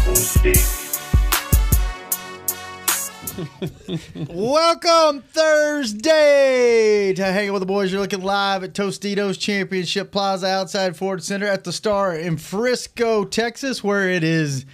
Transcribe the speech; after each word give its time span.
Welcome 4.30 5.20
Thursday 5.20 7.12
to 7.14 7.24
Hanging 7.24 7.52
with 7.52 7.60
the 7.60 7.66
Boys. 7.66 7.92
You're 7.92 8.00
looking 8.00 8.22
live 8.22 8.64
at 8.64 8.72
Tostitos 8.72 9.38
Championship 9.38 10.10
Plaza 10.10 10.46
outside 10.46 10.96
Ford 10.96 11.22
Center 11.22 11.46
at 11.46 11.64
the 11.64 11.72
Star 11.72 12.16
in 12.16 12.38
Frisco, 12.38 13.26
Texas, 13.26 13.84
where 13.84 14.08
it 14.08 14.24
is 14.24 14.64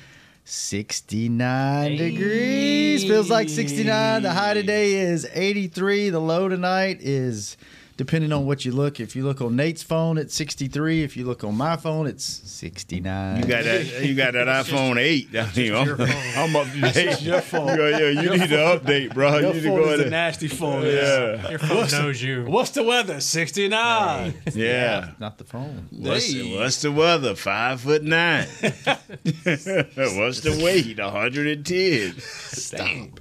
69 0.45 1.97
degrees. 1.97 3.03
Feels 3.03 3.29
like 3.29 3.49
69. 3.49 4.23
The 4.23 4.33
high 4.33 4.55
today 4.55 4.95
is 4.95 5.29
83. 5.33 6.11
The 6.11 6.21
low 6.21 6.49
tonight 6.49 6.99
is 7.01 7.57
depending 7.97 8.33
on 8.33 8.47
what 8.47 8.65
you 8.65 8.73
look. 8.73 9.01
If 9.01 9.17
you 9.17 9.25
look 9.25 9.41
on 9.41 9.57
Nate's 9.57 9.83
phone, 9.83 10.19
it's 10.19 10.35
63. 10.35 11.03
If 11.03 11.17
you 11.17 11.25
look 11.25 11.45
on 11.45 11.57
my 11.57 11.77
phone, 11.77 12.07
it's 12.07 12.25
69. 12.25 13.37
You 13.41 13.45
got 13.47 13.65
that. 13.65 14.05
You 14.05 14.15
got 14.15 14.33
that 14.35 14.47
iPhone 14.49 14.99
eight. 14.99 15.29
I 15.35 15.51
mean, 15.57 15.75
I'm, 15.75 15.89
I'm 16.37 16.57
up 16.57 16.71
to 16.73 16.81
date. 16.93 17.23
your 17.23 17.41
phone. 17.41 17.69
Yeah, 17.79 17.99
yeah, 17.99 18.21
you 18.23 18.31
need 18.31 18.49
to 18.51 18.57
update, 18.57 19.15
bro. 19.15 19.39
Your 19.39 19.49
you 19.49 19.55
need 19.55 19.63
to 19.63 19.69
go 19.69 19.89
is 19.93 20.01
a 20.01 20.11
nasty 20.11 20.49
phone. 20.49 20.85
Yeah, 20.87 21.49
Your 21.51 21.59
phone 21.59 21.89
knows 21.91 22.23
you. 22.23 22.45
What's 22.45 22.71
the 22.71 22.83
weather? 22.83 23.21
69. 23.21 24.35
yeah. 24.55 25.11
Not 25.19 25.39
the 25.39 25.45
phone. 25.45 25.89
What's, 25.91 26.33
Hey. 26.33 26.57
what's 26.57 26.83
the 26.83 26.93
weather? 26.93 27.35
Five 27.35 27.81
foot 27.81 28.03
nine. 28.03 28.47
what's 28.63 30.41
the 30.41 30.61
weight? 30.63 30.99
110. 30.99 32.15
Stop. 32.21 33.21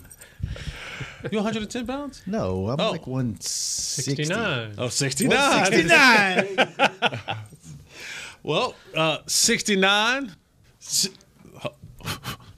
You 1.32 1.38
110 1.40 1.88
pounds? 1.88 2.22
No, 2.28 2.70
I'm 2.70 2.80
Oh. 2.80 2.92
like 2.92 3.08
160. 3.08 4.16
69. 4.16 4.76
Oh, 4.78 4.90
69. 4.90 5.66
69. 5.66 6.68
Well, 8.44 8.76
uh, 8.96 9.18
69, 9.26 10.32
si- 10.78 11.10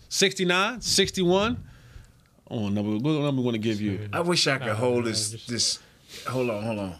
69, 0.10 0.82
61. 0.82 1.64
Oh, 2.52 2.68
number, 2.68 2.92
what 2.98 3.22
number 3.24 3.40
we 3.42 3.46
want 3.46 3.56
to 3.56 3.60
give 3.60 3.80
you? 3.80 4.10
I 4.12 4.20
wish 4.20 4.48
I 4.48 4.58
could 4.58 4.76
hold 4.76 5.06
this. 5.06 5.46
This. 5.46 5.80
Hold 6.28 6.50
on, 6.50 6.64
hold 6.64 6.80
on. 6.80 6.96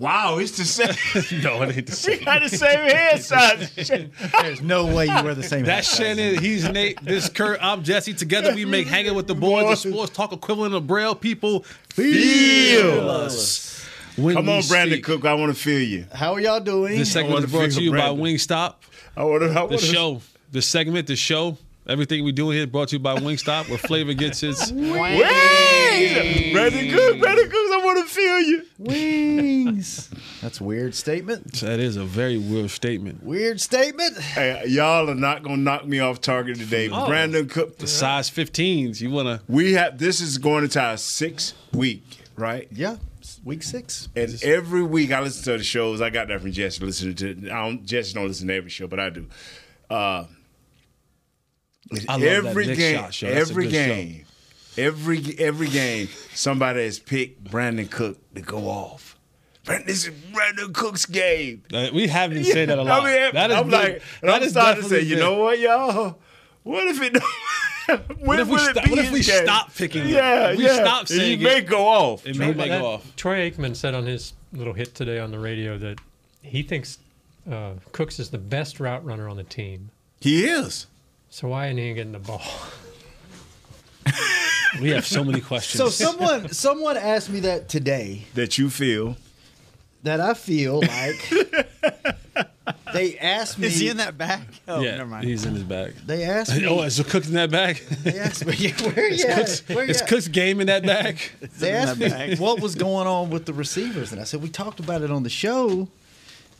Wow, 0.00 0.38
it's 0.38 0.56
the 0.56 0.64
same. 0.64 1.42
no, 1.42 1.60
it 1.62 1.76
ain't 1.76 1.86
the 1.86 1.90
we 2.08 2.16
same. 2.16 2.24
got 2.24 2.40
the 2.40 2.48
same 2.48 2.78
head 2.88 3.22
size. 3.22 3.70
There's 4.40 4.62
no 4.62 4.86
way 4.86 5.04
you 5.06 5.22
wear 5.22 5.34
the 5.34 5.42
same 5.42 5.60
hat 5.60 5.66
That's 5.66 5.88
size. 5.88 5.98
Shannon. 6.16 6.38
He's 6.42 6.66
Nate. 6.66 6.98
This 7.04 7.28
Kurt. 7.28 7.58
I'm 7.60 7.82
Jesse. 7.82 8.14
Together 8.14 8.54
we 8.54 8.64
make 8.64 8.86
hanging 8.86 9.14
with 9.14 9.26
the 9.26 9.34
boys, 9.34 9.82
the 9.82 9.90
sports 9.90 10.10
talk 10.12 10.32
equivalent 10.32 10.74
of 10.74 10.86
Braille. 10.86 11.14
People 11.14 11.64
feel 11.90 13.10
us. 13.10 13.86
When 14.16 14.34
Come 14.36 14.48
on, 14.48 14.62
Brandin 14.62 14.92
speak. 14.92 15.04
Cook. 15.04 15.24
I 15.26 15.34
want 15.34 15.54
to 15.54 15.60
feel 15.62 15.80
you. 15.80 16.06
How 16.12 16.32
are 16.32 16.40
y'all 16.40 16.60
doing? 16.60 16.98
This 16.98 17.12
segment 17.12 17.34
wanna 17.34 17.44
is 17.46 17.52
brought 17.52 17.64
to 17.66 17.70
feel 17.72 17.82
you 17.82 17.90
by 17.92 17.98
Brandin. 17.98 18.20
Wingstop. 18.20 18.74
I 19.16 19.24
want 19.24 19.42
to. 19.42 19.50
I 19.50 19.52
The 19.52 19.60
want 19.66 19.80
to 19.80 19.86
show, 19.86 20.22
the 20.50 20.62
segment, 20.62 21.06
the 21.08 21.16
show, 21.16 21.58
everything 21.90 22.24
we 22.24 22.32
do 22.32 22.50
here 22.50 22.66
brought 22.66 22.88
to 22.88 22.96
you 22.96 23.00
by 23.00 23.16
Wingstop, 23.16 23.68
where 23.68 23.78
flavor 23.78 24.14
gets 24.14 24.42
its. 24.42 24.70
Wait! 24.72 26.54
Brandin 26.54 26.92
Cook, 26.92 27.16
Brandin 27.16 27.50
Cook, 27.50 27.72
I 27.72 27.80
want 27.84 27.98
to 27.98 28.14
feel 28.14 28.40
you. 28.40 28.62
Wings. 28.78 30.10
That's 30.42 30.60
a 30.60 30.64
weird 30.64 30.94
statement. 30.94 31.52
That 31.60 31.80
is 31.80 31.96
a 31.96 32.04
very 32.04 32.38
weird 32.38 32.70
statement. 32.70 33.22
Weird 33.22 33.60
statement. 33.60 34.18
Hey, 34.18 34.64
y'all 34.68 35.10
are 35.10 35.14
not 35.14 35.42
gonna 35.42 35.56
knock 35.58 35.86
me 35.86 35.98
off 36.00 36.20
target 36.20 36.58
today. 36.58 36.88
Brandin 36.88 37.50
Cook, 37.50 37.78
The 37.78 37.86
size 37.86 38.30
15s, 38.30 39.00
you 39.00 39.10
wanna? 39.10 39.42
we 39.48 39.74
have 39.74 39.98
this 39.98 40.20
is 40.20 40.38
going 40.38 40.64
into 40.64 40.80
our 40.80 40.96
sixth 40.96 41.54
week, 41.72 42.04
right? 42.36 42.68
Yeah. 42.72 42.96
Week 43.44 43.62
six. 43.62 44.08
And 44.16 44.38
every 44.42 44.82
week 44.82 45.12
I 45.12 45.20
listen 45.20 45.44
to 45.44 45.58
the 45.58 45.64
shows. 45.64 46.00
I 46.00 46.10
got 46.10 46.28
that 46.28 46.40
from 46.40 46.52
Jesse. 46.52 46.84
Listening 46.84 47.14
to 47.16 47.50
I 47.50 47.64
don't 47.66 47.84
Jesse 47.86 48.12
don't 48.14 48.26
listen 48.28 48.48
to 48.48 48.54
every 48.54 48.70
show, 48.70 48.86
but 48.86 49.00
I 49.00 49.08
do. 49.10 49.26
Uh, 49.88 49.94
I 49.94 50.18
love 50.20 50.28
every 52.08 52.66
that 52.66 52.76
game, 52.76 52.96
shot 52.96 53.14
show. 53.14 53.26
That's 53.32 53.48
a 53.48 53.52
every 53.52 53.64
good 53.64 53.72
show. 53.72 53.86
game, 53.86 54.24
every 54.78 55.38
every 55.38 55.68
game, 55.68 56.08
somebody 56.34 56.84
has 56.84 56.98
picked 56.98 57.44
Brandin 57.44 57.90
Cook 57.90 58.18
to 58.34 58.40
go 58.42 58.68
off. 58.68 59.16
Brandin, 59.64 59.86
this 59.86 60.06
is 60.06 60.14
Brandin 60.32 60.72
Cook's 60.72 61.06
game. 61.06 61.62
Uh, 61.72 61.88
We 61.92 62.06
haven't 62.08 62.44
said 62.44 62.68
that 62.70 62.78
a 62.78 62.82
lot. 62.82 63.02
I 63.02 63.04
mean, 63.24 63.32
that 63.34 63.50
is 63.50 63.56
I'm 63.56 63.62
been- 63.64 63.72
like, 63.72 64.02
and 64.22 64.28
that 64.30 64.36
I'm 64.36 64.42
is 64.42 64.52
starting 64.52 64.82
to 64.82 64.88
say, 64.88 65.00
definitely 65.04 65.08
you 65.08 65.16
been- 65.16 65.24
know 65.24 65.38
what, 65.42 65.58
y'all? 65.58 66.18
What 66.62 66.88
if 66.88 67.00
it? 67.02 67.22
when 68.20 68.26
What 68.26 68.40
if 68.40 68.46
we, 68.48 68.52
will 68.54 68.60
it 68.60 68.70
stop, 68.76 68.88
what 68.90 68.98
if 68.98 69.10
we 69.10 69.22
stop 69.22 69.74
picking 69.74 70.02
it? 70.02 70.08
Yeah, 70.10 70.50
If 70.50 70.58
we 70.58 70.64
yeah. 70.64 70.74
stop 70.74 71.00
And 71.00 71.08
saying 71.08 71.40
you 71.40 71.44
may 71.46 71.60
go 71.62 71.86
off. 71.86 72.26
It 72.26 72.36
may 72.38 72.52
make 72.52 72.68
That- 72.70 72.82
off. 72.82 73.16
Troy 73.16 73.50
Aikman 73.50 73.74
said 73.74 73.94
on 73.94 74.06
his 74.06 74.32
little 74.52 74.74
hit 74.74 74.94
today 74.94 75.18
on 75.18 75.30
the 75.30 75.38
radio 75.38 75.76
that 75.78 75.98
he 76.42 76.62
thinks 76.62 76.98
uh, 77.50 77.72
Cooks 77.92 78.18
is 78.18 78.30
the 78.30 78.38
best 78.38 78.78
route 78.80 79.04
runner 79.04 79.28
on 79.28 79.36
the 79.36 79.42
team. 79.44 79.90
He 80.20 80.44
is. 80.44 80.86
So 81.30 81.48
why 81.48 81.66
isn't 81.68 81.78
he 81.78 81.94
getting 81.94 82.12
the 82.12 82.18
ball? 82.18 82.42
We 84.80 84.90
have 84.90 85.04
so 85.04 85.24
many 85.24 85.40
questions. 85.40 85.78
So 85.78 85.88
someone 85.88 86.48
someone 86.50 86.96
asked 86.96 87.28
me 87.28 87.40
that 87.40 87.68
today 87.68 88.22
That 88.34 88.56
you 88.56 88.70
feel. 88.70 89.16
that 90.04 90.20
I 90.20 90.34
feel 90.34 90.78
like 90.80 91.28
they 92.94 93.18
asked 93.18 93.58
me 93.58 93.66
Is 93.66 93.80
he 93.80 93.88
in 93.88 93.96
that 93.96 94.16
bag? 94.16 94.42
Oh, 94.68 94.80
yeah, 94.80 94.96
never 94.96 95.10
mind. 95.10 95.24
he's 95.26 95.44
in 95.44 95.54
his 95.54 95.64
bag. 95.64 95.94
they 96.06 96.22
asked 96.22 96.54
me 96.56 96.66
Oh, 96.68 96.82
is 96.82 96.98
the 96.98 97.04
Cook's 97.04 97.26
in 97.26 97.34
that 97.34 97.50
bag? 97.50 97.78
they 98.04 98.16
asked 98.20 98.46
me 98.46 98.54
where 98.92 99.10
you 99.12 99.24
at? 99.26 99.38
Cook's, 99.38 99.68
Where 99.68 99.84
you 99.84 99.90
is 99.90 100.00
at? 100.02 100.08
Cook's 100.08 100.28
game 100.28 100.60
in 100.60 100.68
that 100.68 100.84
bag? 100.86 101.18
They 101.58 101.72
asked 101.72 101.98
me 101.98 102.06
that 102.08 102.28
bag. 102.30 102.38
what 102.38 102.60
was 102.60 102.76
going 102.76 103.08
on 103.08 103.28
with 103.30 103.46
the 103.46 103.52
receivers, 103.52 104.12
and 104.12 104.20
I 104.20 104.24
said 104.24 104.40
we 104.40 104.50
talked 104.50 104.78
about 104.78 105.02
it 105.02 105.10
on 105.10 105.24
the 105.24 105.30
show, 105.30 105.88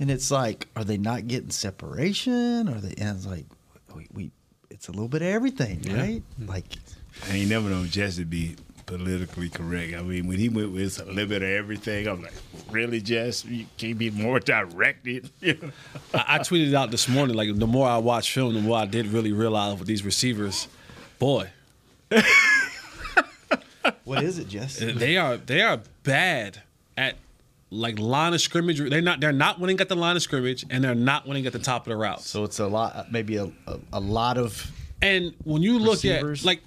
and 0.00 0.10
it's 0.10 0.32
like, 0.32 0.66
are 0.74 0.82
they 0.84 0.98
not 0.98 1.28
getting 1.28 1.50
separation? 1.50 2.68
Are 2.68 2.80
they? 2.80 2.94
And 3.02 3.16
it's 3.16 3.26
like, 3.26 3.46
we, 3.94 4.08
we 4.12 4.30
it's 4.70 4.88
a 4.88 4.92
little 4.92 5.08
bit 5.08 5.22
of 5.22 5.28
everything, 5.28 5.82
right? 5.90 6.22
Hmm. 6.38 6.46
Like, 6.46 6.64
I 7.28 7.36
ain't 7.36 7.50
never 7.50 7.68
known 7.68 7.88
Jesse 7.88 8.24
be 8.24 8.56
politically 8.86 9.48
correct. 9.48 9.94
I 9.94 10.02
mean, 10.02 10.26
when 10.26 10.38
he 10.38 10.48
went 10.48 10.72
with 10.72 11.00
a 11.00 11.04
little 11.04 11.26
bit 11.26 11.42
of 11.42 11.48
everything, 11.48 12.06
I'm 12.08 12.22
like, 12.22 12.32
really, 12.70 13.00
Jess? 13.00 13.44
You 13.44 13.66
can't 13.76 13.98
be 13.98 14.10
more 14.10 14.40
directed. 14.40 15.30
I, 15.42 16.24
I 16.26 16.38
tweeted 16.38 16.74
out 16.74 16.90
this 16.90 17.08
morning, 17.08 17.36
like 17.36 17.56
the 17.56 17.66
more 17.66 17.88
I 17.88 17.98
watch 17.98 18.32
film, 18.32 18.54
the 18.54 18.60
more 18.60 18.78
I 18.78 18.86
did 18.86 19.06
really 19.08 19.32
realize 19.32 19.78
with 19.78 19.86
these 19.86 20.04
receivers, 20.04 20.66
boy, 21.18 21.50
what 24.04 24.22
is 24.24 24.38
it, 24.38 24.48
Jess? 24.48 24.78
they 24.78 25.16
are 25.16 25.36
they 25.36 25.62
are 25.62 25.80
bad 26.02 26.62
at 26.96 27.16
like 27.70 27.98
line 27.98 28.34
of 28.34 28.40
scrimmage. 28.40 28.78
They're 28.78 29.00
not 29.00 29.20
they're 29.20 29.32
not 29.32 29.60
winning 29.60 29.80
at 29.80 29.88
the 29.88 29.94
line 29.96 30.16
of 30.16 30.22
scrimmage, 30.22 30.64
and 30.70 30.82
they're 30.82 30.94
not 30.94 31.26
winning 31.26 31.46
at 31.46 31.52
the 31.52 31.58
top 31.58 31.86
of 31.86 31.90
the 31.90 31.96
routes. 31.96 32.28
So 32.28 32.44
it's 32.44 32.58
a 32.58 32.66
lot, 32.66 33.10
maybe 33.12 33.36
a, 33.36 33.44
a, 33.66 33.78
a 33.94 34.00
lot 34.00 34.38
of 34.38 34.70
And 35.00 35.34
when 35.44 35.62
you 35.62 35.78
look 35.78 36.02
Receivers. 36.02 36.40
at 36.42 36.46
like, 36.46 36.60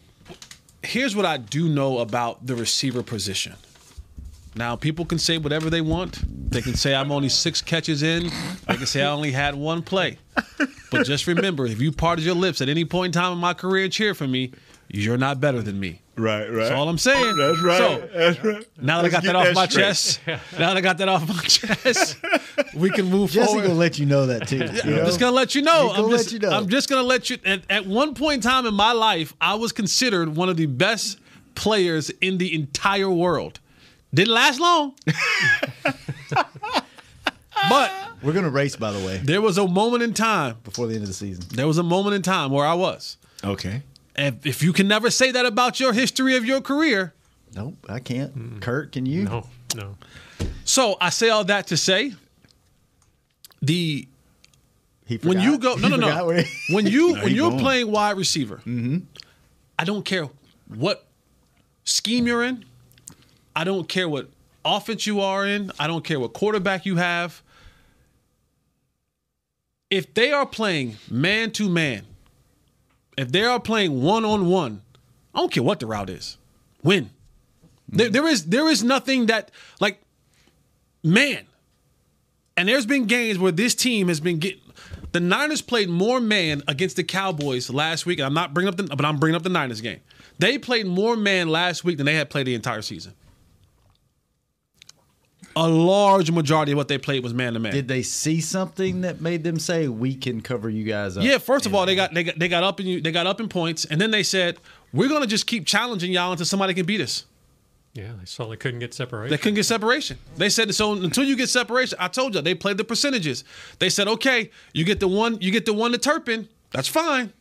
here's 0.82 1.16
what 1.16 1.26
I 1.26 1.38
do 1.38 1.68
know 1.70 2.00
about 2.00 2.46
the 2.46 2.56
receiver 2.56 3.04
position. 3.04 3.54
Now 4.56 4.76
people 4.76 5.04
can 5.06 5.18
say 5.20 5.38
whatever 5.40 5.70
they 5.70 5.82
want. 5.82 6.20
They 6.52 6.62
can 6.62 6.76
say 6.76 6.94
I'm 6.94 7.12
only 7.12 7.30
six 7.30 7.62
catches 7.62 8.04
in. 8.04 8.30
They 8.68 8.78
can 8.78 8.86
say 8.86 9.02
I 9.02 9.10
only 9.10 9.32
had 9.32 9.56
one 9.56 9.82
play. 9.82 10.20
But 10.92 11.08
just 11.08 11.26
remember, 11.26 11.66
if 11.66 11.82
you 11.82 11.92
parted 11.92 12.24
your 12.24 12.36
lips 12.36 12.62
at 12.62 12.70
any 12.70 12.86
point 12.86 13.16
in 13.16 13.20
time 13.20 13.34
in 13.34 13.40
my 13.40 13.56
career 13.56 13.86
and 13.86 13.92
cheer 13.92 14.14
for 14.14 14.28
me, 14.28 14.52
you're 14.90 15.18
not 15.18 15.40
better 15.40 15.64
than 15.64 15.80
me. 15.80 16.03
Right, 16.16 16.46
right. 16.48 16.56
That's 16.56 16.72
all 16.72 16.88
I'm 16.90 17.00
saying. 17.00 17.38
That's 17.38 17.60
right. 17.62 17.78
So 17.80 18.10
That's 18.14 18.44
right. 18.44 18.68
now 18.80 19.02
that 19.02 19.06
I 19.06 19.10
Let's 19.10 19.14
got 19.14 19.24
that 19.24 19.36
off 19.36 19.46
that 19.46 19.56
my 19.56 19.68
straight. 19.68 19.84
chest, 19.84 20.20
now 20.28 20.68
that 20.68 20.78
I 20.78 20.82
got 20.82 20.98
that 21.00 21.10
off 21.10 21.28
my 21.28 21.42
chest, 21.42 22.18
we 22.76 22.92
can 22.92 23.06
move 23.06 23.32
Jesse 23.32 23.48
forward. 23.48 23.64
gonna 23.64 23.74
let 23.74 23.98
you 23.98 24.06
know 24.06 24.28
that 24.28 24.48
too. 24.48 24.58
you 24.58 24.64
I'm 24.66 24.90
know? 24.92 25.06
just 25.06 25.20
gonna 25.20 25.36
let 25.36 25.56
you 25.56 25.64
know. 25.64 25.90
He 25.92 25.96
I'm 26.04 26.10
let 26.10 26.18
just, 26.20 26.32
you 26.32 26.40
know. 26.40 26.52
I'm 26.52 26.70
just 26.70 26.88
gonna 26.88 27.02
let 27.02 27.32
you. 27.32 27.38
At, 27.44 27.64
at 27.70 27.86
one 27.88 28.14
point 28.14 28.36
in 28.36 28.42
time 28.42 28.68
in 28.68 28.76
my 28.76 28.92
life, 28.92 29.34
I 29.42 29.56
was 29.56 29.72
considered 29.72 30.36
one 30.36 30.50
of 30.50 30.58
the 30.58 30.68
best 30.68 31.18
players 31.56 32.12
in 32.22 32.38
the 32.38 32.54
entire 32.54 33.10
world. 33.10 33.60
Didn't 34.14 34.34
last 34.36 34.60
long, 34.60 34.94
but 37.70 37.92
We're 38.22 38.34
gonna 38.34 38.50
race, 38.50 38.76
by 38.76 38.92
the 38.92 39.04
way, 39.06 39.18
there 39.24 39.42
was 39.42 39.58
a 39.58 39.68
moment 39.68 40.04
in 40.04 40.14
time. 40.14 40.58
before 40.64 40.88
the 40.88 40.94
end 40.94 41.04
of 41.04 41.08
the 41.08 41.14
season. 41.16 41.44
There 41.50 41.68
was 41.68 41.78
a 41.80 41.84
moment 41.84 42.16
in 42.16 42.22
time 42.22 42.52
where 42.52 42.66
I 42.66 42.74
was. 42.76 43.18
Okay. 43.44 43.82
If, 44.16 44.46
if 44.46 44.62
you 44.64 44.74
can 44.74 44.88
never 44.88 45.10
say 45.10 45.32
that 45.32 45.46
about 45.46 45.80
your 45.80 45.94
history 45.94 46.36
of 46.36 46.46
your 46.46 46.62
career, 46.62 47.14
Nope, 47.56 47.86
I 47.88 48.00
can't. 48.00 48.62
Kurt, 48.62 48.92
can 48.92 49.06
you? 49.06 49.24
No, 49.26 49.48
no. 49.76 49.96
So 50.66 50.98
I 51.00 51.10
say 51.10 51.30
all 51.30 51.44
that 51.46 51.68
to 51.68 51.78
say 51.78 52.14
the 53.62 54.08
He 55.06 55.18
when 55.18 55.40
you 55.40 55.58
go 55.60 55.76
no 55.76 55.88
no 55.88 55.96
no 55.96 56.30
he- 56.30 56.46
when 56.74 56.88
you 56.88 57.14
when 57.16 57.34
you're 57.34 57.50
going. 57.52 57.62
playing 57.62 57.92
wide 57.92 58.18
receiver 58.18 58.58
Mm-hmm. 58.66 58.98
i 59.80 59.84
don't 59.84 60.04
care 60.04 60.28
what 60.68 61.06
scheme 61.86 62.26
you're 62.28 62.44
in 62.44 62.66
i 63.56 63.64
don't 63.64 63.88
care 63.88 64.10
what 64.10 64.30
offense 64.66 65.06
you 65.08 65.22
are 65.22 65.46
in 65.48 65.72
i 65.80 65.88
don't 65.88 66.04
care 66.04 66.20
what 66.20 66.34
quarterback 66.34 66.86
you 66.86 66.96
have 66.98 67.42
if 69.90 70.14
they 70.14 70.32
are 70.32 70.46
playing 70.46 70.96
man 71.10 71.52
to 71.52 71.70
man 71.70 72.04
if 73.18 73.32
they 73.32 73.44
are 73.44 73.60
playing 73.60 74.02
one 74.02 74.26
on 74.26 74.48
one 74.48 74.82
i 75.34 75.40
don't 75.40 75.52
care 75.52 75.64
what 75.64 75.80
the 75.80 75.86
route 75.86 76.10
is 76.10 76.38
win 76.84 77.10
there, 77.90 78.10
there 78.10 78.28
is 78.28 78.46
there 78.46 78.70
is 78.70 78.84
nothing 78.84 79.28
that 79.28 79.52
like 79.80 80.02
man 81.04 81.46
and 82.56 82.70
there's 82.70 82.86
been 82.86 83.06
games 83.06 83.40
where 83.40 83.52
this 83.52 83.76
team 83.76 84.08
has 84.08 84.20
been 84.20 84.40
getting. 84.40 84.60
The 85.12 85.20
Niners 85.20 85.62
played 85.62 85.90
more 85.90 86.20
man 86.20 86.64
against 86.68 86.96
the 86.96 87.04
Cowboys 87.04 87.70
last 87.70 88.06
week. 88.06 88.20
And 88.20 88.26
I'm 88.26 88.34
not 88.34 88.54
bringing 88.54 88.70
up 88.70 88.78
the, 88.78 88.84
but 88.84 89.06
I'm 89.06 89.18
bringing 89.18 89.36
up 89.36 89.44
the 89.44 89.50
Niners 89.50 89.82
game. 89.82 90.00
They 90.40 90.58
played 90.58 90.88
more 90.88 91.16
man 91.16 91.50
last 91.50 91.84
week 91.84 91.98
than 91.98 92.06
they 92.06 92.16
had 92.16 92.30
played 92.30 92.48
the 92.48 92.56
entire 92.56 92.82
season. 92.82 93.14
A 95.56 95.68
large 95.68 96.32
majority 96.32 96.72
of 96.72 96.78
what 96.78 96.88
they 96.88 96.98
played 96.98 97.24
was 97.24 97.34
man 97.34 97.54
to 97.54 97.60
man. 97.60 97.72
Did 97.74 97.88
they 97.88 98.02
see 98.02 98.42
something 98.42 99.02
that 99.02 99.22
made 99.22 99.44
them 99.44 99.60
say 99.60 99.88
we 99.88 100.16
can 100.16 100.42
cover 100.42 100.70
you 100.70 100.84
guys 100.84 101.16
up? 101.16 101.24
Yeah, 101.24 101.38
first 101.38 101.66
of 101.66 101.76
all, 101.76 101.86
they 101.86 101.96
got 101.96 102.14
they 102.14 102.24
got 102.24 102.40
they 102.40 102.48
got 102.48 102.64
up 102.64 102.80
in 102.80 102.88
you 102.88 103.02
they 103.02 103.12
got 103.12 103.28
up 103.28 103.40
in 103.40 103.50
points, 103.50 103.86
and 103.86 104.02
then 104.02 104.12
they 104.12 104.24
said 104.24 104.58
we're 104.92 105.10
gonna 105.10 105.28
just 105.28 105.46
keep 105.46 105.66
challenging 105.66 106.12
y'all 106.12 106.32
until 106.32 106.46
somebody 106.46 106.74
can 106.74 106.86
beat 106.86 107.02
us. 107.02 107.26
Yeah, 107.94 108.14
they 108.20 108.26
saw 108.26 108.50
they 108.50 108.58
couldn't 108.58 108.80
get 108.80 108.94
separation. 108.94 109.30
They 109.30 109.38
couldn't 109.38 109.54
get 109.56 109.66
separation. 109.66 110.18
They 110.38 110.50
said 110.50 110.74
so 110.74 110.94
until 110.94 111.24
you 111.24 111.36
get 111.36 111.50
separation. 111.50 111.98
I 112.02 112.08
told 112.08 112.34
you 112.34 112.42
they 112.42 112.56
played 112.56 112.78
the 112.78 112.84
percentages. 112.84 113.44
They 113.78 113.90
said 113.90 114.08
okay, 114.08 114.50
you 114.74 114.84
get 114.84 115.00
the 115.00 115.08
one, 115.08 115.40
you 115.40 115.52
get 115.52 115.66
the 115.66 115.74
one 115.74 115.92
to 115.92 116.00
Turpin. 116.00 116.50
That's 116.72 116.88
fine. 116.88 117.32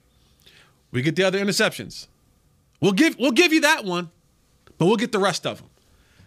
We 0.91 1.00
get 1.00 1.17
the 1.17 1.25
other 1.25 1.38
interceptions. 1.43 2.08
We'll 2.82 2.93
give 2.93 3.19
we'll 3.19 3.32
give 3.32 3.55
you 3.55 3.62
that 3.62 3.87
one, 3.87 4.11
but 4.76 4.85
we'll 4.85 4.97
get 4.97 5.12
the 5.12 5.19
rest 5.19 5.47
of 5.47 5.58
them. 5.58 5.70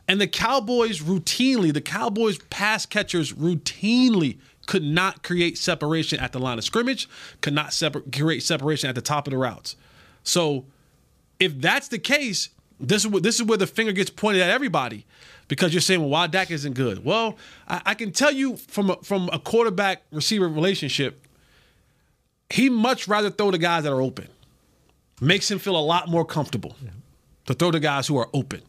And 0.08 0.22
the 0.22 0.28
Cowboys 0.28 1.02
routinely, 1.02 1.74
the 1.74 1.82
Cowboys 1.82 2.38
pass 2.50 2.86
catchers 2.86 3.34
routinely 3.34 4.38
could 4.66 4.84
not 4.84 5.24
create 5.24 5.58
separation 5.58 6.20
at 6.20 6.32
the 6.32 6.40
line 6.40 6.58
of 6.58 6.64
scrimmage, 6.64 7.08
could 7.42 7.54
not 7.54 7.74
separ- 7.74 8.04
create 8.12 8.44
separation 8.44 8.90
at 8.90 8.96
the 8.96 9.02
top 9.02 9.28
of 9.28 9.32
the 9.32 9.38
routes. 9.38 9.76
So 10.24 10.66
if 11.40 11.60
that's 11.60 11.88
the 11.88 12.00
case, 12.00 12.50
this 12.80 13.04
is 13.04 13.08
where, 13.08 13.22
this 13.22 13.36
is 13.36 13.44
where 13.44 13.58
the 13.58 13.68
finger 13.68 13.92
gets 13.92 14.10
pointed 14.10 14.42
at 14.42 14.50
everybody 14.50 15.06
because 15.48 15.74
you're 15.74 15.82
saying, 15.82 16.02
well, 16.02 16.10
why 16.10 16.28
Dak 16.28 16.52
isn't 16.52 16.74
good? 16.74 17.06
Well, 17.06 17.38
I, 17.68 17.82
I 17.88 17.94
can 17.94 18.12
tell 18.12 18.32
you 18.32 18.58
from 18.58 18.90
a, 18.92 18.96
from 18.98 19.30
a 19.32 19.40
quarterback 19.40 20.04
receiver 20.12 20.48
relationship, 20.48 21.26
he 22.50 22.70
much 22.70 23.08
rather 23.08 23.30
throw 23.30 23.52
the 23.52 23.58
guys 23.58 23.84
that 23.84 23.94
are 23.94 24.02
open. 24.02 24.28
Makes 25.22 25.50
him 25.50 25.60
feel 25.60 25.78
a 25.78 25.82
lot 25.82 26.10
more 26.10 26.26
comfortable 26.26 26.76
to 27.46 27.54
throw 27.54 27.72
the 27.72 27.80
guys 27.80 28.08
who 28.08 28.18
are 28.18 28.30
open. 28.34 28.62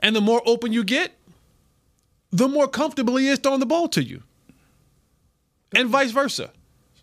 And 0.00 0.16
the 0.16 0.20
more 0.20 0.42
open 0.46 0.72
you 0.72 0.82
get, 0.84 1.12
the 2.30 2.48
more 2.48 2.68
comfortable 2.68 3.16
he 3.16 3.28
is 3.28 3.38
throwing 3.38 3.60
the 3.60 3.66
ball 3.66 3.88
to 3.88 4.02
you. 4.02 4.22
And 5.74 5.88
vice 5.88 6.10
versa. 6.10 6.50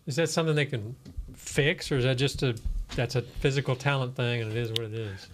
Is 0.06 0.16
that 0.16 0.28
something 0.28 0.54
they 0.54 0.66
can 0.66 0.96
fix, 1.34 1.90
or 1.92 1.96
is 1.98 2.04
that 2.04 2.16
just 2.16 2.42
a 2.42 2.56
that's 2.96 3.14
a 3.14 3.22
physical 3.22 3.76
talent 3.76 4.16
thing, 4.16 4.42
and 4.42 4.50
it 4.50 4.56
is 4.56 4.70
what 4.70 4.80
it 4.80 4.94
is? 4.94 5.26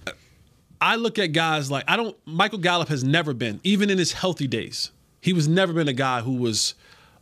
I 0.81 0.97
look 0.97 1.19
at 1.19 1.29
guys 1.29 1.71
like 1.71 1.85
I 1.89 1.97
don't. 1.97 2.17
Michael 2.27 2.59
Gallup 2.59 2.89
has 2.89 3.05
never 3.05 3.33
been, 3.33 3.61
even 3.65 3.91
in 3.91 3.99
his 3.99 4.13
healthy 4.13 4.47
days, 4.47 4.91
he 5.21 5.33
was 5.33 5.49
never 5.49 5.73
been 5.73 5.89
a 5.89 5.93
guy 5.95 6.21
who 6.21 6.35
was 6.35 6.75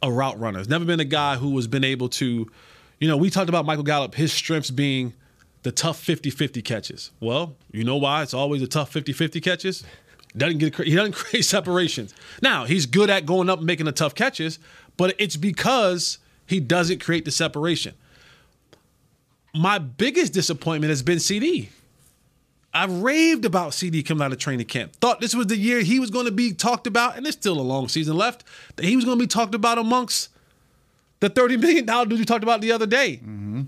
a 0.02 0.10
route 0.10 0.38
runner. 0.40 0.58
He's 0.58 0.68
never 0.68 0.84
been 0.84 1.00
a 1.00 1.04
guy 1.04 1.36
who 1.36 1.50
was 1.50 1.66
been 1.66 1.84
able 1.84 2.08
to, 2.08 2.50
you 2.98 3.08
know, 3.08 3.16
we 3.16 3.30
talked 3.30 3.48
about 3.48 3.64
Michael 3.64 3.84
Gallup, 3.84 4.14
his 4.14 4.32
strengths 4.32 4.70
being 4.70 5.14
the 5.62 5.70
tough 5.70 6.04
50-50 6.04 6.64
catches. 6.64 7.12
Well, 7.20 7.54
you 7.70 7.84
know 7.84 7.96
why 7.96 8.22
it's 8.22 8.34
always 8.34 8.62
a 8.62 8.66
tough 8.66 8.92
50-50 8.92 9.40
catches? 9.40 9.84
Doesn't 10.36 10.58
get 10.58 10.74
he 10.76 10.94
doesn't 10.94 11.12
create 11.16 11.44
separations. 11.44 12.14
Now 12.40 12.64
he's 12.64 12.86
good 12.86 13.10
at 13.10 13.26
going 13.26 13.50
up 13.50 13.58
and 13.58 13.66
making 13.66 13.86
the 13.86 13.92
tough 13.92 14.14
catches, 14.14 14.58
but 14.96 15.14
it's 15.18 15.36
because 15.36 16.18
he 16.46 16.60
doesn't 16.60 17.00
create 17.00 17.24
the 17.24 17.30
separation. 17.30 17.94
My 19.54 19.78
biggest 19.78 20.32
disappointment 20.32 20.90
has 20.90 21.02
been 21.02 21.20
CD. 21.20 21.68
I 22.74 22.86
raved 22.86 23.44
about 23.44 23.74
CD 23.74 24.02
coming 24.02 24.24
out 24.24 24.32
of 24.32 24.38
training 24.38 24.66
camp. 24.66 24.96
Thought 24.96 25.20
this 25.20 25.34
was 25.34 25.48
the 25.48 25.58
year 25.58 25.82
he 25.82 26.00
was 26.00 26.10
going 26.10 26.24
to 26.24 26.32
be 26.32 26.54
talked 26.54 26.86
about, 26.86 27.16
and 27.16 27.26
there's 27.26 27.34
still 27.34 27.60
a 27.60 27.62
long 27.62 27.88
season 27.88 28.16
left. 28.16 28.44
That 28.76 28.86
he 28.86 28.96
was 28.96 29.04
going 29.04 29.18
to 29.18 29.22
be 29.22 29.26
talked 29.26 29.54
about 29.54 29.76
amongst 29.76 30.30
the 31.20 31.28
thirty 31.28 31.58
million 31.58 31.84
dollar 31.84 32.06
dude 32.06 32.18
you 32.18 32.24
talked 32.24 32.42
about 32.42 32.62
the 32.62 32.72
other 32.72 32.86
day. 32.86 33.20
Mm-hmm. 33.22 33.62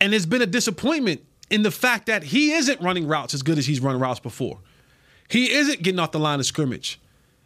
And 0.00 0.14
it's 0.14 0.26
been 0.26 0.42
a 0.42 0.46
disappointment 0.46 1.24
in 1.50 1.62
the 1.62 1.70
fact 1.70 2.06
that 2.06 2.22
he 2.22 2.52
isn't 2.52 2.80
running 2.82 3.08
routes 3.08 3.32
as 3.32 3.42
good 3.42 3.58
as 3.58 3.66
he's 3.66 3.80
run 3.80 3.98
routes 3.98 4.20
before. 4.20 4.58
He 5.28 5.52
isn't 5.52 5.82
getting 5.82 5.98
off 5.98 6.12
the 6.12 6.18
line 6.18 6.40
of 6.40 6.46
scrimmage. 6.46 6.98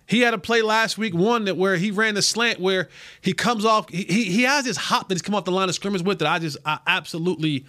He 0.06 0.20
had 0.20 0.34
a 0.34 0.38
play 0.38 0.62
last 0.62 0.98
week, 0.98 1.14
one 1.14 1.46
that 1.46 1.56
where 1.56 1.76
he 1.76 1.90
ran 1.90 2.14
the 2.14 2.22
slant 2.22 2.60
where 2.60 2.88
he 3.20 3.32
comes 3.32 3.64
off. 3.64 3.88
He, 3.88 4.04
he, 4.04 4.42
has 4.42 4.64
this 4.64 4.76
hop 4.76 5.08
that 5.08 5.14
he's 5.14 5.22
come 5.22 5.34
off 5.34 5.44
the 5.44 5.52
line 5.52 5.68
of 5.68 5.74
scrimmage 5.74 6.02
with 6.02 6.18
that 6.18 6.28
I 6.28 6.38
just 6.38 6.56
I 6.66 6.78
absolutely 6.86 7.64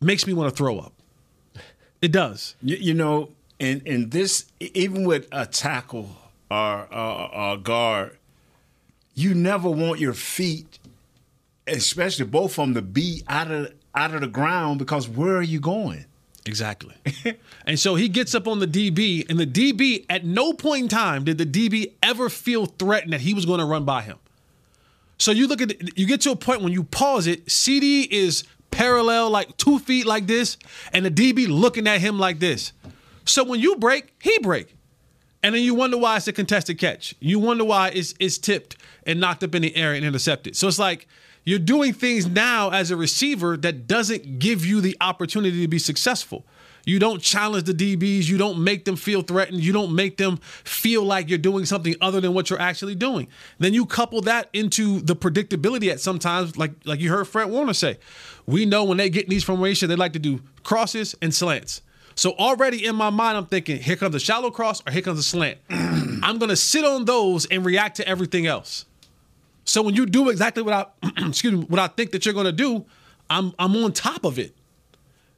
makes 0.00 0.26
me 0.26 0.32
want 0.32 0.50
to 0.50 0.56
throw 0.56 0.78
up. 0.78 0.92
It 2.00 2.12
does. 2.12 2.54
You, 2.62 2.76
you 2.76 2.94
know, 2.94 3.30
and 3.58 3.82
and 3.86 4.10
this 4.10 4.46
even 4.60 5.04
with 5.04 5.26
a 5.32 5.46
tackle 5.46 6.10
or 6.50 6.86
a 6.90 7.58
guard, 7.62 8.16
you 9.14 9.34
never 9.34 9.68
want 9.68 10.00
your 10.00 10.14
feet, 10.14 10.78
especially 11.66 12.26
both 12.26 12.52
of 12.52 12.56
them, 12.66 12.74
to 12.74 12.82
be 12.82 13.22
out 13.26 13.50
of 13.50 13.72
out 13.94 14.14
of 14.14 14.20
the 14.20 14.26
ground 14.26 14.78
because 14.78 15.08
where 15.08 15.36
are 15.36 15.42
you 15.42 15.60
going? 15.60 16.04
Exactly. 16.46 16.94
and 17.66 17.78
so 17.78 17.94
he 17.94 18.08
gets 18.08 18.34
up 18.34 18.46
on 18.46 18.58
the 18.58 18.66
DB, 18.66 19.28
and 19.30 19.38
the 19.38 19.46
DB, 19.46 20.04
at 20.10 20.24
no 20.24 20.52
point 20.52 20.82
in 20.82 20.88
time 20.88 21.24
did 21.24 21.38
the 21.38 21.46
DB 21.46 21.92
ever 22.02 22.28
feel 22.28 22.66
threatened 22.66 23.12
that 23.12 23.22
he 23.22 23.32
was 23.32 23.46
going 23.46 23.60
to 23.60 23.64
run 23.64 23.84
by 23.84 24.02
him. 24.02 24.18
So 25.18 25.30
you 25.30 25.46
look 25.46 25.62
at 25.62 25.98
you 25.98 26.06
get 26.06 26.20
to 26.22 26.32
a 26.32 26.36
point 26.36 26.60
when 26.60 26.72
you 26.72 26.84
pause 26.84 27.26
it, 27.26 27.50
CD 27.50 28.02
is 28.02 28.44
parallel, 28.70 29.30
like 29.30 29.56
two 29.56 29.78
feet 29.78 30.06
like 30.06 30.26
this, 30.26 30.58
and 30.92 31.04
the 31.04 31.10
DB 31.10 31.46
looking 31.48 31.86
at 31.86 32.00
him 32.00 32.18
like 32.18 32.40
this. 32.40 32.72
So 33.24 33.44
when 33.44 33.60
you 33.60 33.76
break, 33.76 34.12
he 34.20 34.38
break. 34.40 34.74
And 35.42 35.54
then 35.54 35.62
you 35.62 35.74
wonder 35.74 35.98
why 35.98 36.16
it's 36.16 36.26
a 36.26 36.32
contested 36.32 36.78
catch. 36.78 37.14
You 37.20 37.38
wonder 37.38 37.64
why 37.64 37.90
it's, 37.90 38.14
it's 38.18 38.38
tipped 38.38 38.76
and 39.06 39.20
knocked 39.20 39.44
up 39.44 39.54
in 39.54 39.62
the 39.62 39.76
air 39.76 39.92
and 39.92 40.04
intercepted. 40.04 40.56
So 40.56 40.68
it's 40.68 40.78
like 40.78 41.06
you're 41.44 41.58
doing 41.58 41.92
things 41.92 42.26
now 42.26 42.70
as 42.70 42.90
a 42.90 42.96
receiver 42.96 43.56
that 43.58 43.86
doesn't 43.86 44.38
give 44.38 44.64
you 44.64 44.80
the 44.80 44.96
opportunity 45.00 45.60
to 45.62 45.68
be 45.68 45.78
successful. 45.78 46.44
You 46.86 46.98
don't 46.98 47.20
challenge 47.20 47.64
the 47.64 47.72
DBs. 47.72 48.28
You 48.28 48.36
don't 48.36 48.62
make 48.62 48.84
them 48.84 48.96
feel 48.96 49.22
threatened. 49.22 49.62
You 49.62 49.72
don't 49.72 49.94
make 49.94 50.16
them 50.16 50.36
feel 50.36 51.02
like 51.02 51.28
you're 51.28 51.38
doing 51.38 51.64
something 51.64 51.94
other 52.00 52.20
than 52.20 52.34
what 52.34 52.50
you're 52.50 52.60
actually 52.60 52.94
doing. 52.94 53.28
Then 53.58 53.72
you 53.72 53.86
couple 53.86 54.20
that 54.22 54.48
into 54.52 55.00
the 55.00 55.16
predictability 55.16 55.90
at 55.90 56.00
sometimes, 56.00 56.56
like 56.56 56.72
like 56.84 57.00
you 57.00 57.10
heard 57.10 57.26
Fred 57.26 57.48
Warner 57.50 57.72
say. 57.72 57.98
We 58.46 58.66
know 58.66 58.84
when 58.84 58.98
they 58.98 59.08
get 59.08 59.24
in 59.24 59.30
these 59.30 59.44
formations, 59.44 59.88
they 59.88 59.96
like 59.96 60.12
to 60.12 60.18
do 60.18 60.40
crosses 60.62 61.14
and 61.22 61.34
slants. 61.34 61.80
So 62.16 62.32
already 62.32 62.84
in 62.84 62.94
my 62.94 63.10
mind, 63.10 63.36
I'm 63.36 63.46
thinking, 63.46 63.78
here 63.78 63.96
comes 63.96 64.14
a 64.14 64.20
shallow 64.20 64.50
cross 64.50 64.82
or 64.86 64.92
here 64.92 65.02
comes 65.02 65.18
a 65.18 65.22
slant. 65.22 65.58
I'm 65.70 66.38
gonna 66.38 66.56
sit 66.56 66.84
on 66.84 67.06
those 67.06 67.46
and 67.46 67.64
react 67.64 67.96
to 67.96 68.06
everything 68.06 68.46
else. 68.46 68.84
So 69.64 69.82
when 69.82 69.94
you 69.94 70.06
do 70.06 70.28
exactly 70.28 70.62
what 70.62 70.74
I 71.02 71.08
excuse 71.28 71.52
me, 71.52 71.60
what 71.68 71.80
I 71.80 71.88
think 71.88 72.12
that 72.12 72.24
you're 72.24 72.34
gonna 72.34 72.52
do, 72.52 72.84
I'm 73.30 73.52
I'm 73.58 73.74
on 73.76 73.92
top 73.92 74.24
of 74.24 74.38
it. 74.38 74.54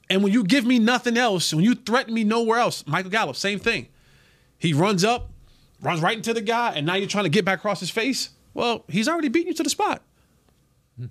And 0.09 0.23
when 0.23 0.33
you 0.33 0.45
give 0.45 0.65
me 0.65 0.79
nothing 0.79 1.17
else, 1.17 1.53
when 1.53 1.65
you 1.65 1.75
threaten 1.75 2.15
me 2.15 2.25
nowhere 2.25 2.59
else, 2.59 2.87
Michael 2.87 3.11
Gallup, 3.11 3.37
same 3.37 3.59
thing. 3.59 3.89
He 4.59 4.73
runs 4.73 5.05
up, 5.05 5.31
runs 5.81 6.01
right 6.01 6.17
into 6.17 6.33
the 6.33 6.41
guy, 6.41 6.73
and 6.75 6.87
now 6.87 6.95
you're 6.95 7.09
trying 7.09 7.25
to 7.25 7.31
get 7.31 7.45
back 7.45 7.59
across 7.59 7.81
his 7.81 7.91
face. 7.91 8.31
Well, 8.55 8.85
he's 8.89 9.09
already 9.09 9.29
beaten 9.29 9.49
you 9.49 9.55
to 9.55 9.63
the 9.63 9.71
spot. 9.71 10.03
Hmm. 10.99 11.07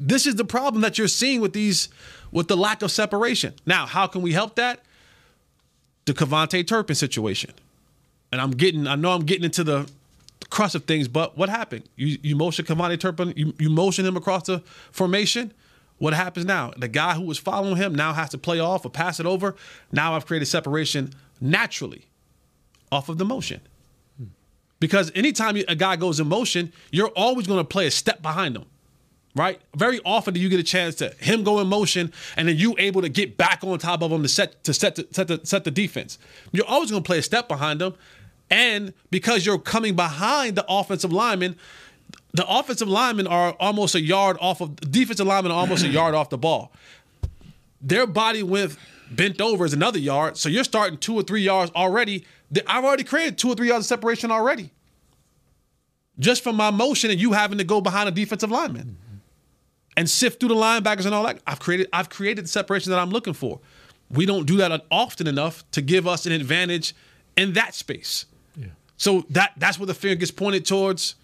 This 0.00 0.26
is 0.26 0.36
the 0.36 0.44
problem 0.44 0.82
that 0.82 0.98
you're 0.98 1.06
seeing 1.06 1.40
with 1.40 1.52
these, 1.52 1.88
with 2.32 2.48
the 2.48 2.56
lack 2.56 2.82
of 2.82 2.90
separation. 2.90 3.54
Now, 3.66 3.86
how 3.86 4.06
can 4.06 4.22
we 4.22 4.32
help 4.32 4.56
that? 4.56 4.80
The 6.06 6.14
KaVontae 6.14 6.66
Turpin 6.66 6.96
situation. 6.96 7.52
And 8.32 8.40
I'm 8.40 8.50
getting, 8.50 8.86
I 8.86 8.96
know 8.96 9.12
I'm 9.12 9.24
getting 9.24 9.44
into 9.44 9.62
the 9.62 9.88
crust 10.50 10.74
of 10.74 10.84
things, 10.84 11.08
but 11.08 11.36
what 11.36 11.48
happened? 11.48 11.88
You 11.96 12.18
you 12.22 12.36
motion 12.36 12.64
KaVontae 12.64 13.00
Turpin, 13.00 13.32
you, 13.36 13.54
you 13.58 13.70
motion 13.70 14.04
him 14.06 14.16
across 14.16 14.44
the 14.44 14.60
formation. 14.92 15.52
What 15.98 16.12
happens 16.12 16.44
now? 16.44 16.72
The 16.76 16.88
guy 16.88 17.14
who 17.14 17.22
was 17.22 17.38
following 17.38 17.76
him 17.76 17.94
now 17.94 18.12
has 18.12 18.30
to 18.30 18.38
play 18.38 18.58
off 18.58 18.84
or 18.84 18.90
pass 18.90 19.20
it 19.20 19.26
over. 19.26 19.54
Now 19.92 20.14
I've 20.14 20.26
created 20.26 20.46
separation 20.46 21.10
naturally 21.40 22.06
off 22.90 23.08
of 23.08 23.18
the 23.18 23.24
motion. 23.24 23.60
Because 24.80 25.10
anytime 25.14 25.56
a 25.68 25.74
guy 25.74 25.96
goes 25.96 26.20
in 26.20 26.28
motion, 26.28 26.72
you're 26.90 27.12
always 27.16 27.46
going 27.46 27.58
to 27.60 27.64
play 27.64 27.86
a 27.86 27.90
step 27.90 28.20
behind 28.20 28.56
him, 28.56 28.66
right? 29.34 29.60
Very 29.74 30.00
often 30.04 30.34
do 30.34 30.40
you 30.40 30.48
get 30.48 30.60
a 30.60 30.64
chance 30.64 30.96
to 30.96 31.10
him 31.20 31.42
go 31.42 31.60
in 31.60 31.68
motion 31.68 32.12
and 32.36 32.48
then 32.48 32.56
you 32.56 32.74
able 32.78 33.00
to 33.00 33.08
get 33.08 33.36
back 33.36 33.64
on 33.64 33.78
top 33.78 34.02
of 34.02 34.10
him 34.10 34.22
to 34.22 34.28
set 34.28 34.62
to 34.64 34.74
set 34.74 34.96
the, 34.96 35.06
set 35.10 35.28
the, 35.28 35.40
set 35.44 35.64
the 35.64 35.70
defense. 35.70 36.18
You're 36.52 36.66
always 36.66 36.90
going 36.90 37.02
to 37.02 37.06
play 37.06 37.18
a 37.18 37.22
step 37.22 37.48
behind 37.48 37.80
him, 37.80 37.94
and 38.50 38.92
because 39.10 39.46
you're 39.46 39.58
coming 39.58 39.96
behind 39.96 40.56
the 40.56 40.64
offensive 40.68 41.12
lineman, 41.12 41.56
the 42.32 42.46
offensive 42.48 42.88
linemen 42.88 43.26
are 43.26 43.52
almost 43.60 43.94
a 43.94 44.00
yard 44.00 44.36
off 44.40 44.60
of 44.60 44.76
defensive 44.90 45.26
linemen 45.26 45.52
are 45.52 45.58
almost 45.58 45.84
a 45.84 45.88
yard 46.00 46.14
off 46.14 46.30
the 46.30 46.38
ball. 46.38 46.72
Their 47.80 48.06
body 48.06 48.42
width 48.42 48.78
bent 49.10 49.40
over 49.40 49.64
is 49.64 49.72
another 49.72 49.98
yard, 49.98 50.36
so 50.36 50.48
you're 50.48 50.64
starting 50.64 50.98
two 50.98 51.14
or 51.14 51.22
three 51.22 51.42
yards 51.42 51.70
already. 51.74 52.24
I've 52.66 52.84
already 52.84 53.04
created 53.04 53.38
two 53.38 53.48
or 53.48 53.54
three 53.54 53.68
yards 53.68 53.84
of 53.84 53.88
separation 53.88 54.30
already, 54.30 54.70
just 56.18 56.42
from 56.42 56.56
my 56.56 56.70
motion 56.70 57.10
and 57.10 57.20
you 57.20 57.32
having 57.32 57.58
to 57.58 57.64
go 57.64 57.80
behind 57.80 58.08
a 58.08 58.12
defensive 58.12 58.50
lineman 58.50 58.96
mm-hmm. 58.98 59.16
and 59.96 60.10
sift 60.10 60.40
through 60.40 60.50
the 60.50 60.54
linebackers 60.54 61.06
and 61.06 61.14
all 61.14 61.24
that. 61.24 61.40
I've 61.46 61.60
created 61.60 61.88
I've 61.92 62.08
created 62.08 62.44
the 62.44 62.48
separation 62.48 62.90
that 62.90 62.98
I'm 62.98 63.10
looking 63.10 63.34
for. 63.34 63.60
We 64.10 64.26
don't 64.26 64.46
do 64.46 64.56
that 64.58 64.84
often 64.90 65.26
enough 65.26 65.68
to 65.72 65.82
give 65.82 66.06
us 66.06 66.26
an 66.26 66.32
advantage 66.32 66.94
in 67.36 67.52
that 67.54 67.74
space. 67.74 68.26
So 68.96 69.24
that 69.30 69.52
that's 69.56 69.78
where 69.78 69.86
the 69.86 69.94
finger 69.94 70.16
gets 70.16 70.30
pointed 70.30 70.64
towards 70.64 71.14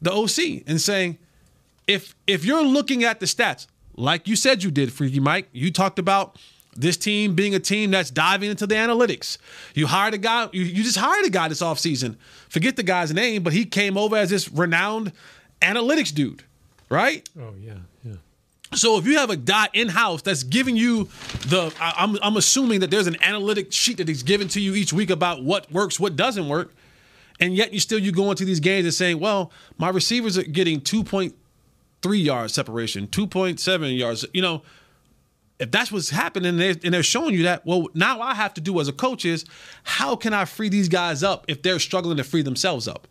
the 0.00 0.12
OC 0.12 0.62
and 0.66 0.80
saying, 0.80 1.18
if 1.86 2.14
if 2.26 2.44
you're 2.44 2.64
looking 2.64 3.04
at 3.04 3.20
the 3.20 3.26
stats, 3.26 3.66
like 3.96 4.26
you 4.26 4.36
said 4.36 4.62
you 4.62 4.70
did, 4.70 4.92
Freaky 4.92 5.20
Mike, 5.20 5.48
you 5.52 5.70
talked 5.70 5.98
about 5.98 6.38
this 6.76 6.96
team 6.96 7.34
being 7.34 7.54
a 7.54 7.58
team 7.58 7.90
that's 7.90 8.10
diving 8.10 8.50
into 8.50 8.66
the 8.66 8.74
analytics. 8.74 9.38
You 9.74 9.86
hired 9.86 10.14
a 10.14 10.18
guy, 10.18 10.48
you, 10.52 10.62
you 10.62 10.82
just 10.82 10.96
hired 10.96 11.26
a 11.26 11.30
guy 11.30 11.48
this 11.48 11.60
offseason. 11.62 12.16
Forget 12.48 12.76
the 12.76 12.82
guy's 12.82 13.12
name, 13.12 13.42
but 13.42 13.52
he 13.52 13.64
came 13.64 13.96
over 13.96 14.16
as 14.16 14.30
this 14.30 14.50
renowned 14.50 15.12
analytics 15.60 16.14
dude, 16.14 16.44
right? 16.88 17.28
Oh 17.38 17.54
yeah, 17.60 17.74
yeah. 18.04 18.14
So 18.74 18.98
if 18.98 19.06
you 19.06 19.18
have 19.18 19.30
a 19.30 19.36
guy 19.36 19.68
in 19.72 19.88
house 19.88 20.22
that's 20.22 20.44
giving 20.44 20.76
you 20.76 21.08
the, 21.48 21.74
I, 21.80 21.94
I'm 21.98 22.16
I'm 22.22 22.36
assuming 22.36 22.80
that 22.80 22.90
there's 22.90 23.08
an 23.08 23.16
analytic 23.22 23.72
sheet 23.72 23.98
that 23.98 24.08
he's 24.08 24.22
given 24.22 24.48
to 24.48 24.60
you 24.60 24.74
each 24.74 24.92
week 24.92 25.10
about 25.10 25.42
what 25.42 25.70
works, 25.72 25.98
what 25.98 26.14
doesn't 26.16 26.48
work, 26.48 26.72
and 27.40 27.54
yet 27.54 27.72
you 27.72 27.80
still 27.80 27.98
you 27.98 28.12
go 28.12 28.30
into 28.30 28.44
these 28.44 28.60
games 28.60 28.84
and 28.84 28.94
saying, 28.94 29.18
well, 29.18 29.50
my 29.78 29.88
receivers 29.88 30.36
are 30.36 30.42
getting 30.42 30.80
2.3 30.80 32.24
yards 32.24 32.54
separation, 32.54 33.08
2.7 33.08 33.98
yards. 33.98 34.26
You 34.32 34.42
know, 34.42 34.62
if 35.58 35.70
that's 35.70 35.90
what's 35.90 36.10
happening 36.10 36.50
and 36.50 36.60
they're, 36.60 36.76
and 36.84 36.94
they're 36.94 37.02
showing 37.02 37.34
you 37.34 37.44
that, 37.44 37.64
well, 37.66 37.88
now 37.94 38.20
I 38.20 38.34
have 38.34 38.54
to 38.54 38.60
do 38.60 38.80
as 38.80 38.88
a 38.88 38.92
coach 38.92 39.24
is 39.24 39.44
how 39.82 40.16
can 40.16 40.32
I 40.32 40.44
free 40.44 40.68
these 40.68 40.88
guys 40.88 41.22
up 41.22 41.44
if 41.48 41.62
they're 41.62 41.78
struggling 41.78 42.16
to 42.18 42.24
free 42.24 42.42
themselves 42.42 42.86
up? 42.86 43.08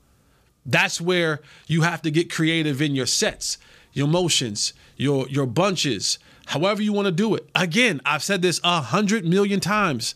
That's 0.65 1.01
where 1.01 1.41
you 1.67 1.81
have 1.81 2.01
to 2.03 2.12
get 2.12 2.31
creative 2.31 2.81
in 2.81 2.95
your 2.95 3.05
sets, 3.05 3.57
your 3.93 4.07
motions, 4.07 4.74
your 4.98 5.27
your 5.29 5.45
bunches, 5.45 6.19
however 6.48 6.81
you 6.81 6.93
want 6.93 7.05
to 7.05 7.12
do 7.12 7.33
it. 7.33 7.50
Again, 7.55 8.01
I've 8.05 8.24
said 8.24 8.41
this 8.41 8.59
a 8.63 8.81
hundred 8.81 9.25
million 9.25 9.59
times. 9.59 10.15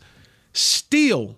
Steal, 0.52 1.38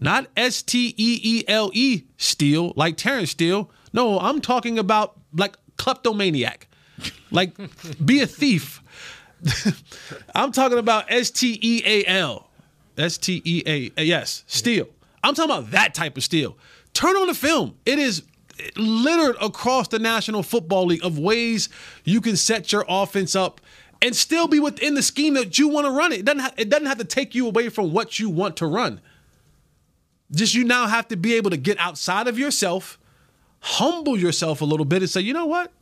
not 0.00 0.28
S 0.36 0.62
T 0.62 0.94
E 0.96 1.20
E 1.22 1.44
L 1.48 1.70
E 1.74 2.04
steal, 2.16 2.72
like 2.76 2.96
Terence 2.96 3.30
Steele. 3.30 3.70
No, 3.92 4.18
I'm 4.18 4.40
talking 4.40 4.78
about 4.78 5.18
like 5.36 5.56
kleptomaniac. 5.76 6.68
Like 7.30 7.56
be 8.04 8.20
a 8.20 8.26
thief. 8.26 8.82
I'm 10.34 10.52
talking 10.52 10.78
about 10.78 11.10
S 11.10 11.30
T 11.30 11.58
E 11.60 11.82
A 11.84 12.04
L. 12.06 12.48
S 12.96 13.16
T 13.18 13.40
E 13.44 13.62
A 13.96 14.02
yes, 14.02 14.44
steal. 14.46 14.88
I'm 15.22 15.34
talking 15.34 15.50
about 15.50 15.70
that 15.70 15.94
type 15.94 16.16
of 16.16 16.24
steal. 16.24 16.56
Turn 16.92 17.16
on 17.16 17.26
the 17.28 17.34
film. 17.34 17.76
It 17.86 17.98
is 17.98 18.22
littered 18.76 19.36
across 19.40 19.88
the 19.88 19.98
National 19.98 20.42
Football 20.42 20.86
League 20.86 21.04
of 21.04 21.18
ways 21.18 21.68
you 22.04 22.20
can 22.20 22.36
set 22.36 22.72
your 22.72 22.84
offense 22.88 23.36
up 23.36 23.60
and 24.02 24.14
still 24.14 24.48
be 24.48 24.60
within 24.60 24.94
the 24.94 25.02
scheme 25.02 25.34
that 25.34 25.58
you 25.58 25.68
want 25.68 25.86
to 25.86 25.90
run 25.90 26.12
it. 26.12 26.20
It 26.20 26.24
doesn't 26.24 26.40
ha- 26.40 26.54
it 26.56 26.68
doesn't 26.68 26.86
have 26.86 26.98
to 26.98 27.04
take 27.04 27.34
you 27.34 27.46
away 27.46 27.68
from 27.68 27.92
what 27.92 28.18
you 28.18 28.30
want 28.30 28.56
to 28.58 28.66
run. 28.66 29.00
Just 30.30 30.54
you 30.54 30.64
now 30.64 30.86
have 30.86 31.08
to 31.08 31.16
be 31.16 31.34
able 31.34 31.50
to 31.50 31.56
get 31.56 31.78
outside 31.78 32.28
of 32.28 32.38
yourself, 32.38 32.98
humble 33.60 34.18
yourself 34.18 34.60
a 34.60 34.64
little 34.64 34.84
bit 34.84 35.02
and 35.02 35.10
say, 35.10 35.20
"You 35.20 35.32
know 35.32 35.46
what? 35.46 35.72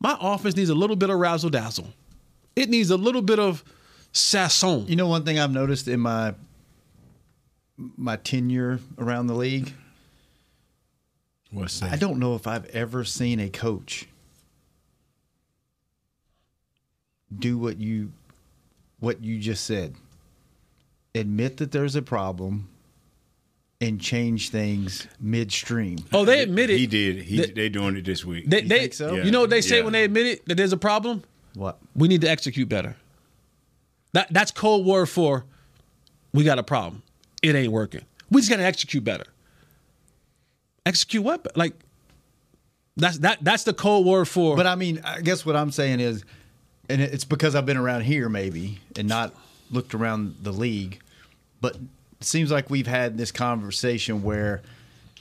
My 0.00 0.16
offense 0.20 0.56
needs 0.56 0.70
a 0.70 0.74
little 0.74 0.96
bit 0.96 1.10
of 1.10 1.18
razzle 1.18 1.50
dazzle. 1.50 1.92
It 2.54 2.70
needs 2.70 2.90
a 2.90 2.96
little 2.96 3.22
bit 3.22 3.38
of 3.38 3.62
sasson." 4.12 4.88
You 4.88 4.96
know, 4.96 5.06
one 5.06 5.24
thing 5.24 5.38
I've 5.38 5.52
noticed 5.52 5.86
in 5.88 6.00
my 6.00 6.34
my 7.76 8.16
tenure 8.16 8.80
around 8.96 9.26
the 9.26 9.34
league, 9.34 9.72
What's 11.50 11.80
that? 11.80 11.92
I 11.92 11.96
don't 11.96 12.18
know 12.18 12.34
if 12.34 12.46
I've 12.46 12.66
ever 12.66 13.04
seen 13.04 13.40
a 13.40 13.48
coach 13.48 14.06
do 17.36 17.58
what 17.58 17.78
you 17.78 18.12
what 18.98 19.22
you 19.22 19.38
just 19.38 19.64
said. 19.64 19.94
Admit 21.14 21.58
that 21.58 21.72
there's 21.72 21.96
a 21.96 22.02
problem 22.02 22.68
and 23.80 24.00
change 24.00 24.48
things 24.50 25.06
midstream. 25.20 25.98
Oh, 26.12 26.24
they 26.24 26.40
admit 26.40 26.70
it. 26.70 26.78
He 26.78 26.86
did. 26.86 27.18
He 27.22 27.36
They- 27.38 27.50
they 27.52 27.68
doing 27.68 27.96
it 27.96 28.04
this 28.04 28.24
week. 28.24 28.48
They, 28.48 28.62
You 28.62 28.68
they, 28.68 28.78
think 28.80 28.94
so? 28.94 29.14
You 29.16 29.30
know 29.30 29.40
what 29.40 29.50
they 29.50 29.60
say 29.60 29.78
Yeah. 29.78 29.84
when 29.84 29.92
they 29.92 30.04
admit 30.04 30.26
it 30.26 30.46
that 30.46 30.54
there's 30.56 30.72
a 30.72 30.78
problem? 30.78 31.22
What? 31.54 31.78
We 31.94 32.08
need 32.08 32.22
to 32.22 32.28
execute 32.30 32.68
better. 32.68 32.96
That 34.12 34.28
that's 34.32 34.50
cold 34.50 34.86
word 34.86 35.06
for 35.06 35.44
we 36.32 36.42
got 36.44 36.58
a 36.58 36.62
problem. 36.62 37.02
It 37.42 37.54
ain't 37.54 37.72
working. 37.72 38.02
We 38.30 38.40
just 38.40 38.50
got 38.50 38.56
to 38.56 38.64
execute 38.64 39.04
better. 39.04 39.24
Execute 40.86 41.22
what? 41.22 41.54
Like 41.56 41.74
that's 42.96 43.18
that 43.18 43.38
that's 43.42 43.64
the 43.64 43.74
cold 43.74 44.06
word 44.06 44.26
for. 44.26 44.56
But 44.56 44.66
I 44.66 44.74
mean, 44.74 45.00
I 45.04 45.20
guess 45.20 45.44
what 45.44 45.54
I'm 45.56 45.70
saying 45.70 46.00
is, 46.00 46.24
and 46.88 47.00
it's 47.02 47.24
because 47.24 47.54
I've 47.54 47.66
been 47.66 47.76
around 47.76 48.02
here 48.02 48.28
maybe 48.28 48.78
and 48.96 49.06
not 49.08 49.34
looked 49.70 49.94
around 49.94 50.36
the 50.42 50.52
league, 50.52 51.00
but 51.60 51.74
it 51.74 51.80
seems 52.20 52.50
like 52.50 52.70
we've 52.70 52.86
had 52.86 53.18
this 53.18 53.30
conversation 53.32 54.22
where 54.22 54.62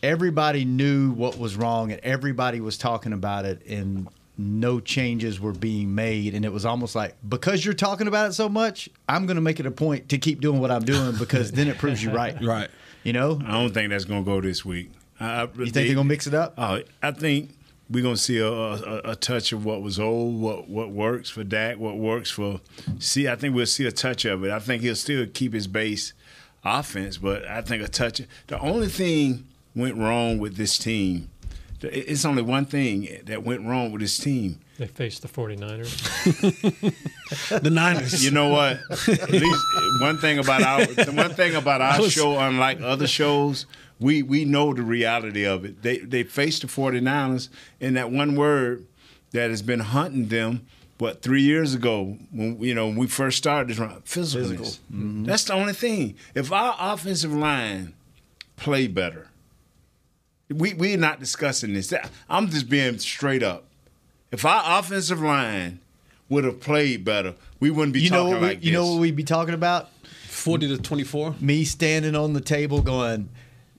everybody 0.03 0.65
knew 0.65 1.11
what 1.11 1.37
was 1.37 1.55
wrong 1.55 1.91
and 1.91 1.99
everybody 2.03 2.59
was 2.59 2.77
talking 2.77 3.13
about 3.13 3.45
it 3.45 3.65
and 3.67 4.07
no 4.37 4.79
changes 4.81 5.39
were 5.39 5.53
being 5.53 5.95
made 5.95 6.35
and 6.35 6.43
it 6.43 6.51
was 6.51 6.65
almost 6.65 6.93
like 6.95 7.15
because 7.27 7.63
you're 7.63 7.73
talking 7.73 8.05
about 8.07 8.29
it 8.29 8.33
so 8.33 8.49
much 8.49 8.89
i'm 9.07 9.25
going 9.25 9.35
to 9.35 9.41
make 9.41 9.61
it 9.61 9.65
a 9.65 9.71
point 9.71 10.09
to 10.09 10.17
keep 10.17 10.41
doing 10.41 10.59
what 10.59 10.69
i'm 10.69 10.83
doing 10.83 11.15
because 11.17 11.53
then 11.53 11.67
it 11.69 11.77
proves 11.77 12.03
you 12.03 12.11
right 12.11 12.35
Right. 12.43 12.69
you 13.03 13.13
know 13.13 13.39
I 13.45 13.53
don't 13.53 13.73
think 13.73 13.89
that's 13.91 14.03
gonna 14.05 14.23
go 14.23 14.41
this 14.41 14.65
week. 14.65 14.91
I, 15.19 15.43
you 15.43 15.47
think 15.67 15.73
they're 15.73 15.85
going 15.85 15.97
to 15.97 16.03
mix 16.03 16.27
it 16.27 16.33
up 16.33 16.53
Oh, 16.57 16.81
I 17.01 17.11
think 17.11 17.51
we're 17.89 18.03
gonna 18.03 18.17
see 18.17 18.39
a, 18.39 18.47
a, 18.47 19.11
a 19.11 19.15
touch 19.15 19.53
of 19.53 19.63
what 19.63 19.81
was 19.81 19.99
old, 19.99 20.41
what 20.41 20.67
what 20.67 20.89
works 20.89 21.29
for 21.29 21.43
Dak, 21.43 21.77
what 21.77 21.97
works 21.97 22.31
for. 22.31 22.59
See, 22.99 23.27
I 23.29 23.35
think 23.35 23.55
we'll 23.55 23.67
see 23.67 23.85
a 23.85 23.91
touch 23.91 24.25
of 24.25 24.43
it. 24.43 24.49
I 24.51 24.57
think 24.59 24.81
he'll 24.81 24.95
still 24.95 25.25
keep 25.31 25.53
his 25.53 25.67
base 25.67 26.11
offense, 26.65 27.17
but 27.17 27.47
I 27.47 27.61
think 27.61 27.83
a 27.83 27.87
touch. 27.87 28.21
The 28.47 28.59
only 28.59 28.87
thing 28.87 29.45
went 29.75 29.95
wrong 29.95 30.39
with 30.39 30.57
this 30.57 30.77
team. 30.77 31.29
It's 31.81 32.25
only 32.25 32.41
one 32.41 32.65
thing 32.65 33.07
that 33.25 33.43
went 33.43 33.65
wrong 33.65 33.91
with 33.91 34.01
this 34.01 34.17
team. 34.17 34.59
They 34.79 34.87
faced 34.87 35.21
the 35.21 35.27
49ers. 35.27 36.01
the 37.61 37.69
Niners. 37.69 38.25
You 38.25 38.31
know 38.31 38.49
what? 38.49 38.79
At 39.07 39.29
least 39.29 39.63
one 40.01 40.17
thing 40.17 40.39
about 40.39 40.63
our 40.63 40.85
the 40.85 41.11
one 41.11 41.33
thing 41.33 41.55
about 41.55 41.81
our 41.81 42.01
was- 42.01 42.11
show, 42.11 42.39
unlike 42.39 42.81
other 42.81 43.07
shows, 43.07 43.67
we 43.99 44.23
we 44.23 44.45
know 44.45 44.73
the 44.73 44.81
reality 44.81 45.45
of 45.45 45.63
it. 45.63 45.83
They 45.83 45.99
they 45.99 46.23
faced 46.23 46.63
the 46.63 46.67
49ers 46.67 47.49
and 47.79 47.95
that 47.97 48.09
one 48.11 48.35
word 48.35 48.85
that 49.31 49.49
has 49.49 49.61
been 49.61 49.81
hunting 49.81 50.29
them 50.29 50.65
what 50.97 51.21
three 51.21 51.41
years 51.41 51.73
ago 51.73 52.17
when 52.31 52.59
you 52.61 52.73
know 52.73 52.87
when 52.87 52.95
we 52.95 53.07
first 53.07 53.37
started 53.37 53.69
this 53.69 53.79
run 53.79 54.01
physicalness. 54.01 54.79
Mm-hmm. 54.91 55.25
That's 55.25 55.43
the 55.45 55.53
only 55.53 55.73
thing. 55.73 56.15
If 56.33 56.51
our 56.51 56.75
offensive 56.79 57.33
line 57.33 57.93
play 58.55 58.87
better, 58.87 59.27
we 60.49 60.73
we're 60.73 60.97
not 60.97 61.19
discussing 61.19 61.73
this. 61.73 61.93
I'm 62.29 62.49
just 62.49 62.69
being 62.69 62.97
straight 62.99 63.43
up. 63.43 63.65
If 64.31 64.45
our 64.45 64.79
offensive 64.79 65.21
line 65.21 65.79
would 66.29 66.43
have 66.43 66.59
played 66.59 67.05
better, 67.05 67.35
we 67.59 67.69
wouldn't 67.69 67.93
be 67.93 68.01
you 68.01 68.09
know 68.09 68.23
talking 68.23 68.31
what 68.33 68.41
we, 68.41 68.47
like 68.47 68.63
you 68.63 68.71
know 68.71 68.91
what 68.91 68.99
we'd 68.99 69.15
be 69.15 69.23
talking 69.23 69.53
about 69.53 69.89
Forty 70.27 70.67
to 70.67 70.77
twenty-four. 70.77 71.35
me 71.39 71.63
standing 71.63 72.15
on 72.15 72.33
the 72.33 72.41
table 72.41 72.81
going, 72.81 73.29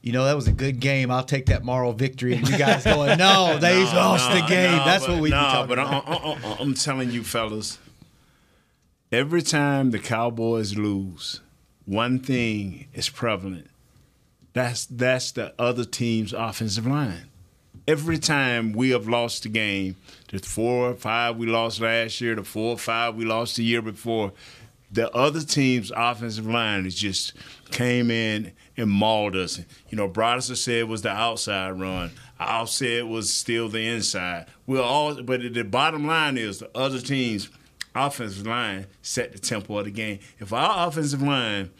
you 0.06 0.12
know, 0.12 0.24
that 0.24 0.36
was 0.36 0.46
a 0.46 0.52
good 0.52 0.78
game. 0.78 1.10
I'll 1.10 1.24
take 1.24 1.46
that 1.46 1.64
moral 1.64 1.92
victory. 1.92 2.34
And 2.36 2.48
you 2.48 2.56
guys 2.56 2.84
going, 2.84 3.18
no, 3.18 3.58
they 3.60 3.82
No, 3.82 3.90
lost 3.90 4.30
no, 4.30 4.36
the 4.40 4.46
game. 4.46 4.70
no, 4.76 4.84
That's 4.84 5.04
but- 5.04 5.14
what 5.14 5.20
we 5.22 5.30
no, 5.30 5.36
be 5.40 5.42
talking 5.44 5.68
but 5.68 5.78
about. 5.80 6.08
I, 6.08 6.12
I, 6.12 6.32
I, 6.52 6.56
I'm 6.60 6.74
telling 6.74 7.10
you, 7.10 7.24
fellas, 7.24 7.78
every 9.10 9.42
time 9.42 9.90
the 9.90 9.98
Cowboys 9.98 10.76
lose, 10.78 11.40
one 11.86 12.20
thing 12.20 12.86
is 12.94 13.08
prevalent. 13.08 13.68
That's 14.52 14.86
that's 14.86 15.32
the 15.32 15.52
other 15.58 15.84
team's 15.84 16.32
offensive 16.32 16.86
line. 16.86 17.26
Every 17.88 18.18
time 18.18 18.72
we 18.74 18.90
have 18.90 19.08
lost 19.08 19.42
the 19.42 19.48
game, 19.48 19.96
the 20.30 20.38
four 20.38 20.90
or 20.90 20.94
five 20.94 21.36
we 21.36 21.46
lost 21.46 21.80
last 21.80 22.20
year, 22.20 22.36
the 22.36 22.44
four 22.44 22.74
or 22.74 22.78
five 22.78 23.16
we 23.16 23.24
lost 23.24 23.56
the 23.56 23.64
year 23.64 23.82
before, 23.82 24.32
the 24.90 25.12
other 25.14 25.40
team's 25.42 25.90
offensive 25.96 26.46
line 26.46 26.84
has 26.84 26.94
just 26.94 27.32
came 27.72 28.10
in 28.10 28.52
and 28.76 28.90
mauled 28.90 29.36
us. 29.36 29.60
You 29.88 29.96
know, 29.96 30.08
Brodesser 30.08 30.56
said 30.56 30.74
it 30.74 30.88
was 30.88 31.02
the 31.02 31.10
outside 31.10 31.78
run. 31.80 32.10
I'll 32.38 32.66
say 32.66 32.98
it 32.98 33.08
was 33.08 33.32
still 33.32 33.68
the 33.68 33.86
inside. 33.86 34.46
We're 34.66 34.82
all, 34.82 35.22
but 35.22 35.40
the 35.40 35.64
bottom 35.64 36.06
line 36.06 36.36
is 36.36 36.58
the 36.58 36.70
other 36.76 37.00
team's 37.00 37.48
offensive 37.94 38.46
line 38.46 38.86
set 39.02 39.32
the 39.32 39.38
tempo 39.38 39.78
of 39.78 39.86
the 39.86 39.90
game. 39.90 40.18
If 40.38 40.52
our 40.52 40.88
offensive 40.88 41.22
line 41.22 41.70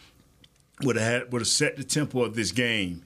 would 0.82 0.96
have 0.96 1.32
would 1.32 1.42
have 1.42 1.48
set 1.48 1.76
the 1.76 1.84
tempo 1.84 2.22
of 2.22 2.34
this 2.34 2.52
game, 2.52 3.04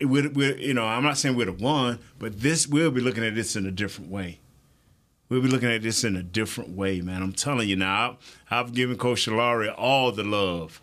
we'd, 0.00 0.36
you 0.36 0.74
know, 0.74 0.86
I'm 0.86 1.02
not 1.02 1.18
saying 1.18 1.36
we'd 1.36 1.48
have 1.48 1.60
won, 1.60 1.98
but 2.18 2.40
this 2.40 2.66
we'll 2.66 2.90
be 2.90 3.00
looking 3.00 3.24
at 3.24 3.34
this 3.34 3.56
in 3.56 3.66
a 3.66 3.70
different 3.70 4.10
way. 4.10 4.40
We'll 5.28 5.42
be 5.42 5.48
looking 5.48 5.70
at 5.70 5.82
this 5.82 6.02
in 6.02 6.16
a 6.16 6.24
different 6.24 6.70
way, 6.70 7.00
man. 7.00 7.22
I'm 7.22 7.32
telling 7.32 7.68
you 7.68 7.76
now. 7.76 8.18
I've, 8.50 8.66
I've 8.66 8.74
given 8.74 8.96
Coach 8.96 9.26
Solari 9.26 9.72
all 9.76 10.10
the 10.10 10.24
love. 10.24 10.80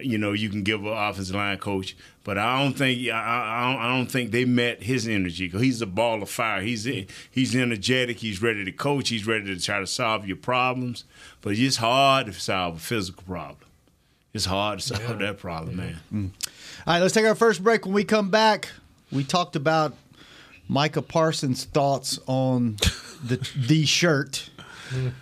You 0.00 0.16
know, 0.16 0.32
you 0.32 0.48
can 0.48 0.62
give 0.62 0.80
an 0.80 0.92
offensive 0.92 1.36
line 1.36 1.58
coach, 1.58 1.96
but 2.24 2.38
I 2.38 2.62
don't 2.62 2.72
think 2.72 3.08
I, 3.10 3.12
I, 3.12 3.72
don't, 3.72 3.82
I 3.82 3.96
don't 3.96 4.10
think 4.10 4.30
they 4.30 4.46
met 4.46 4.82
his 4.82 5.06
energy. 5.06 5.50
Cause 5.50 5.60
he's 5.60 5.82
a 5.82 5.86
ball 5.86 6.22
of 6.22 6.30
fire. 6.30 6.62
He's 6.62 6.88
he's 7.30 7.54
energetic. 7.54 8.18
He's 8.18 8.40
ready 8.40 8.64
to 8.64 8.72
coach. 8.72 9.10
He's 9.10 9.26
ready 9.26 9.54
to 9.54 9.60
try 9.62 9.80
to 9.80 9.86
solve 9.86 10.26
your 10.26 10.38
problems. 10.38 11.04
But 11.42 11.58
it's 11.58 11.76
hard 11.76 12.26
to 12.26 12.32
solve 12.32 12.76
a 12.76 12.80
physical 12.80 13.22
problem. 13.24 13.68
It's 14.32 14.46
hard 14.46 14.78
to 14.78 14.96
solve 14.96 15.18
that 15.18 15.38
problem, 15.38 15.76
man. 15.76 15.98
Mm. 16.12 16.30
All 16.86 16.94
right, 16.94 17.00
let's 17.00 17.12
take 17.12 17.26
our 17.26 17.34
first 17.34 17.62
break. 17.62 17.84
When 17.84 17.94
we 17.94 18.04
come 18.04 18.30
back, 18.30 18.70
we 19.10 19.24
talked 19.24 19.56
about 19.56 19.94
Micah 20.68 21.02
Parsons' 21.02 21.64
thoughts 21.64 22.18
on 22.26 22.76
the 23.22 23.46
the 23.56 23.84
shirt. 23.84 24.48
Mm. 24.88 25.12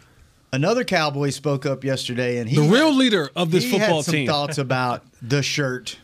Another 0.52 0.82
Cowboy 0.84 1.30
spoke 1.30 1.64
up 1.64 1.84
yesterday, 1.84 2.38
and 2.38 2.48
he 2.50 2.56
The 2.56 2.64
had- 2.64 2.72
real 2.72 2.92
leader 2.94 3.30
of 3.36 3.50
this 3.52 3.64
he 3.64 3.70
football 3.70 3.96
had 3.96 4.04
some 4.04 4.14
team. 4.14 4.26
thoughts 4.26 4.58
about 4.58 5.04
the 5.22 5.42
shirt 5.42 5.96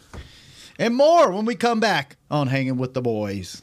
and 0.78 0.94
more 0.94 1.30
when 1.32 1.44
we 1.44 1.54
come 1.56 1.80
back 1.80 2.16
on 2.30 2.46
Hanging 2.48 2.76
with 2.76 2.94
the 2.94 3.02
Boys. 3.02 3.62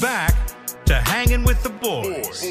Back 0.00 0.34
to 0.86 0.94
hanging 0.94 1.44
with 1.44 1.62
the 1.62 1.70
boys. 1.70 2.42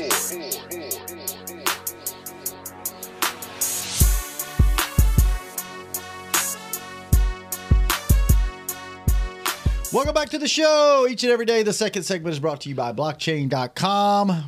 Welcome 9.91 10.13
back 10.13 10.29
to 10.29 10.37
the 10.37 10.47
show. 10.47 11.05
Each 11.09 11.23
and 11.23 11.33
every 11.33 11.45
day, 11.45 11.63
the 11.63 11.73
second 11.73 12.03
segment 12.03 12.31
is 12.31 12.39
brought 12.39 12.61
to 12.61 12.69
you 12.69 12.75
by 12.75 12.93
blockchain.com. 12.93 14.45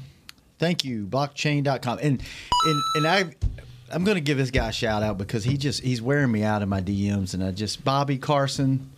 Thank 0.58 0.86
you, 0.86 1.06
blockchain.com. 1.06 1.99
And 2.01 2.23
and 2.65 2.82
and 2.95 3.08
I 3.08 3.36
I'm 3.91 4.06
going 4.06 4.15
to 4.15 4.21
give 4.21 4.38
this 4.38 4.51
guy 4.51 4.69
a 4.69 4.71
shout 4.71 5.04
out 5.04 5.17
because 5.17 5.43
he 5.43 5.58
just 5.58 5.84
he's 5.84 6.01
wearing 6.01 6.32
me 6.32 6.43
out 6.43 6.62
in 6.62 6.69
my 6.69 6.80
DMs 6.82 7.34
and 7.34 7.43
I 7.43 7.51
just 7.51 7.84
Bobby 7.84 8.17
Carson 8.17 8.89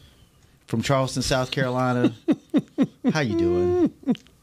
from 0.73 0.81
Charleston, 0.81 1.21
South 1.21 1.51
Carolina. 1.51 2.11
How 3.13 3.19
you 3.19 3.37
doing? 3.37 3.93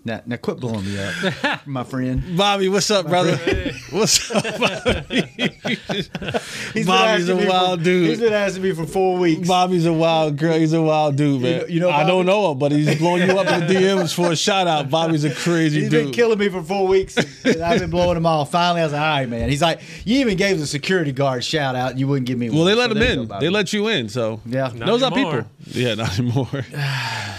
Now, 0.03 0.23
now 0.25 0.37
quit 0.37 0.59
blowing 0.59 0.83
me 0.85 0.99
up, 0.99 1.67
my 1.67 1.85
friend. 1.85 2.23
Bobby, 2.35 2.71
what's 2.71 2.91
up, 2.91 3.07
brother? 3.07 3.37
friend. 3.37 3.77
What's 3.91 4.31
up, 4.31 4.45
Bobby? 4.59 5.21
He's 6.73 6.87
Bobby's 6.87 7.29
a 7.29 7.37
wild 7.37 7.81
for, 7.81 7.85
dude. 7.85 8.09
He's 8.09 8.21
been 8.21 8.33
asking 8.33 8.63
me 8.63 8.73
for 8.73 8.87
four 8.87 9.19
weeks. 9.19 9.47
Bobby's 9.47 9.85
a 9.85 9.93
wild 9.93 10.39
girl. 10.39 10.59
He's 10.59 10.73
a 10.73 10.81
wild 10.81 11.17
dude, 11.17 11.43
man. 11.43 11.59
know- 11.61 11.67
you 11.67 11.81
know 11.81 11.91
I 11.91 12.05
don't 12.05 12.25
know 12.25 12.53
him, 12.53 12.59
but 12.59 12.73
he's 12.73 12.97
blowing 12.99 13.29
you 13.29 13.39
up 13.39 13.47
in 13.47 13.67
the 13.67 13.75
DMs 13.75 14.15
for 14.15 14.33
a 14.33 14.37
shout 14.37 14.67
out. 14.67 14.89
Bobby's 14.89 15.25
a 15.25 15.35
crazy 15.35 15.81
He's 15.81 15.91
dude. 15.91 15.99
He's 15.99 16.07
been 16.07 16.15
killing 16.15 16.39
me 16.39 16.49
for 16.49 16.63
four 16.63 16.87
weeks. 16.89 17.17
and 17.45 17.61
I've 17.63 17.81
been 17.81 17.91
blowing 17.91 18.17
him 18.17 18.25
off. 18.27 18.51
Finally, 18.53 18.81
I 18.81 18.85
was 18.85 18.93
like, 18.95 19.03
all 19.03 19.07
right, 19.09 19.29
man. 19.29 19.51
He's 19.51 19.61
like, 19.63 19.81
you 20.07 20.21
even 20.21 20.37
gave 20.39 20.59
the 20.59 20.67
security 20.67 21.13
guard 21.13 21.41
a 21.41 21.43
shout 21.43 21.75
out, 21.77 21.91
and 21.91 22.01
you 22.01 22.09
wouldn't 22.09 22.27
give 22.27 22.39
me 22.39 22.49
one. 22.49 22.57
well, 22.59 22.65
they 22.65 22.75
let 22.75 22.87
So 22.91 22.93
him 22.95 22.99
there 23.01 23.11
you 23.17 23.27
go, 23.27 23.35
in. 23.35 23.41
They 23.41 23.49
let 23.51 23.73
you 23.75 23.89
in. 23.89 24.09
So 24.09 24.41
Yeah. 24.47 24.71
Not 24.75 24.87
those 24.87 25.03
are 25.03 25.11
people. 25.11 25.45
Yeah, 25.67 25.95
not 25.97 26.19
anymore. 26.19 26.49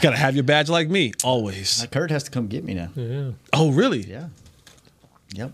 Gotta 0.02 0.17
have 0.17 0.36
your 0.36 0.43
badge 0.43 0.69
like 0.69 0.89
me 0.89 1.13
always. 1.24 1.88
Kurt 1.91 2.12
has 2.12 2.24
to 2.24 2.32
come 2.32 2.47
get 2.52 2.64
me 2.64 2.74
now. 2.76 2.90
Yeah. 2.96 3.32
Oh, 3.54 3.72
really? 3.72 4.02
Yeah. 4.04 4.28
Yep. 5.34 5.52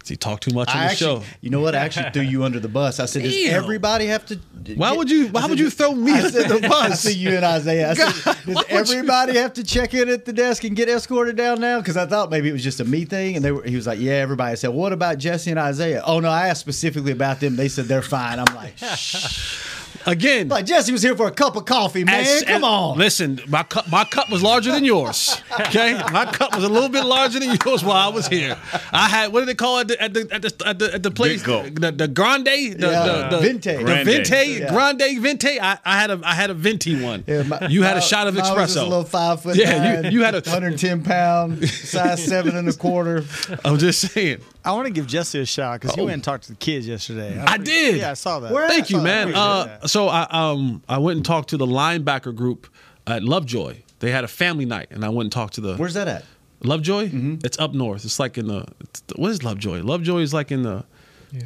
Does 0.00 0.08
he 0.08 0.16
talk 0.16 0.40
too 0.40 0.54
much 0.54 0.70
on 0.70 0.76
I 0.78 0.84
the 0.86 0.90
actually, 0.92 1.20
show? 1.20 1.26
you 1.42 1.50
know 1.50 1.60
what? 1.60 1.74
I 1.74 1.80
actually 1.80 2.08
threw 2.12 2.22
you 2.22 2.42
under 2.42 2.58
the 2.58 2.68
bus. 2.68 2.98
I 2.98 3.04
said, 3.04 3.24
does 3.24 3.34
Damn. 3.34 3.54
everybody 3.62 4.06
have 4.06 4.24
to? 4.26 4.36
Why 4.74 4.90
would 4.92 5.10
you? 5.10 5.28
Why 5.28 5.44
would 5.44 5.58
you 5.60 5.68
throw 5.68 5.92
me 5.94 6.12
I 6.12 6.16
under 6.24 6.30
said, 6.30 6.48
the 6.48 6.54
I 6.64 6.68
bus? 6.68 7.00
said 7.02 7.12
you 7.14 7.28
and 7.36 7.44
Isaiah. 7.44 7.90
I 7.90 7.94
said, 7.94 8.24
God, 8.24 8.36
does 8.46 8.46
would 8.46 8.68
you- 8.70 8.76
everybody 8.96 9.36
have 9.36 9.52
to 9.54 9.62
check 9.64 9.92
in 9.92 10.08
at 10.08 10.24
the 10.24 10.32
desk 10.32 10.64
and 10.64 10.74
get 10.74 10.88
escorted 10.88 11.36
down 11.36 11.60
now? 11.60 11.78
Because 11.80 11.98
I 11.98 12.06
thought 12.06 12.30
maybe 12.30 12.48
it 12.48 12.52
was 12.52 12.64
just 12.64 12.80
a 12.80 12.84
me 12.86 13.04
thing, 13.04 13.36
and 13.36 13.44
they 13.44 13.52
were. 13.52 13.62
He 13.64 13.76
was 13.76 13.86
like, 13.86 14.00
"Yeah, 14.00 14.14
everybody." 14.14 14.52
I 14.52 14.54
said, 14.54 14.68
"What 14.70 14.94
about 14.94 15.18
Jesse 15.18 15.50
and 15.50 15.60
Isaiah?" 15.60 16.02
Oh 16.06 16.20
no, 16.20 16.30
I 16.30 16.48
asked 16.48 16.60
specifically 16.60 17.12
about 17.12 17.40
them. 17.40 17.56
They 17.56 17.68
said 17.68 17.84
they're 17.84 18.00
fine. 18.00 18.38
I'm 18.38 18.54
like, 18.54 18.78
Again, 20.08 20.48
Like 20.48 20.64
Jesse 20.64 20.90
was 20.90 21.02
here 21.02 21.14
for 21.14 21.26
a 21.26 21.30
cup 21.30 21.54
of 21.56 21.66
coffee, 21.66 22.02
man. 22.02 22.20
As- 22.24 22.42
Come 22.44 22.56
as- 22.56 22.62
on. 22.62 22.98
Listen, 22.98 23.40
my 23.46 23.62
cup, 23.62 23.88
my 23.90 24.04
cup 24.04 24.30
was 24.30 24.42
larger 24.42 24.72
than 24.72 24.84
yours. 24.84 25.40
Okay, 25.60 25.92
my 26.12 26.24
cup 26.24 26.54
was 26.54 26.64
a 26.64 26.68
little 26.68 26.88
bit 26.88 27.04
larger 27.04 27.38
than 27.38 27.56
yours 27.64 27.84
while 27.84 27.96
I 27.96 28.08
was 28.08 28.26
here. 28.26 28.56
I 28.90 29.06
had 29.08 29.32
what 29.32 29.40
do 29.40 29.46
they 29.46 29.54
call 29.54 29.80
it 29.80 29.90
at 29.90 30.14
the 30.14 30.20
at 30.32 30.40
the 30.42 30.48
at 30.48 30.58
the 30.58 30.66
at 30.68 30.78
the, 30.78 30.94
at 30.94 31.02
the 31.02 31.10
place? 31.10 31.42
The, 31.42 31.92
the 31.96 32.08
grande, 32.08 32.46
the, 32.46 32.76
Yeah, 32.78 33.28
the, 33.28 33.36
the 33.36 33.42
Venti. 33.42 33.76
the 33.76 33.84
Grande. 33.84 34.06
venti, 34.06 34.46
Yeah. 34.60 34.70
grande 34.72 35.20
venti. 35.20 35.60
I, 35.60 35.78
I 35.84 36.00
had 36.00 36.10
a 36.10 36.20
I 36.24 36.34
had 36.34 36.50
a 36.50 36.54
venti 36.54 37.00
one. 37.02 37.24
my- 37.46 37.68
you 37.68 37.82
had 37.82 37.96
a 37.98 38.00
shot 38.00 38.26
of 38.28 38.34
mine 38.34 38.54
was 38.54 38.74
espresso. 38.76 38.80
a 38.80 38.84
little 38.84 39.04
five 39.04 39.42
foot. 39.42 39.56
Yeah, 39.56 40.00
you- 40.02 40.10
you 40.10 40.22
had 40.22 40.34
a- 40.34 40.40
110 40.40 41.02
pound, 41.02 41.68
size 41.68 42.24
seven 42.24 42.56
and 42.56 42.68
a 42.68 42.72
quarter. 42.72 43.24
I'm 43.64 43.76
just 43.78 44.00
saying. 44.12 44.38
I 44.64 44.72
want 44.72 44.86
to 44.86 44.92
give 44.92 45.06
Jesse 45.06 45.38
a 45.40 45.46
shout 45.46 45.80
because 45.80 45.96
Oh. 45.96 46.00
you 46.00 46.04
went 46.06 46.14
and 46.14 46.24
talked 46.24 46.44
to 46.44 46.50
the 46.50 46.56
kids 46.58 46.86
yesterday. 46.86 47.38
I 47.38 47.56
did. 47.56 47.96
Yeah, 47.98 48.10
I 48.10 48.14
saw 48.14 48.40
that. 48.40 48.52
Thank 48.68 48.90
you, 48.90 49.00
man. 49.00 49.34
Uh, 49.34 49.86
so 49.86 50.08
I 50.08 50.26
um 50.30 50.82
I 50.88 50.98
went 50.98 51.16
and 51.16 51.24
talked 51.24 51.50
to 51.50 51.56
the 51.56 51.66
linebacker 51.66 52.34
group 52.34 52.66
at 53.06 53.22
Lovejoy. 53.22 53.82
They 54.00 54.10
had 54.10 54.24
a 54.24 54.28
family 54.28 54.64
night, 54.64 54.88
and 54.90 55.04
I 55.04 55.08
went 55.08 55.26
and 55.26 55.32
talked 55.32 55.54
to 55.54 55.60
the. 55.60 55.76
Where's 55.76 55.94
that 55.94 56.06
at? 56.08 56.24
Lovejoy? 56.62 57.10
It's 57.44 57.58
up 57.58 57.72
north. 57.72 58.04
It's 58.04 58.18
like 58.20 58.36
in 58.36 58.46
the. 58.48 58.64
It's, 58.80 59.02
what 59.16 59.30
is 59.30 59.42
Lovejoy? 59.42 59.82
Lovejoy 59.82 60.18
is 60.20 60.34
like 60.34 60.50
in 60.52 60.62
the 60.62 60.84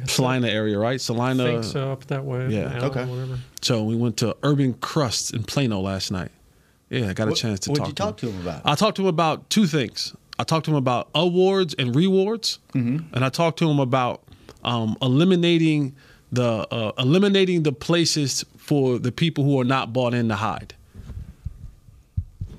Celina 0.07 0.47
area, 0.47 0.77
right? 0.79 0.99
Celina. 0.99 1.43
I 1.43 1.47
think 1.47 1.63
so, 1.63 1.91
up 1.91 2.05
that 2.07 2.23
way. 2.25 2.47
Yeah. 2.49 2.71
Allen, 2.73 2.83
Okay. 2.85 3.05
Whatever. 3.05 3.37
So 3.61 3.83
we 3.83 3.95
went 3.95 4.17
to 4.17 4.35
Urban 4.43 4.73
Crust 4.75 5.33
in 5.33 5.43
Plano 5.43 5.79
last 5.81 6.11
night. 6.11 6.31
Yeah, 6.89 7.09
I 7.09 7.13
got 7.13 7.27
a 7.27 7.31
What- 7.31 7.39
chance 7.39 7.59
to 7.61 7.69
talk. 7.69 7.75
To 7.75 7.79
him. 7.79 7.83
what'd 7.83 7.97
talk. 7.97 8.21
you 8.21 8.29
talk 8.29 8.33
to 8.33 8.37
him 8.37 8.47
about? 8.47 8.61
I 8.65 8.75
talked 8.75 8.95
to 8.97 9.01
him 9.03 9.07
about 9.07 9.49
two 9.49 9.65
things. 9.67 10.13
I 10.39 10.43
talked 10.43 10.65
to 10.65 10.71
him 10.71 10.77
about 10.77 11.09
awards 11.13 11.73
and 11.75 11.95
rewards, 11.95 12.59
Mm-hmm. 12.73 13.13
and 13.15 13.23
I 13.25 13.29
talked 13.29 13.59
to 13.59 13.69
him 13.69 13.79
about 13.79 14.23
um, 14.63 14.97
eliminating 15.01 15.95
the 16.31 16.67
uh, 16.71 16.91
eliminating 16.97 17.63
the 17.63 17.71
places 17.71 18.43
for 18.57 18.97
the 18.97 19.11
people 19.11 19.43
who 19.43 19.59
are 19.61 19.65
not 19.65 19.93
bought 19.93 20.13
in 20.13 20.29
to 20.29 20.35
hide. 20.35 20.73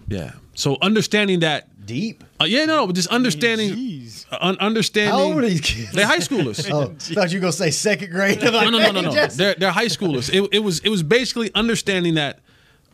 Yeah. 0.08 0.32
So 0.54 0.76
understanding 0.82 1.40
that 1.40 1.68
deep. 1.86 2.22
Uh, 2.40 2.44
yeah, 2.44 2.64
no, 2.66 2.86
no, 2.86 2.92
just 2.92 3.08
understanding. 3.08 4.06
uh, 4.30 4.38
un- 4.40 4.56
understanding. 4.60 5.12
How 5.12 5.20
old 5.20 5.38
are 5.38 5.42
these 5.48 5.60
kids? 5.60 5.92
They're 5.92 6.06
high 6.06 6.18
schoolers. 6.18 6.70
oh, 6.72 6.94
thought 6.98 7.32
you 7.32 7.38
were 7.38 7.42
gonna 7.42 7.52
say 7.52 7.70
second 7.70 8.10
grade. 8.10 8.40
no, 8.42 8.50
no, 8.50 8.70
no, 8.70 8.90
no, 8.92 9.00
no. 9.00 9.10
Jesse. 9.12 9.36
They're 9.38 9.54
they're 9.54 9.72
high 9.72 9.86
schoolers. 9.86 10.32
It, 10.32 10.48
it 10.52 10.58
was 10.60 10.78
it 10.80 10.88
was 10.90 11.02
basically 11.02 11.50
understanding 11.54 12.14
that 12.14 12.40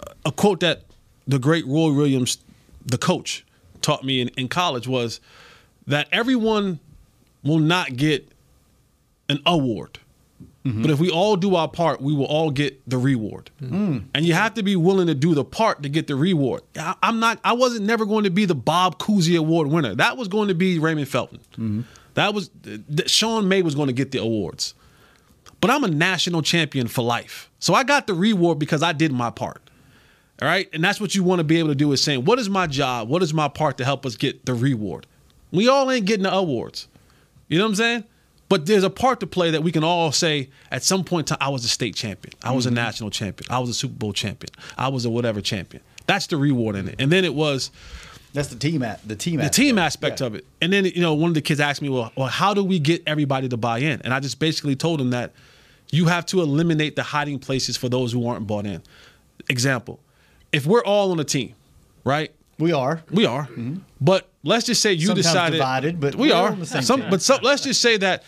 uh, 0.00 0.12
a 0.24 0.32
quote 0.32 0.60
that 0.60 0.84
the 1.26 1.38
great 1.38 1.66
Roy 1.66 1.92
Williams, 1.92 2.38
the 2.86 2.98
coach, 2.98 3.44
taught 3.82 4.04
me 4.04 4.20
in, 4.20 4.28
in 4.36 4.48
college 4.48 4.86
was 4.86 5.20
that 5.86 6.08
everyone 6.12 6.80
will 7.42 7.58
not 7.58 7.96
get 7.96 8.28
an 9.28 9.40
award. 9.46 9.98
Mm-hmm. 10.64 10.82
But 10.82 10.90
if 10.90 11.00
we 11.00 11.10
all 11.10 11.36
do 11.36 11.54
our 11.54 11.68
part, 11.68 12.02
we 12.02 12.14
will 12.14 12.26
all 12.26 12.50
get 12.50 12.88
the 12.88 12.98
reward. 12.98 13.50
Mm. 13.62 14.04
And 14.14 14.26
you 14.26 14.34
have 14.34 14.54
to 14.54 14.62
be 14.62 14.76
willing 14.76 15.06
to 15.06 15.14
do 15.14 15.34
the 15.34 15.44
part 15.44 15.82
to 15.84 15.88
get 15.88 16.06
the 16.06 16.14
reward. 16.14 16.62
I, 16.76 16.94
I'm 17.02 17.18
not. 17.18 17.40
I 17.42 17.54
wasn't 17.54 17.86
never 17.86 18.04
going 18.04 18.24
to 18.24 18.30
be 18.30 18.44
the 18.44 18.54
Bob 18.54 18.98
Cousy 18.98 19.38
Award 19.38 19.68
winner. 19.68 19.94
That 19.94 20.18
was 20.18 20.28
going 20.28 20.48
to 20.48 20.54
be 20.54 20.78
Raymond 20.78 21.08
Felton. 21.08 21.38
Mm-hmm. 21.52 21.80
That 22.14 22.34
was 22.34 22.50
Sean 23.06 23.48
May 23.48 23.62
was 23.62 23.74
going 23.74 23.86
to 23.86 23.94
get 23.94 24.10
the 24.10 24.18
awards. 24.18 24.74
But 25.62 25.70
I'm 25.70 25.84
a 25.84 25.88
national 25.88 26.42
champion 26.42 26.88
for 26.88 27.02
life. 27.02 27.50
So 27.58 27.72
I 27.72 27.82
got 27.84 28.06
the 28.06 28.14
reward 28.14 28.58
because 28.58 28.82
I 28.82 28.92
did 28.92 29.12
my 29.12 29.30
part. 29.30 29.62
All 30.42 30.48
right. 30.48 30.68
And 30.72 30.82
that's 30.82 31.00
what 31.00 31.14
you 31.14 31.22
want 31.22 31.40
to 31.40 31.44
be 31.44 31.58
able 31.58 31.68
to 31.68 31.74
do 31.74 31.92
is 31.92 32.02
saying, 32.02 32.24
what 32.24 32.38
is 32.38 32.48
my 32.48 32.66
job? 32.66 33.08
What 33.08 33.22
is 33.22 33.34
my 33.34 33.48
part 33.48 33.78
to 33.78 33.84
help 33.84 34.06
us 34.06 34.16
get 34.16 34.46
the 34.46 34.54
reward? 34.54 35.06
We 35.52 35.68
all 35.68 35.90
ain't 35.90 36.06
getting 36.06 36.22
the 36.22 36.32
awards. 36.32 36.88
You 37.48 37.58
know 37.58 37.64
what 37.64 37.70
I'm 37.70 37.74
saying? 37.76 38.04
But 38.48 38.66
there's 38.66 38.82
a 38.82 38.90
part 38.90 39.20
to 39.20 39.28
play 39.28 39.50
that 39.52 39.62
we 39.62 39.70
can 39.70 39.84
all 39.84 40.10
say 40.10 40.48
at 40.72 40.82
some 40.82 41.04
point 41.04 41.30
in 41.30 41.36
time, 41.36 41.46
I 41.46 41.50
was 41.50 41.64
a 41.64 41.68
state 41.68 41.94
champion. 41.94 42.34
I 42.42 42.52
was 42.52 42.66
a 42.66 42.68
mm-hmm. 42.68 42.76
national 42.76 43.10
champion. 43.10 43.50
I 43.50 43.60
was 43.60 43.70
a 43.70 43.74
Super 43.74 43.94
Bowl 43.94 44.12
champion. 44.12 44.50
I 44.76 44.88
was 44.88 45.04
a 45.04 45.10
whatever 45.10 45.40
champion. 45.40 45.82
That's 46.06 46.26
the 46.26 46.36
reward 46.36 46.74
in 46.74 46.88
it. 46.88 46.96
And 46.98 47.12
then 47.12 47.24
it 47.24 47.34
was 47.34 47.70
That's 48.32 48.48
the 48.48 48.58
team 48.58 48.82
at 48.82 49.06
the 49.06 49.14
team. 49.14 49.36
the 49.36 49.42
aspect. 49.42 49.54
team 49.54 49.78
aspect 49.78 50.20
of 50.20 50.34
it. 50.34 50.44
And 50.60 50.72
then 50.72 50.84
you 50.84 51.00
know, 51.00 51.14
one 51.14 51.28
of 51.28 51.34
the 51.34 51.42
kids 51.42 51.60
asked 51.60 51.80
me, 51.80 51.88
"Well, 51.88 52.10
well, 52.16 52.26
how 52.26 52.52
do 52.52 52.64
we 52.64 52.80
get 52.80 53.04
everybody 53.06 53.48
to 53.48 53.56
buy 53.56 53.78
in?" 53.78 54.00
And 54.02 54.12
I 54.12 54.18
just 54.18 54.40
basically 54.40 54.74
told 54.74 55.00
him 55.00 55.10
that 55.10 55.30
you 55.92 56.06
have 56.06 56.26
to 56.26 56.40
eliminate 56.40 56.96
the 56.96 57.04
hiding 57.04 57.38
places 57.38 57.76
for 57.76 57.88
those 57.88 58.10
who 58.10 58.26
aren't 58.26 58.48
bought 58.48 58.66
in. 58.66 58.82
Example: 59.48 60.00
If 60.52 60.66
we're 60.66 60.84
all 60.84 61.12
on 61.12 61.20
a 61.20 61.24
team, 61.24 61.54
right? 62.04 62.32
We 62.58 62.72
are. 62.72 63.02
We 63.10 63.24
are. 63.24 63.44
Mm-hmm. 63.44 63.76
But 64.00 64.28
let's 64.42 64.66
just 64.66 64.82
say 64.82 64.92
you 64.92 65.06
Sometimes 65.06 65.26
decided 65.26 65.56
divided, 65.56 66.00
but 66.00 66.14
we 66.14 66.28
the 66.30 66.82
Some, 66.82 67.08
but 67.08 67.22
some, 67.22 67.40
let's 67.42 67.62
just 67.62 67.80
say 67.80 67.96
that 67.96 68.24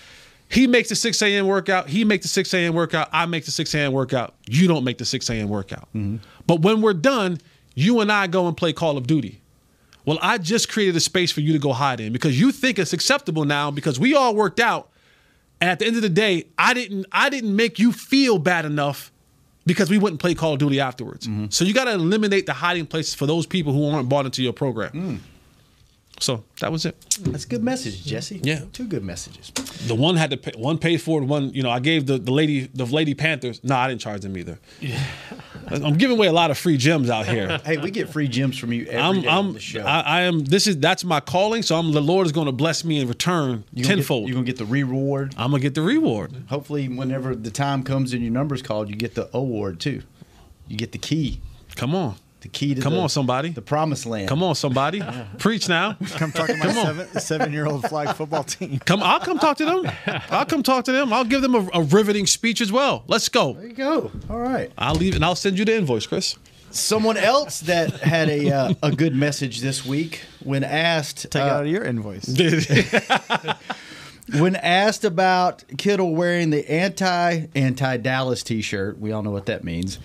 he 0.48 0.66
makes 0.66 0.88
the 0.90 0.96
6 0.96 1.22
a.m. 1.22 1.46
workout. 1.46 1.88
He 1.88 2.04
makes 2.04 2.24
the 2.24 2.28
6 2.28 2.52
a.m. 2.54 2.74
workout. 2.74 3.08
I 3.12 3.26
make 3.26 3.44
the 3.44 3.50
6 3.50 3.74
a.m. 3.74 3.92
workout. 3.92 4.34
You 4.46 4.68
don't 4.68 4.84
make 4.84 4.98
the 4.98 5.04
6 5.04 5.30
a.m. 5.30 5.48
workout. 5.48 5.88
Mm-hmm. 5.94 6.16
But 6.46 6.60
when 6.60 6.82
we're 6.82 6.92
done, 6.94 7.38
you 7.74 8.00
and 8.00 8.12
I 8.12 8.26
go 8.26 8.46
and 8.46 8.56
play 8.56 8.72
Call 8.72 8.96
of 8.96 9.06
Duty. 9.06 9.40
Well, 10.04 10.18
I 10.20 10.38
just 10.38 10.68
created 10.68 10.96
a 10.96 11.00
space 11.00 11.30
for 11.32 11.40
you 11.40 11.52
to 11.52 11.58
go 11.58 11.72
hide 11.72 12.00
in 12.00 12.12
because 12.12 12.38
you 12.38 12.52
think 12.52 12.78
it's 12.78 12.92
acceptable 12.92 13.44
now 13.44 13.70
because 13.70 14.00
we 14.00 14.14
all 14.14 14.34
worked 14.34 14.60
out. 14.60 14.90
And 15.60 15.70
at 15.70 15.78
the 15.78 15.86
end 15.86 15.96
of 15.96 16.02
the 16.02 16.10
day, 16.10 16.46
I 16.58 16.74
didn't 16.74 17.06
I 17.12 17.30
didn't 17.30 17.54
make 17.54 17.78
you 17.78 17.92
feel 17.92 18.38
bad 18.38 18.64
enough 18.64 19.12
because 19.66 19.90
we 19.90 19.98
wouldn't 19.98 20.20
play 20.20 20.34
Call 20.34 20.54
of 20.54 20.58
Duty 20.58 20.80
afterwards. 20.80 21.26
Mm-hmm. 21.26 21.46
So 21.50 21.64
you 21.64 21.74
got 21.74 21.84
to 21.84 21.92
eliminate 21.92 22.46
the 22.46 22.52
hiding 22.52 22.86
places 22.86 23.14
for 23.14 23.26
those 23.26 23.46
people 23.46 23.72
who 23.72 23.88
aren't 23.90 24.08
bought 24.08 24.24
into 24.24 24.42
your 24.42 24.52
program. 24.52 24.92
Mm. 24.92 25.18
So 26.20 26.44
that 26.60 26.70
was 26.70 26.86
it. 26.86 26.96
That's 27.20 27.44
a 27.44 27.48
good 27.48 27.64
message, 27.64 28.04
Jesse. 28.04 28.40
Yeah. 28.42 28.60
two 28.72 28.86
good 28.86 29.02
messages. 29.02 29.50
The 29.88 29.94
one 29.94 30.16
had 30.16 30.30
to 30.30 30.36
pay, 30.36 30.52
one 30.56 30.78
paid 30.78 31.02
for 31.02 31.20
it. 31.20 31.24
One, 31.24 31.50
you 31.50 31.62
know, 31.62 31.70
I 31.70 31.80
gave 31.80 32.06
the, 32.06 32.18
the 32.18 32.30
lady 32.30 32.70
the 32.72 32.84
lady 32.84 33.14
Panthers. 33.14 33.62
No, 33.64 33.76
I 33.76 33.88
didn't 33.88 34.00
charge 34.00 34.20
them 34.20 34.36
either. 34.36 34.58
I'm 35.72 35.96
giving 35.96 36.16
away 36.16 36.26
a 36.26 36.32
lot 36.32 36.50
of 36.50 36.58
free 36.58 36.76
gems 36.76 37.08
out 37.10 37.26
here. 37.26 37.60
Hey, 37.64 37.76
we 37.78 37.90
get 37.90 38.08
free 38.10 38.28
gems 38.28 38.58
from 38.58 38.72
you 38.72 38.86
every 38.86 39.00
I'm, 39.00 39.20
day 39.22 39.28
I'm, 39.28 39.46
on 39.48 39.52
the 39.54 39.60
show. 39.60 39.82
I, 39.82 40.00
I 40.00 40.20
am. 40.22 40.40
This 40.40 40.66
is 40.66 40.78
that's 40.78 41.04
my 41.04 41.20
calling. 41.20 41.62
So 41.62 41.76
I'm. 41.76 41.92
The 41.92 42.00
Lord 42.02 42.26
is 42.26 42.32
going 42.32 42.46
to 42.46 42.52
bless 42.52 42.84
me 42.84 43.00
in 43.00 43.08
return 43.08 43.64
You 43.72 43.82
gonna 43.84 43.96
get- 43.96 43.96
tenfold. 44.02 44.28
You're 44.28 44.34
gonna 44.34 44.46
get 44.46 44.58
the 44.58 44.64
reward. 44.66 45.34
I'm 45.38 45.50
gonna 45.50 45.62
get 45.62 45.74
the 45.74 45.82
reward. 45.82 46.44
Hopefully, 46.48 46.88
whenever 46.88 47.34
the 47.34 47.50
time 47.50 47.82
comes 47.84 48.12
and 48.12 48.22
your 48.22 48.32
number's 48.32 48.62
called, 48.62 48.88
you 48.90 48.96
get 48.96 49.14
the 49.14 49.28
award 49.32 49.80
too. 49.80 50.02
You 50.68 50.76
get 50.76 50.92
the 50.92 50.98
key. 50.98 51.40
Come 51.76 51.94
on. 51.94 52.16
The 52.42 52.48
key 52.48 52.74
to 52.74 52.80
Come 52.80 52.94
the, 52.94 52.98
on, 53.00 53.08
somebody. 53.08 53.50
the 53.50 53.62
promised 53.62 54.04
land. 54.04 54.28
Come 54.28 54.42
on, 54.42 54.56
somebody. 54.56 55.00
Preach 55.38 55.68
now. 55.68 55.96
Come 56.16 56.32
talk 56.32 56.48
to 56.48 56.56
my 56.56 56.66
on. 56.66 56.74
seven, 56.74 57.20
seven-year-old 57.20 57.88
flag 57.88 58.16
football 58.16 58.42
team. 58.42 58.80
Come, 58.80 59.00
I'll 59.00 59.20
come 59.20 59.38
talk 59.38 59.58
to 59.58 59.64
them. 59.64 59.88
I'll 60.28 60.44
come 60.44 60.64
talk 60.64 60.84
to 60.86 60.92
them. 60.92 61.12
I'll 61.12 61.24
give 61.24 61.40
them 61.40 61.54
a, 61.54 61.68
a 61.72 61.82
riveting 61.82 62.26
speech 62.26 62.60
as 62.60 62.72
well. 62.72 63.04
Let's 63.06 63.28
go. 63.28 63.52
There 63.52 63.66
you 63.68 63.74
go. 63.74 64.10
All 64.28 64.40
right. 64.40 64.72
I'll 64.76 64.96
leave 64.96 65.14
and 65.14 65.24
I'll 65.24 65.36
send 65.36 65.56
you 65.56 65.64
the 65.64 65.76
invoice, 65.76 66.04
Chris. 66.04 66.34
Someone 66.72 67.16
else 67.16 67.60
that 67.60 67.92
had 68.00 68.28
a 68.28 68.50
uh, 68.50 68.74
a 68.82 68.90
good 68.90 69.14
message 69.14 69.60
this 69.60 69.86
week 69.86 70.22
when 70.42 70.64
asked 70.64 71.30
Take 71.30 71.42
uh, 71.42 71.46
out 71.46 71.66
your 71.68 71.84
invoice. 71.84 72.26
when 74.34 74.56
asked 74.56 75.04
about 75.04 75.62
Kittle 75.78 76.14
wearing 76.14 76.50
the 76.50 76.68
anti 76.68 77.46
anti 77.54 77.98
Dallas 77.98 78.42
T-shirt, 78.42 78.98
we 78.98 79.12
all 79.12 79.22
know 79.22 79.30
what 79.30 79.46
that 79.46 79.62
means. 79.62 80.00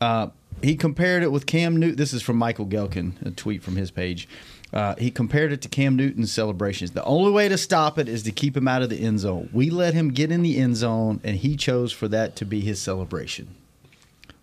Uh, 0.00 0.28
he 0.62 0.76
compared 0.76 1.22
it 1.22 1.30
with 1.32 1.46
Cam 1.46 1.76
Newton. 1.76 1.96
This 1.96 2.12
is 2.12 2.22
from 2.22 2.36
Michael 2.36 2.66
Gehlken, 2.66 3.24
a 3.26 3.30
tweet 3.30 3.62
from 3.62 3.76
his 3.76 3.90
page. 3.90 4.28
Uh, 4.72 4.94
he 4.96 5.10
compared 5.10 5.52
it 5.52 5.62
to 5.62 5.68
Cam 5.68 5.96
Newton's 5.96 6.32
celebrations. 6.32 6.90
The 6.90 7.04
only 7.04 7.30
way 7.30 7.48
to 7.48 7.56
stop 7.56 7.98
it 7.98 8.08
is 8.08 8.22
to 8.24 8.32
keep 8.32 8.56
him 8.56 8.66
out 8.66 8.82
of 8.82 8.90
the 8.90 8.96
end 9.00 9.20
zone. 9.20 9.48
We 9.52 9.70
let 9.70 9.94
him 9.94 10.10
get 10.10 10.32
in 10.32 10.42
the 10.42 10.58
end 10.58 10.76
zone, 10.76 11.20
and 11.22 11.36
he 11.36 11.56
chose 11.56 11.92
for 11.92 12.08
that 12.08 12.36
to 12.36 12.44
be 12.44 12.60
his 12.60 12.80
celebration. 12.82 13.54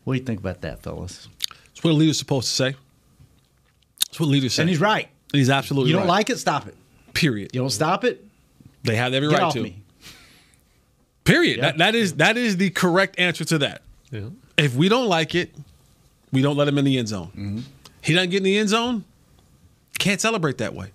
What 0.06 0.14
do 0.14 0.20
you 0.20 0.26
think 0.26 0.40
about 0.40 0.62
that, 0.62 0.82
fellas? 0.82 1.28
That's 1.68 1.84
what 1.84 1.92
a 1.92 1.94
leader's 1.94 2.18
supposed 2.18 2.48
to 2.50 2.54
say. 2.56 2.76
That's 4.08 4.20
what 4.20 4.30
leaders 4.30 4.54
say. 4.54 4.64
And 4.64 4.70
he's 4.70 4.80
right. 4.80 5.10
He's 5.32 5.50
absolutely 5.50 5.90
You 5.92 5.98
don't 5.98 6.08
right. 6.08 6.18
like 6.18 6.30
it? 6.30 6.38
Stop 6.38 6.68
it. 6.68 6.76
Period. 7.14 7.52
You 7.54 7.62
don't 7.62 7.70
stop 7.70 8.04
it? 8.04 8.24
They 8.84 8.96
have 8.96 9.14
every 9.14 9.30
Get 9.30 9.36
right 9.40 9.44
off 9.46 9.54
to. 9.54 9.62
me. 9.62 9.82
Period. 11.24 11.62
That, 11.62 11.78
that 11.78 11.96
is 11.96 12.16
that 12.16 12.38
is 12.38 12.58
the 12.58 12.70
correct 12.70 13.18
answer 13.18 13.46
to 13.46 13.58
that. 13.60 13.82
Yeah. 14.12 14.30
If 14.58 14.76
we 14.76 14.90
don't 14.90 15.08
like 15.08 15.36
it, 15.36 15.54
we 16.34 16.42
don't 16.42 16.58
let 16.58 16.68
him 16.68 16.78
in 16.78 16.84
the 16.84 16.98
end 16.98 17.08
zone. 17.08 17.28
Mm-hmm. 17.28 17.60
He 18.02 18.14
doesn't 18.14 18.32
get 18.32 18.38
in 18.38 18.44
the 18.44 18.58
end 18.58 18.70
zone. 18.70 19.06
Can't 20.00 20.20
celebrate 20.20 20.58
that 20.58 20.74
way. 20.74 20.92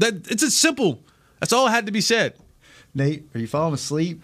That 0.00 0.28
it's 0.30 0.42
a 0.42 0.50
simple. 0.50 1.00
That's 1.38 1.52
all 1.52 1.68
had 1.68 1.86
to 1.86 1.92
be 1.92 2.00
said. 2.00 2.34
Nate, 2.94 3.28
are 3.34 3.38
you 3.38 3.46
falling 3.46 3.74
asleep? 3.74 4.22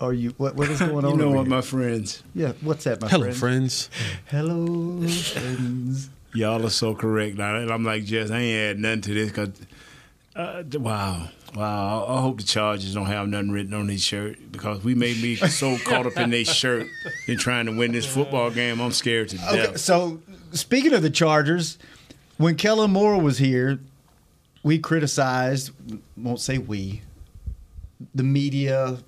Or 0.00 0.12
you 0.12 0.30
what 0.38 0.56
what 0.56 0.68
is 0.70 0.80
going 0.80 1.04
on? 1.04 1.12
You 1.12 1.16
know 1.16 1.26
over 1.26 1.36
what, 1.36 1.46
here? 1.46 1.56
my 1.56 1.60
friends? 1.60 2.24
Yeah, 2.34 2.52
what's 2.62 2.84
that, 2.84 3.00
my 3.00 3.08
friends? 3.08 3.22
Hello, 3.22 3.32
friends. 3.32 3.90
Hello, 4.26 5.08
friends. 5.08 6.10
Y'all 6.34 6.66
are 6.66 6.70
so 6.70 6.94
correct. 6.94 7.36
Now, 7.36 7.56
and 7.56 7.70
I'm 7.70 7.84
like, 7.84 8.04
Jess, 8.04 8.30
I 8.30 8.38
ain't 8.38 8.58
add 8.58 8.78
nothing 8.80 9.00
to 9.02 9.14
this 9.14 9.28
because, 9.30 9.50
uh, 10.34 10.62
wow, 10.78 11.28
wow. 11.54 12.04
I, 12.06 12.18
I 12.18 12.20
hope 12.20 12.38
the 12.38 12.44
Chargers 12.46 12.94
don't 12.94 13.06
have 13.06 13.28
nothing 13.28 13.50
written 13.50 13.74
on 13.74 13.86
their 13.86 13.98
shirt 13.98 14.38
because 14.52 14.82
we 14.84 14.94
may 14.94 15.12
be 15.14 15.36
so 15.36 15.76
caught 15.78 16.06
up 16.06 16.16
in 16.16 16.30
their 16.30 16.44
shirt 16.46 16.86
in 17.26 17.38
trying 17.38 17.66
to 17.66 17.72
win 17.76 17.92
this 17.92 18.06
football 18.06 18.50
game. 18.50 18.80
I'm 18.80 18.92
scared 18.92 19.28
to 19.30 19.36
death. 19.38 19.52
Okay, 19.68 19.76
so 19.76 20.20
speaking 20.52 20.92
of 20.92 21.02
the 21.02 21.10
Chargers, 21.10 21.78
when 22.36 22.56
Kellen 22.56 22.90
Moore 22.92 23.20
was 23.20 23.38
here, 23.38 23.78
we 24.62 24.78
criticized, 24.78 25.70
won't 26.16 26.40
say 26.40 26.58
we, 26.58 27.02
the 28.14 28.22
media 28.22 28.98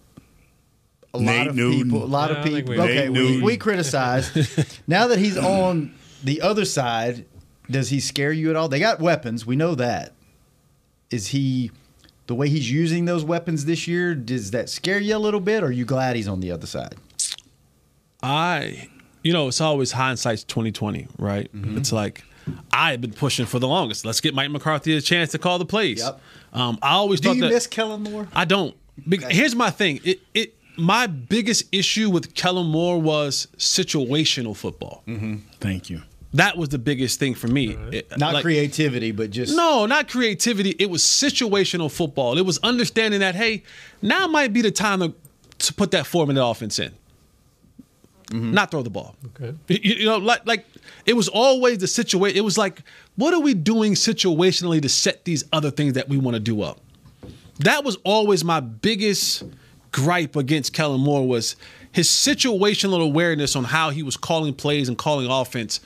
a 1.13 1.19
lot 1.19 1.49
of 1.49 1.57
Newton. 1.57 1.83
people, 1.91 2.05
a 2.05 2.07
lot 2.07 2.31
Yeah, 2.31 2.39
of 2.39 2.45
people. 2.45 2.75
we- 2.75 2.81
Okay, 2.81 3.09
we, 3.09 3.15
Newton. 3.19 3.45
we 3.45 3.57
criticize. 3.57 4.81
now 4.87 5.09
that 5.09 5.19
he's 5.19 5.37
on 5.37 5.93
the 6.23 6.41
other 6.41 6.65
side, 6.65 7.27
does 7.69 7.89
he 7.91 7.99
scare 8.01 8.33
you 8.33 8.51
at 8.51 8.57
all? 8.57 8.69
They 8.69 8.79
got 8.79 9.01
weapons. 9.01 9.45
We 9.45 9.57
know 9.57 9.75
that. 9.75 10.13
Is 11.11 11.29
he 11.29 11.73
the 12.31 12.35
way 12.37 12.49
he's 12.49 12.71
using 12.71 13.07
those 13.07 13.25
weapons 13.25 13.65
this 13.65 13.89
year? 13.89 14.15
Does 14.15 14.53
that 14.53 14.71
scare 14.71 15.01
you 15.01 15.17
a 15.17 15.19
little 15.19 15.41
bit? 15.41 15.65
Or 15.65 15.67
are 15.67 15.73
you 15.73 15.85
glad 15.85 16.15
he's 16.15 16.29
on 16.29 16.39
the 16.39 16.53
other 16.53 16.67
side? 16.67 16.95
I, 18.23 18.89
you 19.25 19.33
know, 19.33 19.49
it's 19.49 19.61
always 19.61 19.91
hindsight's 19.91 20.45
twenty 20.45 20.71
twenty, 20.71 21.09
right? 21.19 21.53
Mm-hmm. 21.53 21.77
It's 21.77 21.93
like 21.93 22.23
I've 22.73 23.01
been 23.01 23.13
pushing 23.13 23.47
for 23.47 23.59
the 23.59 23.67
longest. 23.67 24.05
Let's 24.05 24.21
get 24.21 24.33
Mike 24.33 24.53
McCarthy 24.53 24.97
a 24.97 25.01
chance 25.01 25.33
to 25.33 25.39
call 25.39 25.59
the 25.59 25.65
plays. 25.65 25.99
Yep. 25.99 26.21
Um, 26.53 26.79
I 26.83 26.93
always 26.93 27.21
Do 27.21 27.29
thought 27.31 27.37
you 27.37 27.43
that 27.43 27.51
miss 27.51 27.67
Kellen 27.67 28.05
Moore? 28.05 28.29
I 28.33 28.45
don't. 28.45 28.77
Be- 29.09 29.19
Here's 29.29 29.57
my 29.57 29.71
thing. 29.71 29.99
It 30.05 30.21
it 30.33 30.55
my 30.77 31.09
biggest 31.09 31.65
issue 31.73 32.11
with 32.11 32.35
Kellen 32.35 32.69
Moore 32.69 33.01
was 33.03 33.49
situational 33.57 34.57
football. 34.57 35.03
Thank 35.59 35.91
you. 35.91 36.03
That 36.35 36.57
was 36.57 36.69
the 36.69 36.79
biggest 36.79 37.19
thing 37.19 37.35
for 37.35 37.49
me. 37.49 37.77
It- 37.91 38.17
Not 38.17 38.35
like- 38.35 38.43
creativity, 38.43 39.11
but 39.11 39.31
just 39.31 39.57
no, 39.57 39.87
not 39.87 40.09
creativity. 40.09 40.71
It 40.79 40.89
was 40.89 41.03
situational 41.03 41.91
football. 41.91 42.39
It 42.39 42.47
was 42.47 42.59
understanding 42.63 43.21
that 43.21 43.35
hey, 43.35 43.65
now 44.01 44.27
might 44.29 44.53
be 44.53 44.63
the 44.63 44.71
time 44.71 45.01
to, 45.01 45.13
to 45.59 45.75
put 45.75 45.91
that 45.91 46.07
four 46.07 46.27
minute 46.27 46.45
offense 46.45 46.79
in. 46.79 46.93
Mm-hmm. 48.29 48.53
Not 48.55 48.71
throw 48.71 48.83
the 48.83 48.91
ball. 48.91 49.17
Okay. 49.27 49.57
You, 49.69 49.95
you 49.97 50.05
know, 50.07 50.19
like 50.19 50.47
like 50.47 50.65
it 51.05 51.15
was 51.15 51.29
always 51.29 51.79
the 51.79 51.89
situation. 51.89 52.37
It 52.37 52.45
was 52.45 52.57
like, 52.57 52.83
what 53.17 53.35
are 53.35 53.41
we 53.41 53.55
doing 53.55 53.95
situationally 53.95 54.81
to 54.83 54.89
set 54.89 55.25
these 55.25 55.45
other 55.53 55.71
things 55.73 55.95
that 55.95 56.09
we 56.09 56.17
want 56.17 56.35
to 56.37 56.41
do 56.41 56.63
up? 56.63 56.81
That 57.59 57.83
was 57.85 57.97
always 58.05 58.45
my 58.45 58.61
biggest 58.61 59.43
gripe 59.91 60.37
against 60.37 60.73
Kellen 60.73 61.01
Moore 61.01 61.27
was 61.27 61.57
his 61.91 62.07
situational 62.09 63.03
awareness 63.03 63.57
on 63.57 63.65
how 63.65 63.91
he 63.91 64.05
was 64.05 64.17
calling 64.17 64.55
plays 64.55 64.89
and 64.89 64.97
calling 64.97 65.29
offense. 65.29 65.81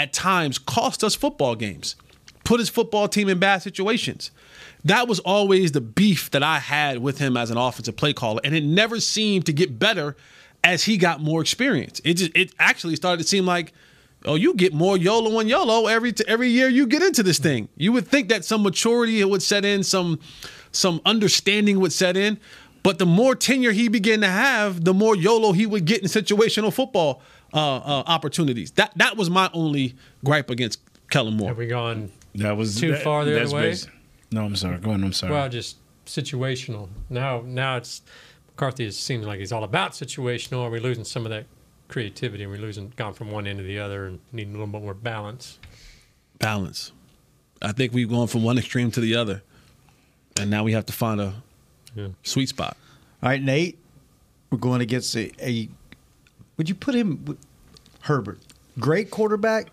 At 0.00 0.14
times, 0.14 0.58
cost 0.58 1.04
us 1.04 1.14
football 1.14 1.54
games, 1.54 1.94
put 2.42 2.58
his 2.58 2.70
football 2.70 3.06
team 3.06 3.28
in 3.28 3.38
bad 3.38 3.58
situations. 3.58 4.30
That 4.82 5.06
was 5.08 5.20
always 5.20 5.72
the 5.72 5.82
beef 5.82 6.30
that 6.30 6.42
I 6.42 6.58
had 6.58 7.00
with 7.00 7.18
him 7.18 7.36
as 7.36 7.50
an 7.50 7.58
offensive 7.58 7.98
play 7.98 8.14
caller, 8.14 8.40
and 8.42 8.54
it 8.56 8.64
never 8.64 8.98
seemed 8.98 9.44
to 9.44 9.52
get 9.52 9.78
better 9.78 10.16
as 10.64 10.84
he 10.84 10.96
got 10.96 11.20
more 11.20 11.42
experience. 11.42 12.00
It 12.02 12.14
just 12.14 12.34
it 12.34 12.54
actually 12.58 12.96
started 12.96 13.20
to 13.22 13.28
seem 13.28 13.44
like, 13.44 13.74
oh, 14.24 14.36
you 14.36 14.54
get 14.54 14.72
more 14.72 14.96
YOLO 14.96 15.38
and 15.38 15.50
YOLO 15.50 15.86
every 15.86 16.14
every 16.26 16.48
year 16.48 16.70
you 16.70 16.86
get 16.86 17.02
into 17.02 17.22
this 17.22 17.38
thing. 17.38 17.68
You 17.76 17.92
would 17.92 18.08
think 18.08 18.30
that 18.30 18.42
some 18.42 18.62
maturity 18.62 19.22
would 19.22 19.42
set 19.42 19.66
in, 19.66 19.82
some 19.82 20.18
some 20.72 21.02
understanding 21.04 21.78
would 21.78 21.92
set 21.92 22.16
in, 22.16 22.40
but 22.82 22.98
the 22.98 23.06
more 23.06 23.34
tenure 23.34 23.72
he 23.72 23.88
began 23.88 24.20
to 24.22 24.28
have, 24.28 24.84
the 24.84 24.94
more 24.94 25.14
YOLO 25.16 25.52
he 25.52 25.66
would 25.66 25.84
get 25.84 26.00
in 26.02 26.08
situational 26.08 26.72
football 26.72 27.22
uh, 27.52 27.76
uh, 27.76 28.02
opportunities. 28.06 28.70
That 28.72 28.92
that 28.96 29.16
was 29.16 29.28
my 29.30 29.50
only 29.52 29.94
gripe 30.24 30.50
against 30.50 30.80
Kellen 31.10 31.36
Moore. 31.36 31.48
Have 31.48 31.58
we 31.58 31.66
gone 31.66 32.10
That 32.36 32.56
was 32.56 32.78
too 32.78 32.92
that- 32.92 33.02
far 33.02 33.24
the 33.24 33.42
other 33.42 33.54
way? 33.54 33.70
basi- 33.72 33.88
No, 34.32 34.44
I'm 34.44 34.56
sorry. 34.56 34.78
Go 34.78 34.90
ahead. 34.90 35.02
I'm 35.04 35.12
sorry. 35.12 35.32
Well, 35.32 35.48
just 35.48 35.76
situational. 36.06 36.88
Now, 37.08 37.42
now 37.44 37.76
it's 37.76 38.02
McCarthy. 38.48 38.86
It 38.86 38.94
seems 38.94 39.26
like 39.26 39.40
he's 39.40 39.52
all 39.52 39.64
about 39.64 39.92
situational. 39.92 40.62
Are 40.62 40.70
we 40.70 40.78
losing 40.80 41.04
some 41.04 41.24
of 41.26 41.30
that 41.30 41.46
creativity? 41.88 42.44
Are 42.44 42.48
we 42.48 42.58
losing 42.58 42.92
gone 42.96 43.14
from 43.14 43.30
one 43.32 43.46
end 43.48 43.58
to 43.58 43.64
the 43.64 43.78
other 43.80 44.06
and 44.06 44.20
needing 44.32 44.54
a 44.54 44.58
little 44.58 44.72
bit 44.72 44.82
more 44.82 44.94
balance? 44.94 45.58
balance. 46.38 46.92
I 47.62 47.72
think 47.72 47.92
we've 47.92 48.08
gone 48.08 48.26
from 48.28 48.42
one 48.42 48.56
extreme 48.58 48.90
to 48.92 49.00
the 49.00 49.14
other, 49.16 49.42
and 50.40 50.48
now 50.50 50.62
we 50.64 50.72
have 50.72 50.86
to 50.86 50.92
find 50.92 51.20
a 51.20 51.34
sweet 52.22 52.48
spot. 52.48 52.76
All 53.22 53.28
right, 53.28 53.42
Nate, 53.42 53.78
we're 54.50 54.58
going 54.58 54.80
against 54.80 55.14
a, 55.16 55.30
a 55.46 55.68
would 56.56 56.68
you 56.68 56.74
put 56.74 56.94
him 56.94 57.38
Herbert? 58.02 58.38
Great 58.78 59.10
quarterback, 59.10 59.68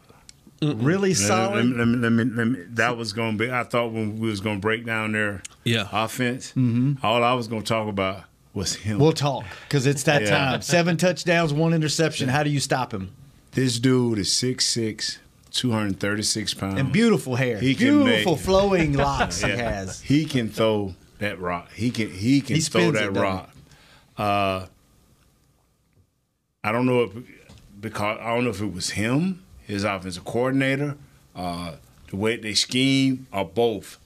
really 0.61 0.91
Let 0.93 1.01
me- 1.09 1.13
solid. 1.13 1.65
Let 1.65 1.87
me, 1.87 1.95
let 1.97 2.09
me, 2.11 2.23
let 2.23 2.25
me, 2.27 2.35
let 2.35 2.47
me- 2.47 2.59
that 2.71 2.97
was 2.97 3.13
going 3.13 3.37
to 3.37 3.45
be. 3.45 3.51
I 3.51 3.63
thought 3.63 3.91
when 3.91 4.19
we 4.19 4.27
was 4.29 4.41
going 4.41 4.57
to 4.57 4.61
break 4.61 4.85
down 4.85 5.11
their 5.13 5.41
Yeah. 5.63 5.87
offense, 5.91 6.47
Mm-hmm. 6.49 7.05
all 7.05 7.23
I 7.23 7.33
was 7.33 7.47
going 7.47 7.61
to 7.63 7.67
talk 7.67 7.87
about 7.87 8.23
was 8.53 8.75
him. 8.75 8.97
We'll 8.99 9.11
talk 9.13 9.45
because 9.67 9.85
it's 9.85 10.03
that 10.03 10.23
Yeah. 10.23 10.29
time. 10.29 10.61
Seven 10.61 10.97
touchdowns, 10.97 11.53
one 11.53 11.73
interception. 11.73 12.27
How 12.29 12.43
do 12.43 12.49
you 12.49 12.59
stop 12.59 12.93
him? 12.93 13.11
This 13.51 13.79
dude 13.79 14.17
is 14.19 14.29
6'6", 14.29 15.17
236 15.51 16.53
pounds. 16.55 16.79
And 16.79 16.91
beautiful 16.91 17.35
hair, 17.35 17.59
He 17.59 17.75
can 17.75 18.03
beautiful 18.03 18.33
make- 18.35 18.43
flowing 18.43 18.93
locks 18.97 19.41
he 19.41 19.49
has. 19.51 20.01
He 20.01 20.25
can 20.25 20.49
throw 20.49 20.95
that 21.19 21.39
rock. 21.39 21.71
He 21.73 21.91
can 21.91 22.09
he 22.11 22.41
can 22.41 22.55
He 22.55 22.61
throw 22.61 22.91
that 22.91 23.13
rock. 23.13 23.49
Uh, 24.17 24.67
I 26.63 26.71
don't 26.71 26.85
know 26.85 27.03
if 27.03 27.11
because 27.79 28.19
I 28.19 28.33
don't 28.35 28.43
know 28.43 28.49
if 28.49 28.61
it 28.61 28.73
was 28.73 28.91
him, 28.91 29.43
his 29.65 29.83
offensive 29.83 30.25
coordinator, 30.25 30.97
uh, 31.35 31.75
the 32.09 32.15
way 32.15 32.37
they 32.37 32.53
scheme, 32.53 33.27
or 33.31 33.45
both. 33.45 33.97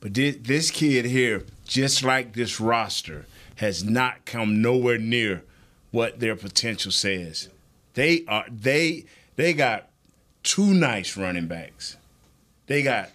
But 0.00 0.14
this, 0.14 0.36
this 0.40 0.70
kid 0.70 1.06
here, 1.06 1.44
just 1.64 2.02
like 2.02 2.34
this 2.34 2.60
roster, 2.60 3.26
has 3.56 3.84
not 3.84 4.24
come 4.24 4.62
nowhere 4.62 4.98
near 4.98 5.42
what 5.90 6.20
their 6.20 6.36
potential 6.36 6.92
says. 6.92 7.48
They 7.94 8.24
are 8.26 8.46
they 8.50 9.04
they 9.36 9.52
got 9.52 9.88
two 10.42 10.72
nice 10.72 11.16
running 11.16 11.46
backs. 11.46 11.96
They 12.66 12.82
got 12.82 13.10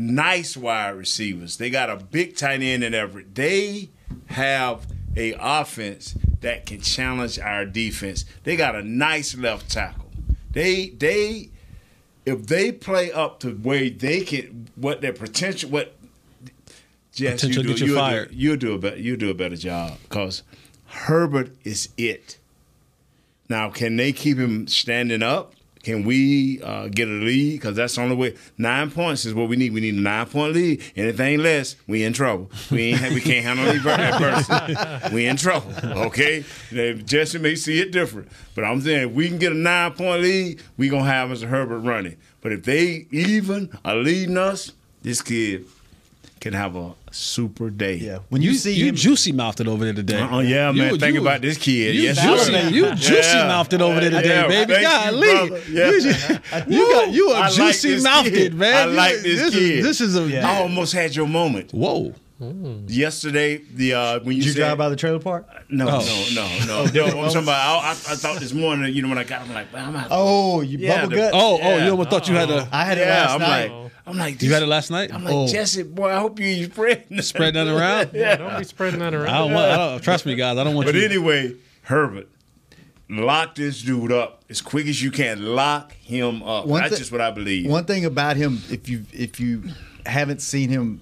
nice 0.00 0.56
wide 0.56 0.90
receivers. 0.90 1.58
They 1.58 1.68
got 1.70 1.90
a 1.90 1.96
big 1.96 2.36
tight 2.36 2.62
end 2.62 2.82
in 2.82 2.94
Everett. 2.94 3.34
They 3.34 3.90
have 4.26 4.86
a 5.16 5.34
offense 5.38 6.16
that 6.40 6.64
can 6.64 6.80
challenge 6.80 7.38
our 7.38 7.66
defense. 7.66 8.24
They 8.44 8.56
got 8.56 8.74
a 8.74 8.82
nice 8.82 9.36
left 9.36 9.70
tackle. 9.70 10.10
They 10.52 10.88
they 10.88 11.50
if 12.24 12.46
they 12.46 12.72
play 12.72 13.12
up 13.12 13.40
to 13.40 13.50
where 13.50 13.90
they 13.90 14.22
can 14.22 14.68
what 14.74 15.00
their 15.02 15.12
potential 15.12 15.70
what 15.70 15.94
Jess, 17.12 17.40
Potential 17.40 17.64
you 17.64 17.68
get 17.68 17.78
do, 17.78 17.84
you 17.84 17.90
you'll 17.92 18.00
fired. 18.00 18.30
Do, 18.30 18.36
you'll 18.36 18.56
do 18.56 18.74
a 18.74 18.78
better 18.78 18.98
you 18.98 19.16
do 19.16 19.30
a 19.30 19.34
better 19.34 19.56
job 19.56 19.98
because 20.08 20.42
Herbert 20.86 21.54
is 21.62 21.90
it. 21.96 22.38
Now, 23.48 23.68
can 23.68 23.96
they 23.96 24.12
keep 24.12 24.38
him 24.38 24.68
standing 24.68 25.22
up? 25.22 25.54
Can 25.82 26.04
we 26.04 26.60
uh, 26.62 26.88
get 26.88 27.08
a 27.08 27.10
lead? 27.12 27.52
Because 27.52 27.74
that's 27.74 27.94
the 27.94 28.02
only 28.02 28.14
way. 28.14 28.36
Nine 28.58 28.90
points 28.90 29.24
is 29.24 29.32
what 29.32 29.48
we 29.48 29.56
need. 29.56 29.72
We 29.72 29.80
need 29.80 29.94
a 29.94 30.00
nine 30.00 30.26
point 30.26 30.52
lead. 30.52 30.82
Anything 30.94 31.38
less, 31.38 31.76
we 31.86 32.04
in 32.04 32.12
trouble. 32.12 32.50
We 32.70 32.92
ain't, 32.94 33.14
we 33.14 33.20
can't 33.20 33.44
handle 33.44 33.66
adversity. 33.68 34.76
We 35.14 35.26
in 35.26 35.36
trouble. 35.36 35.72
Okay, 35.82 36.44
Now, 36.70 36.92
Jesse 36.92 37.38
may 37.38 37.54
see 37.54 37.80
it 37.80 37.92
different, 37.92 38.28
but 38.54 38.64
I'm 38.64 38.80
saying 38.82 39.08
if 39.08 39.14
we 39.14 39.28
can 39.28 39.38
get 39.38 39.52
a 39.52 39.56
nine 39.56 39.92
point 39.92 40.22
lead, 40.22 40.62
we 40.76 40.88
gonna 40.88 41.04
have 41.04 41.30
Mr. 41.30 41.48
Herbert 41.48 41.80
running. 41.80 42.16
But 42.42 42.52
if 42.52 42.64
they 42.64 43.06
even 43.10 43.70
are 43.84 43.96
leading 43.96 44.36
us, 44.36 44.72
this 45.02 45.22
kid 45.22 45.64
can 46.40 46.52
have 46.52 46.76
a 46.76 46.92
super 47.12 47.70
day. 47.70 47.94
Yeah, 47.96 48.18
when 48.28 48.40
you, 48.42 48.54
see 48.54 48.72
you 48.74 48.86
him, 48.86 48.94
juicy 48.94 49.32
mouthed 49.32 49.60
it 49.60 49.66
over 49.66 49.84
there 49.84 49.94
today. 49.94 50.20
Oh 50.30 50.40
yeah, 50.40 50.70
You- 50.70 50.82
man. 50.82 50.98
Think 50.98 51.14
you- 51.14 51.20
about 51.20 51.40
this 51.42 51.58
kid. 51.58 51.94
You 51.94 52.02
yes, 52.02 52.22
juicy, 52.22 52.52
sir. 52.52 52.68
you 52.68 52.94
juicy 52.94 53.36
Yeah. 53.36 53.46
mouthed 53.48 53.72
it 53.72 53.80
over 53.82 54.00
there 54.00 54.10
today, 54.10 54.28
Yeah, 54.28 54.46
baby. 54.46 54.72
thank 54.74 54.82
you, 55.06 55.10
Golly, 55.10 55.48
brother. 55.48 55.62
Yeah. 55.70 55.90
you, 56.66 56.76
you 56.78 56.92
got 56.92 57.12
you 57.12 57.28
are 57.30 57.40
like 57.42 57.52
juicy 57.52 57.90
this 57.90 58.04
mouthed 58.04 58.30
kid. 58.30 58.54
man. 58.54 58.74
I 58.74 58.92
like 58.92 59.14
this, 59.16 59.40
this 59.40 59.54
kid. 59.54 59.62
Is, 59.78 59.84
this 59.84 60.00
is 60.00 60.16
a 60.16 60.40
I 60.42 60.60
almost 60.60 60.92
had 60.92 61.14
your 61.16 61.26
moment. 61.26 61.72
Whoa. 61.72 62.14
Yesterday, 62.86 63.58
the 63.74 63.92
uh, 63.94 64.20
when 64.20 64.34
you, 64.36 64.42
Did 64.42 64.46
you 64.46 64.52
said, 64.52 64.58
drive 64.60 64.78
by 64.78 64.88
the 64.88 64.96
trailer 64.96 65.18
park? 65.18 65.46
No, 65.68 65.86
Oh. 65.88 66.26
no, 66.34 66.48
no, 66.66 66.84
no. 66.84 66.90
no 66.94 67.04
I'm 67.04 67.12
talking 67.26 67.42
about. 67.42 67.84
I, 67.84 67.88
I, 67.88 67.90
I 67.90 67.94
thought 67.94 68.40
this 68.40 68.54
morning. 68.54 68.94
You 68.94 69.02
know, 69.02 69.08
when 69.10 69.18
I 69.18 69.24
got, 69.24 69.42
I'm 69.42 69.52
like, 69.52 69.66
I'm 69.74 69.94
out. 69.94 70.08
Oh, 70.10 70.62
you 70.62 70.78
Yeah, 70.78 71.02
bubble 71.02 71.10
the- 71.10 71.16
gut. 71.16 71.30
Oh, 71.34 71.58
oh, 71.62 71.84
you 71.84 71.90
almost 71.90 72.08
thought 72.10 72.28
you 72.28 72.34
had 72.36 72.50
a. 72.50 72.66
I 72.72 72.84
had 72.84 72.96
it 72.98 73.02
yeah, 73.02 73.22
last 73.24 73.32
I'm 73.34 73.40
night. 73.40 73.70
Like, 74.18 74.26
I'm 74.26 74.32
like, 74.34 74.42
You 74.42 74.52
had 74.52 74.62
it 74.62 74.66
last 74.66 74.90
night. 74.90 75.12
I'm 75.12 75.24
like, 75.24 75.32
oh, 75.34 75.46
Jesse, 75.48 75.82
boy, 75.82 76.08
I 76.10 76.18
hope 76.18 76.38
you 76.40 76.46
ain't 76.46 76.72
spreading 76.72 77.22
spread 77.22 77.54
that 77.54 77.66
around. 77.68 78.10
Yeah, 78.14 78.36
don't 78.36 78.58
be 78.58 78.64
spreading 78.64 79.00
that 79.00 79.14
around. 79.14 79.28
I 79.28 79.38
don't 79.38 79.52
want. 79.52 79.66
I 79.70 79.76
don't, 79.76 80.00
trust 80.02 80.26
me, 80.26 80.34
guys. 80.34 80.58
I 80.58 80.64
don't 80.64 80.74
want 80.74 80.86
But 80.86 80.94
you. 80.94 81.04
anyway, 81.04 81.54
Herbert, 81.82 82.28
lock 83.08 83.54
this 83.54 83.82
dude 83.82 84.12
up 84.12 84.42
as 84.48 84.60
quick 84.60 84.86
as 84.86 85.02
you 85.02 85.10
can. 85.10 85.54
Lock 85.54 85.92
him 85.94 86.42
up. 86.42 86.66
One 86.66 86.82
That's 86.82 86.94
thi- 86.94 86.98
just 87.00 87.12
what 87.12 87.20
I 87.20 87.30
believe. 87.30 87.70
One 87.70 87.84
thing 87.84 88.04
about 88.04 88.36
him, 88.36 88.60
if 88.70 88.88
you 88.88 89.04
if 89.12 89.40
you 89.40 89.64
haven't 90.06 90.40
seen 90.42 90.70
him 90.70 91.00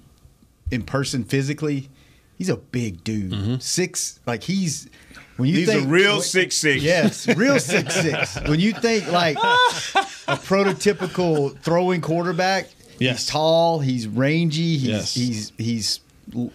in 0.70 0.82
person 0.82 1.24
physically, 1.24 1.88
he's 2.36 2.48
a 2.48 2.56
big 2.56 3.04
dude. 3.04 3.32
Mm-hmm. 3.32 3.56
Six, 3.58 4.20
like 4.26 4.42
he's 4.42 4.88
when 5.36 5.48
you 5.48 5.56
He's 5.56 5.68
a 5.68 5.82
real 5.82 6.14
when- 6.14 6.22
six 6.22 6.56
six. 6.58 6.82
Yes, 6.82 7.28
real 7.36 7.58
six 7.60 7.94
six. 7.94 8.38
When 8.48 8.58
you 8.60 8.72
think 8.72 9.10
like 9.12 9.36
a 9.36 10.36
prototypical 10.36 11.56
throwing 11.60 12.00
quarterback, 12.00 12.68
Yes. 13.00 13.18
he's 13.20 13.26
tall, 13.30 13.80
he's 13.80 14.06
rangy, 14.06 14.76
he's 14.78 14.82
Yes. 14.84 15.14
he's 15.14 15.52
he's 15.58 16.00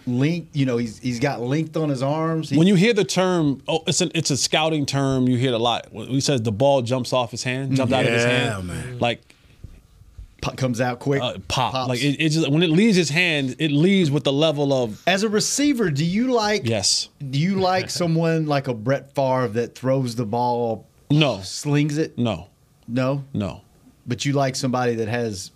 linked. 0.06 0.54
You 0.54 0.66
know, 0.66 0.76
he's 0.76 0.98
he's 0.98 1.18
got 1.20 1.40
length 1.40 1.76
on 1.76 1.88
his 1.88 2.02
arms. 2.02 2.50
He- 2.50 2.56
When 2.58 2.66
you 2.66 2.74
hear 2.76 2.92
the 2.92 3.04
term, 3.04 3.62
oh, 3.68 3.82
it's 3.86 4.00
an 4.00 4.10
it's 4.14 4.30
a 4.30 4.36
scouting 4.36 4.86
term. 4.86 5.26
You 5.28 5.36
hear 5.36 5.48
it 5.52 5.54
a 5.54 5.58
lot. 5.58 5.88
He 5.92 6.20
says 6.20 6.42
the 6.42 6.52
ball 6.52 6.82
jumps 6.82 7.12
off 7.12 7.30
his 7.30 7.42
hand, 7.42 7.76
jumped 7.76 7.92
out 7.92 8.04
of 8.06 8.12
his 8.12 8.22
Yeah, 8.24 8.54
hand, 8.54 8.66
man. 8.68 8.98
like 9.00 9.20
P- 10.42 10.56
comes 10.56 10.78
out 10.80 10.98
quick. 11.00 11.22
uh, 11.22 11.38
pop. 11.48 11.72
pops. 11.72 11.88
Like 11.88 12.02
it, 12.02 12.20
it 12.22 12.28
just 12.28 12.48
when 12.50 12.62
it 12.62 12.68
leaves 12.70 12.96
his 12.96 13.08
hand, 13.08 13.56
it 13.58 13.72
leaves 13.72 14.10
with 14.10 14.24
the 14.24 14.32
level 14.32 14.72
of 14.74 15.02
As 15.06 15.22
a 15.22 15.28
receiver, 15.28 15.90
do 15.90 16.04
you 16.04 16.32
like? 16.32 16.62
yes, 16.68 17.08
Do 17.30 17.38
you 17.38 17.58
like 17.60 17.88
someone 18.02 18.44
like 18.46 18.68
a 18.68 18.74
Brett 18.74 19.14
Favre 19.14 19.48
that 19.48 19.74
throws 19.74 20.14
the 20.16 20.26
ball, 20.26 20.86
no, 21.10 21.40
slings 21.42 21.96
it? 21.98 22.18
no, 22.18 22.48
No, 22.86 23.24
no. 23.32 23.62
but 24.06 24.24
you 24.26 24.34
like 24.34 24.54
somebody 24.54 24.94
that 24.96 25.08
has. 25.08 25.50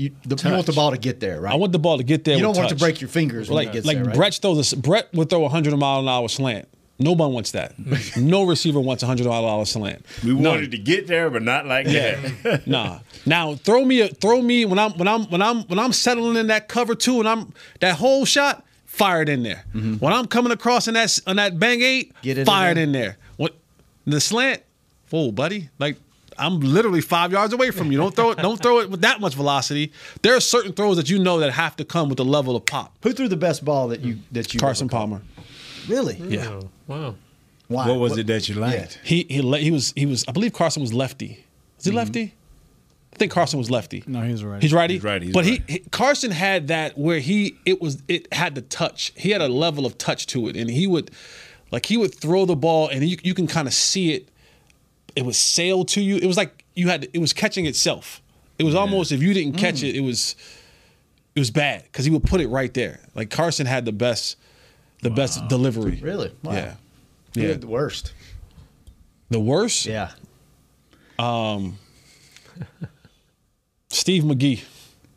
You, 0.00 0.10
the, 0.24 0.36
you 0.48 0.54
want 0.54 0.66
the 0.66 0.72
ball 0.72 0.92
to 0.92 0.98
get 0.98 1.20
there, 1.20 1.40
right? 1.42 1.52
I 1.52 1.56
want 1.56 1.72
the 1.72 1.78
ball 1.78 1.98
to 1.98 2.04
get 2.04 2.24
there. 2.24 2.36
You 2.36 2.42
don't 2.42 2.56
want 2.56 2.70
to 2.70 2.74
break 2.76 3.00
your 3.00 3.08
fingers 3.08 3.48
when 3.50 3.56
like 3.56 3.68
it 3.68 3.72
gets 3.74 3.86
like 3.86 3.96
there, 3.98 4.04
right? 4.06 4.14
Brett 4.16 4.34
throws 4.34 4.72
a, 4.72 4.76
Brett 4.76 5.12
would 5.12 5.28
throw 5.28 5.44
a 5.44 5.48
hundred 5.48 5.76
mile 5.76 6.00
an 6.00 6.08
hour 6.08 6.28
slant. 6.28 6.66
Nobody 6.98 7.32
wants 7.32 7.50
that. 7.52 7.74
no 8.16 8.44
receiver 8.44 8.78
wants 8.80 9.02
a 9.02 9.06
hundred 9.06 9.26
mile 9.26 9.44
an 9.44 9.50
hour 9.50 9.64
slant. 9.64 10.04
We 10.24 10.32
None. 10.34 10.42
wanted 10.42 10.70
to 10.72 10.78
get 10.78 11.06
there, 11.06 11.28
but 11.30 11.42
not 11.42 11.66
like 11.66 11.86
that. 11.86 12.62
Nah. 12.66 13.00
Now 13.26 13.54
throw 13.56 13.84
me 13.84 14.00
a 14.00 14.08
throw 14.08 14.40
me 14.42 14.64
when 14.64 14.78
I'm 14.78 14.92
when 14.92 15.08
I'm 15.08 15.24
when 15.24 15.42
I'm 15.42 15.62
when 15.64 15.78
I'm 15.78 15.92
settling 15.92 16.36
in 16.36 16.46
that 16.48 16.68
cover 16.68 16.94
two 16.94 17.18
and 17.20 17.28
I'm 17.28 17.52
that 17.80 17.96
whole 17.96 18.24
shot 18.24 18.64
fired 18.86 19.28
in 19.28 19.42
there. 19.42 19.64
Mm-hmm. 19.74 19.94
When 19.94 20.12
I'm 20.12 20.26
coming 20.26 20.52
across 20.52 20.88
in 20.88 20.94
that 20.94 21.04
s- 21.04 21.20
on 21.26 21.36
that 21.36 21.58
bang 21.58 21.80
eight, 21.82 22.14
Get 22.22 22.38
it 22.38 22.40
in 22.42 22.46
fired 22.46 22.76
there. 22.76 22.84
in 22.84 22.92
there. 22.92 23.16
What 23.36 23.54
the 24.06 24.20
slant? 24.20 24.62
Whoa, 25.10 25.30
buddy! 25.32 25.68
Like 25.78 25.96
I'm 26.40 26.60
literally 26.60 27.00
five 27.00 27.32
yards 27.32 27.52
away 27.52 27.70
from 27.70 27.92
you. 27.92 27.98
Don't 27.98 28.14
throw 28.14 28.30
it. 28.30 28.38
Don't 28.38 28.60
throw 28.60 28.80
it 28.80 28.90
with 28.90 29.02
that 29.02 29.20
much 29.20 29.34
velocity. 29.34 29.92
There 30.22 30.34
are 30.34 30.40
certain 30.40 30.72
throws 30.72 30.96
that 30.96 31.10
you 31.10 31.18
know 31.18 31.38
that 31.40 31.52
have 31.52 31.76
to 31.76 31.84
come 31.84 32.08
with 32.08 32.18
a 32.18 32.24
level 32.24 32.56
of 32.56 32.66
pop. 32.66 32.96
Who 33.02 33.12
threw 33.12 33.28
the 33.28 33.36
best 33.36 33.64
ball 33.64 33.88
that 33.88 34.00
you 34.00 34.18
that 34.32 34.52
you 34.54 34.60
Carson 34.60 34.86
ever? 34.86 34.96
Palmer. 34.96 35.22
Really? 35.88 36.16
Yeah. 36.16 36.48
Oh, 36.48 36.68
wow. 36.86 37.14
Why? 37.68 37.88
What 37.88 38.00
was 38.00 38.18
it 38.18 38.26
that 38.26 38.48
you 38.48 38.56
liked? 38.56 38.98
He 39.04 39.26
he 39.28 39.42
le- 39.42 39.58
he 39.58 39.70
was 39.70 39.92
he 39.94 40.06
was 40.06 40.24
I 40.26 40.32
believe 40.32 40.52
Carson 40.52 40.82
was 40.82 40.92
lefty. 40.92 41.44
Is 41.78 41.84
he 41.84 41.90
mm-hmm. 41.90 41.98
lefty? 41.98 42.34
I 43.12 43.16
think 43.16 43.32
Carson 43.32 43.58
was 43.58 43.70
lefty. 43.70 44.02
No, 44.06 44.22
he's 44.22 44.42
right. 44.42 44.62
He's 44.62 44.72
righty. 44.72 44.94
He's 44.94 45.04
righty, 45.04 45.26
he's 45.26 45.34
but 45.34 45.44
righty. 45.44 45.62
he, 45.66 45.72
he 45.74 45.78
Carson 45.90 46.30
had 46.30 46.68
that 46.68 46.98
where 46.98 47.20
he 47.20 47.58
it 47.64 47.80
was 47.80 48.02
it 48.08 48.32
had 48.32 48.54
the 48.54 48.62
touch. 48.62 49.12
He 49.16 49.30
had 49.30 49.40
a 49.40 49.48
level 49.48 49.86
of 49.86 49.98
touch 49.98 50.26
to 50.28 50.48
it, 50.48 50.56
and 50.56 50.70
he 50.70 50.86
would 50.86 51.10
like 51.70 51.86
he 51.86 51.96
would 51.96 52.14
throw 52.14 52.44
the 52.44 52.56
ball, 52.56 52.88
and 52.88 53.06
you 53.06 53.18
you 53.22 53.34
can 53.34 53.46
kind 53.46 53.68
of 53.68 53.74
see 53.74 54.14
it. 54.14 54.28
It 55.16 55.24
was 55.24 55.36
sail 55.38 55.84
to 55.86 56.00
you. 56.00 56.16
It 56.16 56.26
was 56.26 56.36
like 56.36 56.64
you 56.74 56.88
had 56.88 57.08
it 57.12 57.18
was 57.18 57.32
catching 57.32 57.66
itself. 57.66 58.22
It 58.58 58.64
was 58.64 58.74
almost 58.74 59.12
if 59.12 59.22
you 59.22 59.32
didn't 59.34 59.54
catch 59.58 59.76
Mm. 59.76 59.88
it, 59.90 59.96
it 59.96 60.00
was 60.00 60.36
it 61.34 61.38
was 61.40 61.50
bad 61.50 61.84
because 61.84 62.04
he 62.04 62.10
would 62.10 62.24
put 62.24 62.40
it 62.40 62.48
right 62.48 62.72
there. 62.74 63.00
Like 63.14 63.30
Carson 63.30 63.66
had 63.66 63.84
the 63.84 63.92
best 63.92 64.36
the 65.02 65.10
best 65.10 65.46
delivery. 65.48 65.98
Really? 66.02 66.32
Wow. 66.42 66.52
Yeah. 66.52 66.74
Who 67.34 67.40
Yeah. 67.42 67.48
had 67.48 67.60
the 67.62 67.66
worst? 67.68 68.12
The 69.30 69.40
worst. 69.40 69.86
Yeah. 69.86 70.10
Um, 71.18 71.78
Steve 73.88 74.22
McGee. 74.24 74.62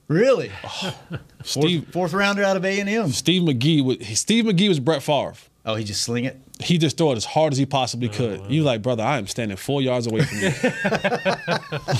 Really? 0.07 0.51
Steve 1.43 1.83
Fourth, 1.83 1.93
fourth 1.93 2.13
rounder 2.13 2.43
out 2.43 2.57
of 2.57 2.65
A 2.65 2.79
and 2.79 2.89
M. 2.89 3.09
Steve 3.09 3.41
McGee 3.43 3.83
was 3.83 3.97
Steve 4.19 4.45
McGee 4.45 4.67
was 4.67 4.79
Brett 4.79 5.01
Favre. 5.01 5.33
Oh, 5.65 5.75
he 5.75 5.83
just 5.83 6.01
sling 6.01 6.25
it. 6.25 6.37
He 6.59 6.77
just 6.77 6.97
threw 6.97 7.11
it 7.11 7.15
as 7.17 7.25
hard 7.25 7.51
as 7.51 7.57
he 7.57 7.65
possibly 7.65 8.09
could. 8.09 8.49
You 8.49 8.63
like, 8.63 8.81
brother, 8.81 9.03
I 9.03 9.17
am 9.17 9.27
standing 9.27 9.57
four 9.57 9.81
yards 9.81 10.07
away 10.07 10.21
from 10.23 10.37
you. 10.37 10.43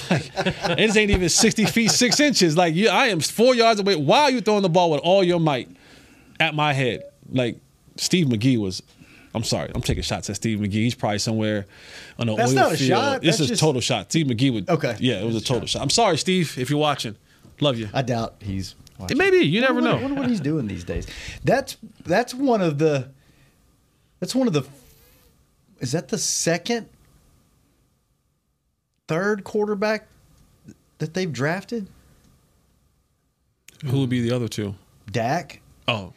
like, 0.10 0.32
it 0.80 0.96
ain't 0.98 1.12
even 1.12 1.30
sixty 1.30 1.66
feet 1.66 1.92
six 1.92 2.20
inches. 2.20 2.56
Like 2.56 2.76
you, 2.76 2.90
I 2.90 3.08
am 3.08 3.20
four 3.20 3.56
yards 3.56 3.80
away. 3.80 3.96
Why 3.96 4.22
are 4.24 4.32
you 4.32 4.42
throwing 4.42 4.62
the 4.62 4.70
ball 4.70 4.92
with 4.92 5.02
all 5.02 5.24
your 5.24 5.40
might 5.40 5.70
at 6.40 6.56
my 6.56 6.74
head? 6.74 7.04
Like 7.32 7.58
Steve 7.98 8.28
McGee 8.28 8.58
was. 8.58 8.82
I'm 9.36 9.44
sorry, 9.44 9.72
I'm 9.74 9.82
taking 9.82 10.04
shots 10.04 10.30
at 10.30 10.36
Steve 10.36 10.60
McGee. 10.60 10.72
He's 10.74 10.94
probably 10.94 11.18
somewhere 11.18 11.66
on 12.20 12.30
an 12.30 12.36
That's 12.36 12.52
oil 12.52 12.56
not 12.56 12.74
a 12.74 12.78
field. 12.78 12.88
shot. 12.90 13.22
This 13.22 13.38
That's 13.38 13.40
is 13.42 13.48
just- 13.50 13.62
total 13.62 13.82
shot. 13.82 14.12
Steve 14.12 14.28
McGee 14.28 14.54
would. 14.54 14.70
Okay. 14.70 14.96
Yeah, 15.00 15.22
it 15.22 15.26
was 15.26 15.36
a 15.36 15.42
total 15.42 15.66
shot. 15.68 15.82
I'm 15.82 15.90
sorry, 15.90 16.18
Steve, 16.18 16.56
if 16.60 16.70
you're 16.70 16.78
watching. 16.80 17.16
Love 17.60 17.80
you. 17.80 17.90
I 17.94 18.04
doubt 18.04 18.36
he's. 18.40 18.76
It 19.10 19.18
may 19.18 19.32
be. 19.32 19.38
You 19.40 19.62
never 19.62 19.80
I 19.80 19.84
know. 19.84 19.98
I 19.98 20.02
wonder 20.02 20.22
what 20.22 20.30
he's 20.30 20.40
doing 20.40 20.68
these 20.68 20.84
days. 20.84 21.08
That's 21.44 21.78
that's 22.06 22.34
one 22.36 22.62
of 22.62 22.78
the. 22.78 23.10
That's 24.24 24.34
one 24.34 24.48
of 24.48 24.54
the. 24.54 24.64
Is 25.82 25.92
that 25.92 26.08
the 26.08 26.18
second, 26.18 26.88
third 29.10 29.44
quarterback 29.44 30.08
that 31.00 31.14
they've 31.14 31.32
drafted? 31.34 31.90
Who 33.84 34.00
would 34.00 34.10
be 34.10 34.22
the 34.22 34.34
other 34.34 34.48
two? 34.48 34.76
Dak, 35.12 35.60
Oh, 35.90 36.14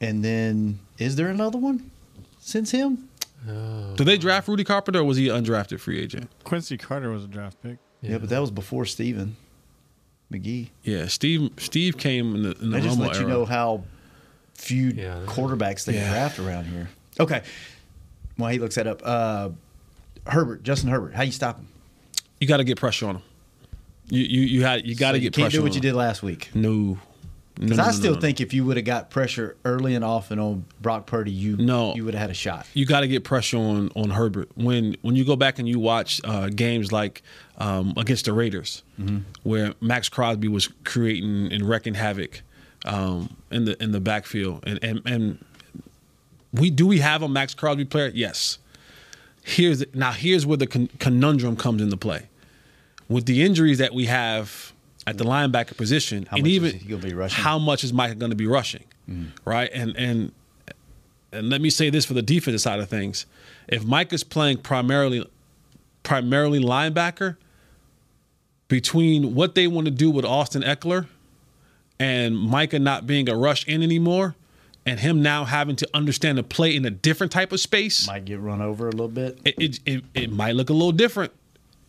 and 0.00 0.24
then 0.24 0.80
is 0.98 1.14
there 1.14 1.28
another 1.28 1.58
one 1.58 1.92
since 2.40 2.72
him? 2.72 3.08
Oh. 3.48 3.94
did 3.94 4.08
they 4.08 4.18
draft 4.18 4.48
Rudy 4.48 4.64
Carpenter 4.64 4.98
or 4.98 5.04
was 5.04 5.16
he 5.16 5.28
an 5.28 5.44
undrafted 5.44 5.78
free 5.78 6.00
agent? 6.00 6.28
Quincy 6.42 6.76
Carter 6.76 7.08
was 7.12 7.22
a 7.22 7.28
draft 7.28 7.62
pick. 7.62 7.78
Yeah, 8.02 8.18
but 8.18 8.30
that 8.30 8.40
was 8.40 8.50
before 8.50 8.84
Steven 8.84 9.36
McGee. 10.32 10.70
Yeah, 10.82 11.06
Steve. 11.06 11.50
Steve 11.58 11.98
came 11.98 12.34
in 12.34 12.42
the, 12.42 12.50
in 12.60 12.70
the 12.70 12.78
They 12.78 12.82
just 12.82 12.98
Romo 12.98 13.06
let 13.06 13.20
you 13.20 13.28
know 13.28 13.44
how 13.44 13.84
few 14.54 14.88
Yeah. 14.88 15.20
quarterbacks 15.26 15.84
they 15.84 15.94
Yeah. 15.94 16.10
draft 16.10 16.40
around 16.40 16.64
here. 16.64 16.88
Okay. 17.20 17.42
While 18.36 18.50
he 18.52 18.58
looks 18.58 18.76
that 18.76 18.86
up, 18.86 19.02
uh, 19.04 19.50
Herbert, 20.26 20.62
Justin 20.62 20.90
Herbert, 20.90 21.14
how 21.14 21.22
you 21.22 21.32
stop 21.32 21.56
him? 21.58 21.68
you 22.40 22.46
got 22.46 22.58
to 22.58 22.64
get 22.64 22.76
pressure 22.78 23.06
on 23.08 23.16
him. 23.16 23.22
You 24.10 24.22
you 24.22 24.40
you 24.42 24.62
had 24.62 24.86
you 24.86 24.94
got 24.94 25.12
to 25.12 25.18
So 25.18 25.22
get 25.22 25.32
can't 25.34 25.44
pressure. 25.46 25.56
do 25.58 25.62
what 25.62 25.74
you 25.74 25.80
did 25.80 25.94
last 25.94 26.22
week. 26.22 26.50
No, 26.54 26.70
no, 26.70 26.98
Because 27.56 27.78
no, 27.78 27.82
I 27.84 27.90
still 27.90 28.10
no, 28.12 28.14
no. 28.14 28.20
think 28.20 28.40
if 28.40 28.54
you 28.54 28.64
would 28.64 28.76
have 28.76 28.86
got 28.86 29.10
pressure 29.10 29.56
early 29.64 29.94
and 29.96 30.04
often 30.04 30.38
on 30.38 30.64
Brock 30.80 31.06
Purdy, 31.06 31.32
you 31.32 31.56
No. 31.56 31.94
you 31.96 32.04
would 32.04 32.14
have 32.14 32.20
had 32.22 32.30
a 32.30 32.34
shot. 32.34 32.66
you 32.74 32.86
got 32.86 33.00
to 33.00 33.08
get 33.08 33.24
pressure 33.24 33.56
on 33.58 33.90
on 33.96 34.10
Herbert 34.10 34.50
when 34.54 34.96
when 35.02 35.16
you 35.16 35.24
go 35.24 35.34
back 35.36 35.58
and 35.58 35.68
you 35.68 35.78
watch 35.80 36.20
uh, 36.24 36.48
games 36.48 36.92
like 36.92 37.22
um, 37.58 37.92
against 37.96 38.24
the 38.26 38.32
Raiders, 38.32 38.82
Mm-hmm. 39.00 39.18
where 39.42 39.74
Maxx 39.80 40.08
Crosby 40.08 40.46
was 40.48 40.68
creating 40.84 41.52
and 41.52 41.68
wrecking 41.68 41.94
havoc 41.94 42.42
um, 42.86 43.36
in 43.50 43.64
the 43.64 43.82
in 43.82 43.90
the 43.92 44.00
backfield, 44.00 44.62
and 44.66 44.78
and 44.82 45.02
and 45.04 45.44
we 46.58 46.70
do 46.70 46.86
we 46.86 46.98
have 46.98 47.22
a 47.22 47.28
Maxx 47.28 47.54
Crosby 47.54 47.84
player? 47.84 48.10
Yes. 48.14 48.58
Here's 49.42 49.84
now 49.94 50.12
here's 50.12 50.44
where 50.44 50.56
the 50.56 50.66
con- 50.66 50.90
conundrum 50.98 51.56
comes 51.56 51.82
into 51.82 51.96
play. 51.96 52.28
With 53.08 53.24
the 53.26 53.42
injuries 53.42 53.78
that 53.78 53.94
we 53.94 54.06
have 54.06 54.72
at 55.06 55.16
the 55.16 55.24
linebacker 55.24 55.76
position, 55.76 56.26
How 56.30 56.36
and 56.36 56.46
even 56.46 56.72
be 56.72 56.78
how 57.32 57.58
much 57.58 57.82
is 57.82 57.92
Mike 57.92 58.18
going 58.18 58.30
to 58.30 58.36
be 58.36 58.46
rushing, 58.46 58.84
right? 59.46 59.70
And 59.72 59.96
and 59.96 60.32
and 61.32 61.48
let 61.48 61.60
me 61.60 61.70
say 61.70 61.88
this 61.88 62.04
for 62.04 62.14
the 62.14 62.22
defensive 62.22 62.60
side 62.60 62.80
of 62.80 62.88
things: 62.88 63.24
if 63.68 63.84
Mike 63.84 64.12
is 64.12 64.22
playing 64.22 64.58
primarily 64.58 65.26
primarily 66.02 66.60
linebacker, 66.62 67.36
between 68.68 69.34
what 69.34 69.54
they 69.54 69.66
want 69.66 69.86
to 69.86 69.90
do 69.90 70.10
with 70.10 70.24
Austin 70.24 70.62
Ekeler 70.62 71.06
and 71.98 72.36
Micah 72.38 72.78
not 72.78 73.06
being 73.06 73.28
a 73.28 73.36
rush 73.36 73.66
in 73.66 73.82
anymore, 73.82 74.34
and 74.88 74.98
him 75.00 75.22
now 75.22 75.44
having 75.44 75.76
to 75.76 75.88
understand 75.94 76.36
to 76.38 76.42
play 76.42 76.74
in 76.74 76.84
a 76.84 76.90
different 76.90 77.30
type 77.32 77.52
of 77.52 77.60
space, 77.60 78.06
Might 78.06 78.24
get 78.24 78.40
run 78.40 78.62
over 78.62 78.88
a 78.88 78.90
little 78.90 79.08
bit. 79.08 79.38
it 79.44 79.54
it, 79.58 79.80
it, 79.86 80.04
it 80.14 80.32
might 80.32 80.54
look 80.54 80.70
a 80.70 80.72
little 80.72 80.92
different 80.92 81.32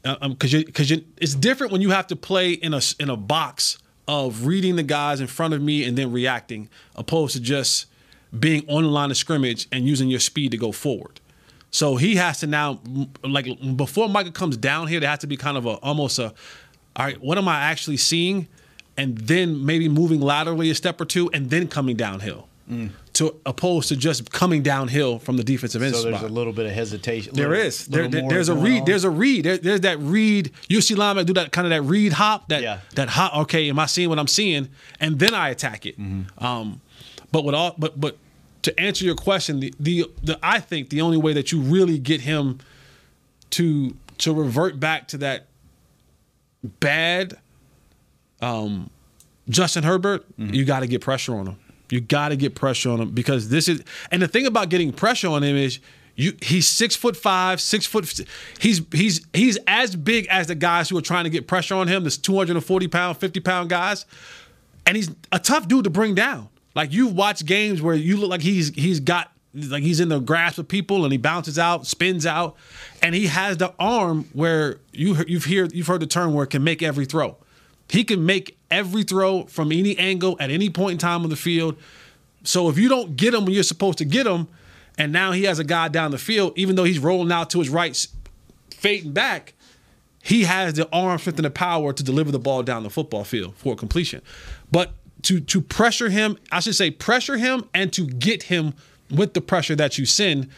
uh, 0.05 0.17
um, 0.21 0.31
because 0.33 0.51
you 0.53 0.65
because 0.65 0.89
you, 0.91 1.03
it's 1.17 1.35
different 1.35 1.71
when 1.71 1.81
you 1.81 1.91
have 1.91 2.07
to 2.07 2.15
play 2.15 2.51
in 2.51 2.73
a 2.73 2.81
in 2.99 3.09
a 3.09 3.17
box 3.17 3.77
of 4.07 4.45
reading 4.45 4.75
the 4.75 4.83
guys 4.83 5.21
in 5.21 5.27
front 5.27 5.53
of 5.53 5.61
me 5.61 5.83
and 5.85 5.97
then 5.97 6.11
reacting, 6.11 6.67
opposed 6.95 7.33
to 7.35 7.39
just 7.39 7.85
being 8.37 8.63
on 8.67 8.83
the 8.83 8.89
line 8.89 9.11
of 9.11 9.17
scrimmage 9.17 9.67
and 9.71 9.85
using 9.85 10.09
your 10.09 10.19
speed 10.19 10.51
to 10.51 10.57
go 10.57 10.71
forward. 10.71 11.19
So 11.71 11.95
he 11.95 12.15
has 12.15 12.39
to 12.39 12.47
now, 12.47 12.79
like 13.23 13.47
before 13.75 14.09
Michael 14.09 14.31
comes 14.31 14.57
down 14.57 14.87
here, 14.87 14.99
there 14.99 15.09
has 15.09 15.19
to 15.19 15.27
be 15.27 15.37
kind 15.37 15.57
of 15.57 15.65
a 15.67 15.75
almost 15.83 16.17
a, 16.19 16.33
all 16.95 17.05
right, 17.05 17.21
what 17.21 17.37
am 17.37 17.47
I 17.47 17.59
actually 17.71 17.97
seeing, 17.97 18.47
and 18.97 19.17
then 19.17 19.63
maybe 19.65 19.87
moving 19.87 20.19
laterally 20.19 20.69
a 20.71 20.75
step 20.75 20.99
or 20.99 21.05
two, 21.05 21.29
and 21.31 21.49
then 21.51 21.67
coming 21.67 21.95
downhill. 21.95 22.48
To 23.13 23.35
opposed 23.45 23.89
to 23.89 23.95
just 23.97 24.31
coming 24.31 24.61
downhill 24.63 25.17
from 25.19 25.35
the 25.37 25.43
defensive 25.43 25.81
end 25.81 25.93
So 25.95 26.01
spot. 26.01 26.11
there's 26.21 26.31
a 26.31 26.33
little 26.33 26.53
bit 26.53 26.67
of 26.67 26.71
hesitation. 26.71 27.33
There 27.33 27.49
little- 27.49 27.65
is. 27.65 27.85
There, 27.87 28.07
there- 28.07 28.29
there's 28.29 28.47
a 28.47 28.53
going 28.53 28.63
read. 28.65 28.85
There's 28.85 29.03
a 29.03 29.09
read. 29.09 29.43
There's 29.43 29.81
that 29.81 29.99
read. 29.99 30.51
You 30.69 30.79
see 30.79 30.95
linebacker 30.95 31.25
do 31.25 31.33
that 31.33 31.51
kind 31.51 31.65
of 31.65 31.71
that 31.71 31.81
read 31.81 32.13
hop. 32.13 32.47
That 32.49 32.61
Yeah. 32.61 32.79
that 32.95 33.09
hop. 33.09 33.35
Okay, 33.37 33.67
am 33.69 33.77
I 33.79 33.87
seeing 33.87 34.07
what 34.09 34.19
I'm 34.19 34.27
seeing? 34.27 34.69
And 35.01 35.19
then 35.19 35.33
I 35.33 35.49
attack 35.49 35.85
it. 35.85 35.99
Mm-hmm. 35.99 36.41
Um, 36.45 36.79
but 37.31 37.43
with 37.43 37.55
all, 37.55 37.75
but 37.77 37.99
but 37.99 38.17
to 38.61 38.79
answer 38.79 39.03
your 39.03 39.15
question, 39.15 39.59
the, 39.59 39.73
the 39.79 40.05
the 40.23 40.39
I 40.43 40.59
think 40.59 40.89
the 40.89 41.01
only 41.01 41.17
way 41.17 41.33
that 41.33 41.51
you 41.51 41.59
really 41.59 41.97
get 41.99 42.21
him 42.21 42.59
to 43.51 43.95
to 44.19 44.33
revert 44.33 44.79
back 44.79 45.07
to 45.09 45.17
that 45.17 45.47
bad 46.79 47.37
um, 48.41 48.89
Justin 49.49 49.83
Herbert, 49.83 50.25
Mm-hmm. 50.37 50.53
you 50.53 50.63
got 50.65 50.81
to 50.81 50.87
get 50.87 51.01
pressure 51.01 51.35
on 51.35 51.47
him. 51.47 51.55
You 51.89 52.01
got 52.01 52.29
to 52.29 52.35
get 52.35 52.55
pressure 52.55 52.89
on 52.91 53.01
him 53.01 53.11
because 53.11 53.49
this 53.49 53.67
is. 53.67 53.83
And 54.11 54.21
the 54.21 54.27
thing 54.27 54.45
about 54.45 54.69
getting 54.69 54.91
pressure 54.91 55.29
on 55.29 55.43
him 55.43 55.55
is. 55.55 55.79
You, 56.15 56.33
he's 56.41 56.67
six 56.67 56.97
foot 56.97 57.15
five, 57.15 57.61
six 57.61 57.85
foot. 57.85 58.19
He's 58.59 58.81
he's 58.91 59.25
he's 59.33 59.57
as 59.67 59.95
big 59.95 60.27
as 60.27 60.47
the 60.47 60.55
guys 60.55 60.89
who 60.89 60.97
are 60.97 61.01
trying 61.01 61.23
to 61.23 61.29
get 61.29 61.47
pressure 61.47 61.75
on 61.75 61.87
him. 61.87 62.03
This 62.03 62.17
240 62.17 62.89
pound, 62.89 63.17
50 63.17 63.39
pound 63.39 63.69
guys, 63.69 64.05
and 64.85 64.97
he's 64.97 65.09
a 65.31 65.39
tough 65.39 65.69
dude 65.69 65.85
to 65.85 65.89
bring 65.89 66.15
down. 66.15 66.49
Like 66.75 66.91
you've 66.91 67.15
watched 67.15 67.45
games 67.45 67.81
where 67.81 67.95
you 67.95 68.17
look 68.17 68.29
like 68.29 68.41
he's 68.41 68.75
he's 68.75 68.99
got 68.99 69.31
like 69.53 69.83
he's 69.83 69.99
in 69.99 70.09
the 70.09 70.19
grasp 70.19 70.57
of 70.57 70.67
people 70.67 71.03
and 71.03 71.11
he 71.11 71.17
bounces 71.17 71.57
out, 71.57 71.87
spins 71.87 72.25
out, 72.25 72.55
and 73.01 73.15
he 73.15 73.27
has 73.27 73.57
the 73.57 73.73
arm 73.79 74.29
where 74.33 74.77
you 74.91 75.15
you've 75.27 75.45
heard 75.45 75.73
you've 75.73 75.87
heard 75.87 76.01
the 76.01 76.07
term 76.07 76.33
where 76.33 76.43
it 76.43 76.49
can 76.49 76.63
make 76.63 76.83
every 76.83 77.05
throw. 77.05 77.37
He 77.89 78.03
can 78.03 78.25
make 78.25 78.57
every 78.69 79.03
throw 79.03 79.45
from 79.45 79.71
any 79.71 79.97
angle 79.97 80.37
at 80.39 80.51
any 80.51 80.69
point 80.69 80.93
in 80.93 80.97
time 80.99 81.23
on 81.23 81.29
the 81.29 81.35
field. 81.35 81.75
So 82.43 82.69
if 82.69 82.77
you 82.77 82.87
don't 82.87 83.15
get 83.15 83.33
him 83.33 83.45
when 83.45 83.53
you're 83.53 83.63
supposed 83.63 83.97
to 83.97 84.05
get 84.05 84.27
him, 84.27 84.47
and 84.97 85.11
now 85.11 85.31
he 85.31 85.43
has 85.43 85.59
a 85.59 85.63
guy 85.63 85.87
down 85.87 86.11
the 86.11 86.17
field, 86.17 86.53
even 86.55 86.75
though 86.75 86.83
he's 86.83 86.99
rolling 86.99 87.31
out 87.31 87.49
to 87.51 87.59
his 87.59 87.69
right, 87.69 88.07
fading 88.71 89.13
back, 89.13 89.53
he 90.21 90.43
has 90.43 90.73
the 90.73 90.87
arm 90.93 91.17
strength 91.17 91.39
and 91.39 91.45
the 91.45 91.51
power 91.51 91.93
to 91.93 92.03
deliver 92.03 92.31
the 92.31 92.39
ball 92.39 92.63
down 92.63 92.83
the 92.83 92.89
football 92.89 93.23
field 93.23 93.55
for 93.55 93.75
completion. 93.75 94.21
But 94.71 94.91
to 95.23 95.39
to 95.39 95.61
pressure 95.61 96.09
him, 96.09 96.37
I 96.51 96.59
should 96.59 96.75
say 96.75 96.91
pressure 96.91 97.37
him 97.37 97.65
and 97.73 97.91
to 97.93 98.05
get 98.05 98.43
him 98.43 98.73
with 99.09 99.33
the 99.33 99.41
pressure 99.41 99.75
that 99.75 99.97
you 99.97 100.05
send 100.05 100.49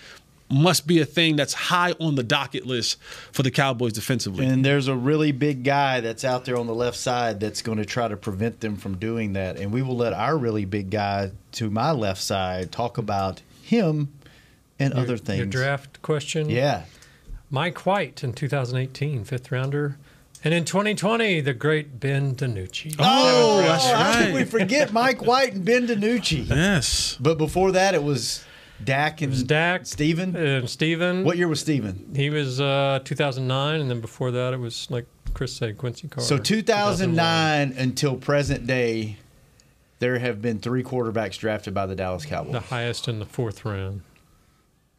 must 0.51 0.87
be 0.87 0.99
a 0.99 1.05
thing 1.05 1.35
that's 1.35 1.53
high 1.53 1.93
on 1.99 2.15
the 2.15 2.23
docket 2.23 2.65
list 2.65 3.01
for 3.31 3.43
the 3.43 3.51
Cowboys 3.51 3.93
defensively. 3.93 4.45
And 4.45 4.63
there's 4.63 4.87
a 4.87 4.95
really 4.95 5.31
big 5.31 5.63
guy 5.63 6.01
that's 6.01 6.23
out 6.23 6.45
there 6.45 6.57
on 6.57 6.67
the 6.67 6.75
left 6.75 6.97
side 6.97 7.39
that's 7.39 7.61
going 7.61 7.77
to 7.77 7.85
try 7.85 8.07
to 8.07 8.17
prevent 8.17 8.59
them 8.59 8.75
from 8.75 8.97
doing 8.97 9.33
that. 9.33 9.57
And 9.57 9.71
we 9.71 9.81
will 9.81 9.97
let 9.97 10.13
our 10.13 10.37
really 10.37 10.65
big 10.65 10.89
guy 10.89 11.31
to 11.53 11.69
my 11.69 11.91
left 11.91 12.21
side 12.21 12.71
talk 12.71 12.97
about 12.97 13.41
him 13.61 14.11
and 14.79 14.93
Your- 14.93 15.03
other 15.03 15.17
things. 15.17 15.37
Your 15.37 15.47
draft 15.47 16.01
question? 16.01 16.49
Yeah. 16.49 16.83
Mike 17.49 17.85
White 17.85 18.23
in 18.23 18.33
2018, 18.33 19.25
fifth 19.25 19.51
rounder. 19.51 19.97
And 20.43 20.53
in 20.53 20.65
2020, 20.65 21.41
the 21.41 21.53
great 21.53 21.99
Ben 21.99 22.33
DiNucci. 22.33 22.95
Oh, 22.97 23.63
oh 23.63 23.77
Seventh 23.77 24.01
how 24.01 24.21
could 24.23 24.33
we 24.33 24.43
forget 24.43 24.91
Mike 24.91 25.23
White 25.23 25.53
and 25.53 25.63
Ben 25.63 25.85
DiNucci? 25.85 26.49
Yes. 26.49 27.15
But 27.19 27.37
before 27.37 27.71
that, 27.73 27.93
it 27.93 28.01
was 28.01 28.43
Dak 28.83 29.21
and 29.21 29.47
Dak, 29.47 29.85
Steven. 29.85 30.35
And 30.35 30.69
Steven. 30.69 31.23
What 31.23 31.37
year 31.37 31.47
was 31.47 31.59
Steven? 31.59 32.13
He 32.15 32.29
was 32.29 32.59
uh, 32.59 32.99
2009, 33.03 33.81
and 33.81 33.89
then 33.89 34.01
before 34.01 34.31
that, 34.31 34.53
it 34.53 34.59
was 34.59 34.89
like 34.89 35.05
Chris 35.33 35.53
said, 35.55 35.77
Quincy 35.77 36.07
Carter. 36.07 36.27
So 36.27 36.37
2009 36.37 37.73
until 37.77 38.15
present 38.15 38.67
day, 38.67 39.17
there 39.99 40.19
have 40.19 40.41
been 40.41 40.59
three 40.59 40.83
quarterbacks 40.83 41.37
drafted 41.37 41.73
by 41.73 41.85
the 41.85 41.95
Dallas 41.95 42.25
Cowboys. 42.25 42.53
The 42.53 42.59
highest 42.59 43.07
in 43.07 43.19
the 43.19 43.25
fourth 43.25 43.63
round. 43.65 44.01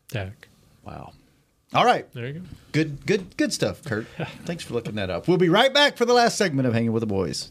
Dak. 0.09 0.49
Wow. 0.85 1.13
All 1.75 1.85
right. 1.85 2.11
There 2.13 2.27
you 2.27 2.33
go. 2.35 2.41
Good, 2.73 3.07
good, 3.07 3.37
good 3.37 3.53
stuff, 3.53 3.83
Kurt. 3.83 4.07
Thanks 4.45 4.63
for 4.65 4.75
looking 4.75 4.95
that 4.97 5.11
up. 5.11 5.27
We'll 5.27 5.39
be 5.39 5.49
right 5.49 5.73
back 5.73 5.97
for 5.97 6.05
the 6.05 6.13
last 6.13 6.37
segment 6.37 6.69
of 6.69 6.75
Hanging 6.75 6.93
with 6.93 7.01
the 7.01 7.07
Boys. 7.07 7.51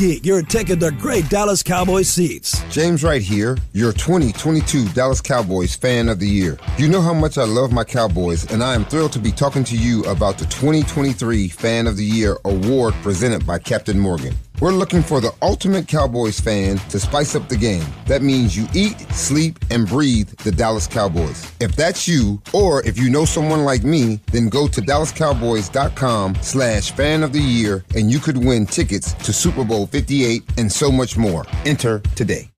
your 0.00 0.42
ticket 0.42 0.80
to 0.80 0.90
great 0.90 1.28
Dallas 1.30 1.62
Cowboys 1.62 2.08
seats. 2.08 2.62
James 2.70 3.02
Wright 3.02 3.22
here, 3.22 3.56
your 3.72 3.92
2022 3.92 4.88
Dallas 4.88 5.20
Cowboys 5.20 5.74
Fan 5.74 6.08
of 6.08 6.18
the 6.18 6.28
Year. 6.28 6.58
You 6.76 6.88
know 6.88 7.00
how 7.00 7.14
much 7.14 7.38
I 7.38 7.44
love 7.44 7.72
my 7.72 7.84
Cowboys, 7.84 8.50
and 8.52 8.62
I 8.62 8.74
am 8.74 8.84
thrilled 8.84 9.12
to 9.12 9.18
be 9.18 9.32
talking 9.32 9.64
to 9.64 9.76
you 9.76 10.04
about 10.04 10.38
the 10.38 10.44
2023 10.46 11.48
Fan 11.48 11.86
of 11.86 11.96
the 11.96 12.04
Year 12.04 12.36
award 12.44 12.94
presented 13.02 13.46
by 13.46 13.58
Captain 13.58 13.98
Morgan. 13.98 14.34
We're 14.58 14.72
looking 14.72 15.02
for 15.02 15.20
the 15.20 15.32
ultimate 15.42 15.86
Cowboys 15.86 16.40
fan 16.40 16.78
to 16.88 16.98
spice 16.98 17.34
up 17.34 17.46
the 17.48 17.58
game. 17.58 17.84
That 18.06 18.22
means 18.22 18.56
you 18.56 18.66
eat, 18.74 18.98
sleep, 19.12 19.58
and 19.70 19.86
breathe 19.86 20.30
the 20.38 20.50
Dallas 20.50 20.86
Cowboys. 20.86 21.52
If 21.60 21.76
that's 21.76 22.08
you, 22.08 22.40
or 22.54 22.82
if 22.86 22.96
you 22.96 23.10
know 23.10 23.26
someone 23.26 23.64
like 23.64 23.84
me, 23.84 24.18
then 24.32 24.48
go 24.48 24.66
to 24.66 24.80
dallascowboys.com 24.80 26.36
slash 26.40 26.90
fan 26.92 27.22
of 27.22 27.34
the 27.34 27.40
year 27.40 27.84
and 27.94 28.10
you 28.10 28.18
could 28.18 28.38
win 28.38 28.64
tickets 28.64 29.12
to 29.12 29.32
Super 29.34 29.62
Bowl 29.62 29.86
58 29.88 30.42
and 30.56 30.72
so 30.72 30.90
much 30.90 31.18
more. 31.18 31.44
Enter 31.66 31.98
today. 32.14 32.50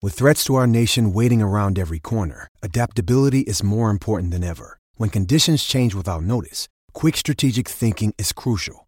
With 0.00 0.14
threats 0.14 0.44
to 0.44 0.54
our 0.54 0.68
nation 0.68 1.12
waiting 1.12 1.42
around 1.42 1.76
every 1.76 1.98
corner, 1.98 2.46
adaptability 2.62 3.40
is 3.40 3.64
more 3.64 3.90
important 3.90 4.30
than 4.30 4.44
ever. 4.44 4.78
When 4.94 5.10
conditions 5.10 5.64
change 5.64 5.92
without 5.92 6.22
notice, 6.22 6.68
quick 6.92 7.16
strategic 7.16 7.68
thinking 7.68 8.14
is 8.16 8.32
crucial. 8.32 8.87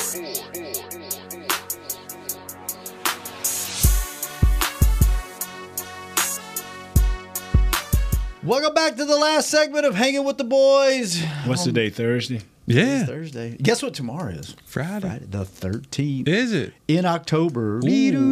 Welcome 8.43 8.73
back 8.73 8.95
to 8.95 9.05
the 9.05 9.17
last 9.17 9.51
segment 9.51 9.85
of 9.85 9.93
Hanging 9.93 10.23
with 10.23 10.39
the 10.39 10.43
Boys. 10.43 11.21
What's 11.45 11.63
the 11.63 11.71
day? 11.71 11.91
Thursday. 11.91 12.41
It's 12.67 13.07
Thursday. 13.07 13.55
Guess 13.61 13.83
what 13.83 13.93
tomorrow 13.93 14.29
is? 14.31 14.55
Friday. 14.65 15.07
Friday, 15.07 15.25
the 15.29 15.43
13th. 15.43 16.27
Is 16.27 16.51
it? 16.51 16.73
In 16.87 17.05
October. 17.05 17.79
I'm 17.85 18.31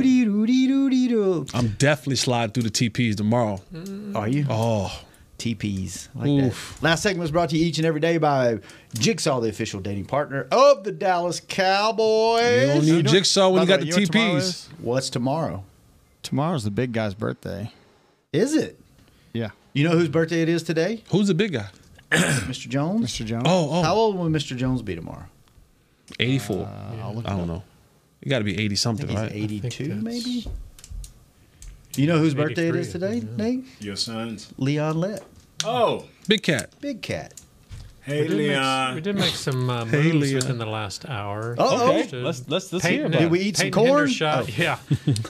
definitely 1.77 2.15
sliding 2.15 2.53
through 2.53 2.63
the 2.63 2.71
TPs 2.71 3.17
tomorrow. 3.17 3.61
Are 4.15 4.27
you? 4.27 4.47
Oh. 4.49 4.99
TPs. 5.37 6.07
Like 6.15 6.27
Oof. 6.27 6.77
that. 6.79 6.83
Last 6.83 7.03
segment 7.03 7.21
was 7.21 7.31
brought 7.31 7.51
to 7.51 7.57
you 7.57 7.67
each 7.67 7.77
and 7.77 7.85
every 7.85 8.01
day 8.01 8.17
by 8.17 8.57
Jigsaw, 8.95 9.39
the 9.39 9.49
official 9.49 9.79
dating 9.79 10.05
partner 10.05 10.47
of 10.51 10.83
the 10.83 10.91
Dallas 10.91 11.39
Cowboys. 11.39 12.61
You 12.61 12.67
don't 12.67 12.85
need 12.85 13.07
Jigsaw 13.07 13.49
when 13.49 13.59
By 13.59 13.61
you 13.61 13.67
got 13.67 13.79
the 13.81 13.85
the 13.85 13.91
way, 13.95 14.01
you 14.01 14.01
know 14.01 14.01
what 14.01 14.11
tomorrow 14.11 14.33
TPs. 14.33 14.37
is? 14.39 14.69
What's 14.79 15.09
tomorrow? 15.11 15.63
Tomorrow's 16.23 16.63
the 16.63 16.71
big 16.71 16.93
guy's 16.93 17.13
birthday. 17.13 17.71
Is 18.33 18.55
it? 18.55 18.79
Yeah. 19.33 19.49
You 19.73 19.87
know 19.87 19.91
whose 19.97 20.09
birthday 20.09 20.41
it 20.41 20.49
is 20.49 20.63
today? 20.63 21.03
Who's 21.11 21.27
the 21.27 21.33
big 21.33 21.53
guy? 21.53 21.67
Mr. 22.11 22.67
Jones? 22.67 23.05
Mr. 23.05 23.25
Jones. 23.25 23.43
Oh, 23.45 23.69
oh. 23.71 23.83
How 23.83 23.93
old 23.95 24.17
will 24.17 24.25
Mr. 24.29 24.55
Jones 24.57 24.81
be 24.81 24.95
tomorrow? 24.95 25.25
84. 26.19 26.57
Uh, 26.65 26.95
I'll 27.03 27.13
look 27.15 27.27
I 27.27 27.37
don't 27.37 27.47
know. 27.47 27.63
You 28.21 28.29
got 28.29 28.39
to 28.39 28.43
be 28.43 28.59
80 28.59 28.75
something, 28.75 29.15
right? 29.15 29.31
82, 29.31 29.95
maybe? 29.95 30.45
You 31.95 32.07
know 32.07 32.17
whose 32.17 32.33
birthday 32.33 32.69
it 32.69 32.75
is 32.75 32.91
today, 32.91 33.21
Nate? 33.37 33.65
Your 33.79 33.95
sons. 33.95 34.51
Leon 34.57 34.99
Lett. 34.99 35.23
Oh, 35.63 36.05
Big 36.27 36.43
cat. 36.43 36.69
Big 36.81 37.01
cat. 37.01 37.33
Hey, 38.03 38.21
we 38.23 38.27
did 38.29 38.37
Leon. 38.37 38.87
Make, 38.87 38.95
we 38.95 39.01
did 39.01 39.15
make 39.17 39.35
some 39.35 39.69
uh, 39.69 39.85
Hey, 39.85 40.11
moves 40.11 40.31
Leon. 40.31 40.35
within 40.35 40.57
the 40.57 40.65
last 40.65 41.07
hour. 41.07 41.55
Uh-oh. 41.59 41.89
Okay, 41.99 42.17
uh, 42.17 42.21
let's- 42.23 42.43
let's- 42.47 42.71
let's 42.73 42.83
Peyton- 42.85 42.97
hear 42.97 43.05
about 43.07 43.15
it. 43.19 43.23
Did 43.23 43.31
we 43.31 43.39
eat 43.41 43.57
some 43.57 43.65
Peyton 43.65 43.85
corn? 43.85 44.07
Hendershot, 44.07 44.41
Oh. 44.41 44.47
Yeah. 44.57 44.77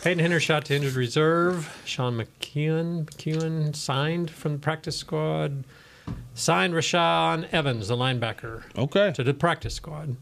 Peyton 0.01 0.26
Hendershot 0.26 0.63
to 0.65 0.76
injured 0.76 0.93
reserve. 0.95 1.82
Sean 1.86 2.15
McKeon, 2.17 3.05
McKeown 3.05 3.76
signed 3.76 4.30
from 4.32 4.53
the 4.53 4.59
practice 4.59 4.95
squad. 4.97 5.63
Signed 6.34 6.74
Rashaan 6.74 7.47
Evans, 7.51 7.88
the 7.89 7.95
linebacker. 7.97 8.63
Okay. 8.78 9.11
To 9.15 9.24
the 9.24 9.34
practice 9.34 9.74
squad. 9.76 10.15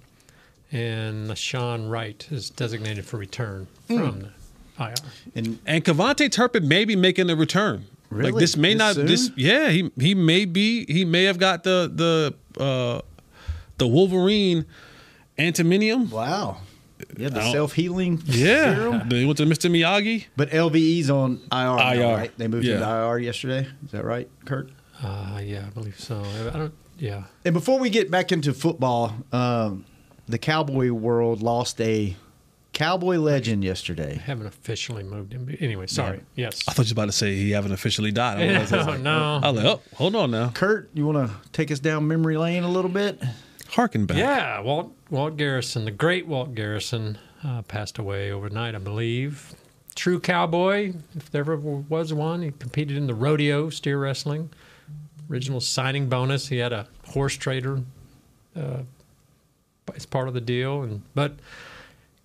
And 0.71 1.37
Sean 1.37 1.87
Wright 1.87 2.27
is 2.31 2.49
designated 2.49 3.05
for 3.05 3.17
return 3.17 3.67
Hmm. 3.87 3.97
from 3.97 4.19
the 4.21 4.29
IR. 4.83 4.93
And 5.35 5.59
And 5.65 5.83
KaVontae 5.85 6.31
Turpin 6.31 6.67
may 6.67 6.83
be 6.85 6.95
making 6.95 7.29
a 7.29 7.35
return. 7.35 7.85
Like 8.09 8.35
this 8.35 8.55
may 8.55 8.73
This 8.73 8.79
not 8.79 8.95
soon? 8.95 9.05
this 9.07 9.31
yeah, 9.35 9.69
he 9.69 9.91
he 9.99 10.15
may 10.15 10.45
be 10.45 10.85
he 10.91 11.03
may 11.05 11.23
have 11.25 11.37
got 11.39 11.63
the 11.63 11.91
the 11.93 12.63
uh 12.63 13.01
the 13.77 13.87
Wolverine 13.87 14.65
antimonium. 15.37 16.09
Wow. 16.09 16.57
Yeah, 17.15 17.29
the 17.29 17.51
self 17.51 17.73
healing 17.73 18.21
Yeah. 18.25 18.73
serum. 18.75 19.03
They 19.09 19.25
went 19.25 19.37
to 19.37 19.45
Mr. 19.45 19.69
Miyagi. 19.69 20.25
But 20.35 20.49
LVE's 20.49 21.09
on 21.11 21.41
IR, 21.51 21.75
now, 21.77 21.91
IR. 21.91 22.15
right? 22.17 22.37
They 22.37 22.47
moved 22.47 22.65
Yeah. 22.65 22.79
to 22.79 22.85
IR 22.85 23.19
yesterday. 23.19 23.67
Is 23.85 23.91
that 23.91 24.03
right, 24.03 24.27
Kurt? 24.45 24.71
Uh, 25.03 25.39
yeah, 25.43 25.65
I 25.67 25.69
believe 25.69 25.99
so. 25.99 26.23
I 26.53 26.57
don't. 26.57 26.73
Yeah. 26.97 27.25
And 27.45 27.53
before 27.53 27.77
we 27.77 27.91
get 27.91 28.09
back 28.09 28.31
into 28.31 28.51
football, 28.53 29.13
um, 29.31 29.85
the 30.27 30.39
cowboy 30.39 30.89
world 30.89 31.43
lost 31.43 31.79
a 31.81 32.15
cowboy 32.77 33.17
legend 33.17 33.63
yesterday. 33.63 34.21
haven't 34.23 34.45
officially 34.45 35.01
moved 35.03 35.33
him. 35.33 35.49
Anyway, 35.59 35.87
sorry. 35.87 36.21
Yes. 36.35 36.61
I 36.67 36.73
thought 36.73 36.85
you 36.87 36.93
were 36.95 37.01
about 37.01 37.05
to 37.07 37.11
say 37.11 37.35
he 37.35 37.51
haven't 37.51 37.71
officially 37.71 38.11
died. 38.11 38.55
I 38.55 38.59
was 38.59 38.71
No, 38.71 38.77
like, 38.83 38.99
no. 38.99 39.39
I 39.43 39.49
was 39.49 39.63
like, 39.63 39.65
oh, 39.77 39.81
hold 39.95 40.15
on 40.15 40.29
now. 40.29 40.49
Kurt, 40.49 40.89
you 40.93 41.07
want 41.07 41.27
to 41.27 41.49
take 41.51 41.71
us 41.71 41.79
down 41.79 42.07
memory 42.07 42.37
lane 42.37 42.63
a 42.63 42.69
little 42.69 42.91
bit? 42.91 43.19
Harken 43.69 44.05
back. 44.05 44.17
Yeah, 44.17 44.61
Walt 44.61 44.93
Walt 45.09 45.37
Garrison, 45.37 45.85
the 45.85 45.91
great 45.91 46.27
Walt 46.27 46.53
Garrison, 46.53 47.17
uh, 47.43 47.63
passed 47.63 47.97
away 47.97 48.31
overnight, 48.31 48.75
I 48.75 48.77
believe. 48.77 49.55
True 49.95 50.19
cowboy, 50.19 50.93
if 51.15 51.31
there 51.31 51.41
ever 51.41 51.57
was 51.57 52.13
one. 52.13 52.43
He 52.43 52.51
competed 52.51 52.95
in 52.95 53.07
the 53.07 53.15
rodeo 53.15 53.69
steer 53.71 53.99
wrestling. 53.99 54.51
Original 55.31 55.59
signing 55.59 56.07
bonus. 56.09 56.47
He 56.47 56.57
had 56.57 56.71
a 56.71 56.87
horse 57.07 57.35
trader 57.35 57.81
uh, 58.55 58.83
as 59.95 60.05
part 60.05 60.27
of 60.27 60.35
the 60.35 60.41
deal, 60.41 60.83
and 60.83 61.01
but 61.15 61.33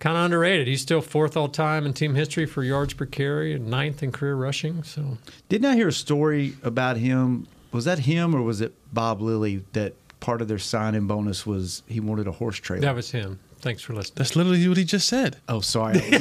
kind 0.03 0.17
of 0.17 0.25
underrated. 0.25 0.67
He's 0.67 0.81
still 0.81 1.01
fourth 1.01 1.37
all 1.37 1.47
time 1.47 1.85
in 1.85 1.93
team 1.93 2.13
history 2.15 2.45
for 2.45 2.61
yards 2.61 2.93
per 2.93 3.05
carry 3.05 3.53
and 3.53 3.67
ninth 3.67 4.03
in 4.03 4.11
career 4.11 4.35
rushing. 4.35 4.83
So 4.83 5.17
Didn't 5.47 5.65
I 5.65 5.75
hear 5.75 5.87
a 5.87 5.93
story 5.93 6.57
about 6.61 6.97
him? 6.97 7.47
Was 7.71 7.85
that 7.85 7.99
him 7.99 8.35
or 8.35 8.41
was 8.41 8.59
it 8.59 8.73
Bob 8.93 9.21
Lilly 9.21 9.63
that 9.71 9.93
part 10.19 10.41
of 10.41 10.49
their 10.49 10.59
signing 10.59 11.07
bonus 11.07 11.45
was 11.45 11.83
he 11.87 12.01
wanted 12.01 12.27
a 12.27 12.33
horse 12.33 12.57
trailer? 12.57 12.81
that 12.81 12.95
was 12.95 13.11
him. 13.11 13.39
Thanks 13.63 13.81
for 13.81 13.93
listening. 13.93 14.15
That's 14.17 14.35
literally 14.35 14.67
what 14.67 14.75
he 14.75 14.83
just 14.83 15.07
said. 15.07 15.37
Oh, 15.47 15.61
sorry. 15.61 15.97
He 15.97 16.17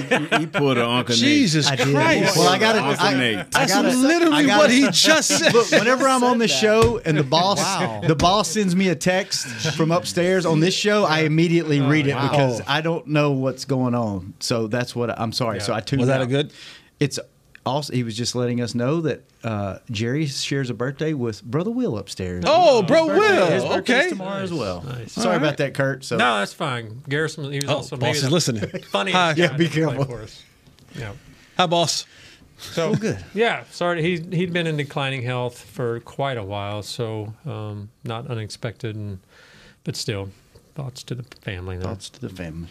put 0.47 0.79
an 0.79 0.85
Uncle 0.85 1.13
Nate. 1.17 1.19
Jesus 1.25 1.67
I 1.69 1.75
did. 1.75 1.89
Christ. 1.93 2.37
Well, 2.37 2.49
I 2.49 2.57
got 2.57 2.77
Uncle 2.77 3.05
to. 3.11 3.17
Nate. 3.19 3.39
I 3.39 3.43
That's 3.43 3.75
gotta, 3.75 3.89
literally 3.97 4.37
I 4.37 4.47
gotta- 4.47 4.59
what 4.61 4.71
he 4.71 4.89
just 4.93 5.27
said. 5.39 5.53
Look, 5.53 5.69
whenever 5.73 6.07
I'm 6.07 6.23
on 6.23 6.39
the 6.39 6.47
show 6.47 6.99
and 6.99 7.19
the 7.19 7.25
boss, 7.25 7.59
Wow. 7.59 8.03
the 8.07 8.15
boss 8.15 8.51
sends 8.51 8.77
me 8.77 8.91
a 8.91 8.95
text 8.95 9.49
from 9.77 9.91
upstairs 9.91 10.47
on 10.47 10.61
this 10.61 10.73
show, 10.73 11.03
I 11.03 11.23
immediately 11.23 11.81
oh, 11.81 11.89
read 11.89 12.07
it 12.07 12.15
wow. 12.15 12.31
because 12.31 12.63
I 12.69 12.81
don't 12.81 13.09
know 13.09 13.33
what's 13.33 13.65
going 13.65 13.97
on. 13.97 14.35
So 14.39 14.69
that's 14.69 14.95
what 14.95 15.11
I'm 15.19 15.33
sorry. 15.33 15.59
So 15.59 15.75
I 15.75 15.81
tuned. 15.81 15.99
Was 15.99 16.09
that 16.11 16.23
a 16.23 16.27
good? 16.27 16.53
It's 17.01 17.19
also 17.65 17.93
he 17.93 18.03
was 18.03 18.17
just 18.17 18.35
letting 18.35 18.61
us 18.61 18.75
know 18.75 19.01
that 19.03 19.23
uh, 19.45 19.79
Jerry 19.91 20.27
shares 20.27 20.71
a 20.71 20.75
birthday 20.75 21.13
with 21.15 21.43
Brother 21.45 21.71
Will 21.71 21.97
upstairs. 21.99 22.45
Oh, 22.47 22.83
bro, 22.83 23.07
birthday- 23.07 23.19
Will. 23.21 23.47
His 23.51 23.65
Okay. 23.65 24.09
tomorrow 24.11 24.43
as 24.43 24.53
well. 24.53 24.83
Nice. 24.83 25.13
Sorry 25.13 25.37
All 25.37 25.43
about 25.43 25.57
that, 25.59 25.75
Kurt. 25.75 26.05
So 26.05 26.17
No, 26.17 26.39
that's 26.39 26.53
fine. 26.53 27.03
Garrison, 27.09 27.51
he 27.53 27.61
was 27.61 27.69
Oh, 27.71 27.75
also 27.77 27.97
boss 27.97 28.03
maybe 28.17 28.19
is 28.19 28.31
listening. 28.31 28.69
funniest 28.91 29.17
Hi. 29.17 29.35
Yeah, 29.37 29.57
be 29.57 29.69
careful. 29.69 30.05
for 30.05 30.23
us. 30.23 30.43
Yeah. 30.95 31.13
Hi, 31.57 31.67
boss. 31.67 32.07
So 32.59 32.95
good. 32.95 33.19
Yeah, 33.35 33.65
sorry. 33.71 34.03
He 34.03 34.37
he'd 34.37 34.53
been 34.53 34.69
in 34.69 34.77
declining 34.77 35.23
health 35.23 35.59
for 35.59 35.99
quite 36.01 36.37
a 36.37 36.45
while, 36.45 36.83
so 36.85 37.35
um, 37.45 37.91
not 38.05 38.29
unexpected, 38.29 38.95
and 38.95 39.19
but 39.83 39.97
still, 39.97 40.29
thoughts 40.77 41.03
to 41.05 41.17
the 41.17 41.25
family. 41.43 41.77
There. 41.77 41.87
Thoughts 41.89 42.09
to 42.11 42.21
the 42.21 42.29
family. 42.29 42.69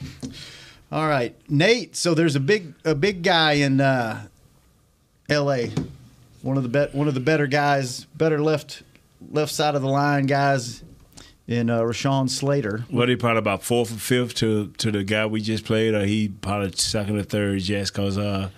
All 0.94 1.08
right, 1.10 1.36
Nate. 1.50 1.98
So 1.98 2.14
there's 2.14 2.38
a 2.38 2.40
big 2.40 2.74
a 2.86 2.96
big 2.96 3.22
guy 3.22 3.54
in 3.54 3.82
uh, 3.82 4.28
L.A. 5.32 5.72
One 6.42 6.58
of 6.58 6.64
the 6.64 6.70
bet 6.70 6.94
one 6.94 7.08
of 7.08 7.14
the 7.14 7.22
better 7.22 7.48
guys, 7.48 8.04
better 8.18 8.42
left 8.42 8.84
left 9.32 9.54
side 9.54 9.76
of 9.76 9.82
the 9.82 9.88
line 9.88 10.26
guys 10.26 10.84
in 11.48 11.70
uh, 11.70 11.80
Rashawn 11.80 12.30
Slater. 12.30 12.84
What 12.90 13.08
he 13.08 13.16
probably 13.16 13.40
about 13.40 13.64
fourth 13.64 13.96
or 13.96 14.00
fifth 14.00 14.36
to 14.36 14.68
to 14.78 14.92
the 14.92 15.06
guy 15.06 15.26
we 15.26 15.40
just 15.40 15.64
played, 15.64 15.94
or 15.94 16.06
he 16.06 16.28
probably 16.28 16.74
second 16.74 17.18
or 17.18 17.24
third 17.24 17.62
just 17.62 17.94
because 17.94 18.18
uh, 18.18 18.50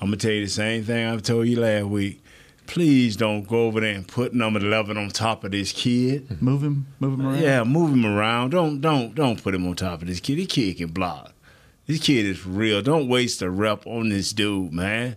I'm 0.00 0.08
gonna 0.08 0.16
tell 0.16 0.32
you 0.32 0.44
the 0.44 0.50
same 0.50 0.82
thing 0.82 1.06
I 1.06 1.16
told 1.18 1.46
you 1.46 1.60
last 1.60 1.84
week. 1.86 2.24
Please 2.66 3.14
don't 3.16 3.46
go 3.46 3.66
over 3.66 3.80
there 3.80 3.94
and 3.94 4.08
put 4.08 4.34
number 4.34 4.58
eleven 4.58 4.96
on 4.96 5.10
top 5.10 5.44
of 5.44 5.52
this 5.52 5.70
kid. 5.70 6.42
Move 6.42 6.64
him, 6.64 6.88
move 6.98 7.20
him 7.20 7.26
around. 7.26 7.40
Yeah, 7.40 7.62
move 7.62 7.92
him 7.92 8.04
around. 8.04 8.50
Don't 8.50 8.80
don't 8.80 9.14
don't 9.14 9.40
put 9.40 9.54
him 9.54 9.64
on 9.68 9.76
top 9.76 10.02
of 10.02 10.08
this 10.08 10.18
kid. 10.18 10.38
This 10.38 10.48
kid 10.48 10.76
can 10.76 10.88
block. 10.88 11.34
This 11.86 12.00
kid 12.00 12.26
is 12.26 12.44
real. 12.44 12.82
Don't 12.82 13.06
waste 13.06 13.42
a 13.42 13.48
rep 13.48 13.86
on 13.86 14.08
this 14.08 14.32
dude, 14.32 14.72
man. 14.72 15.14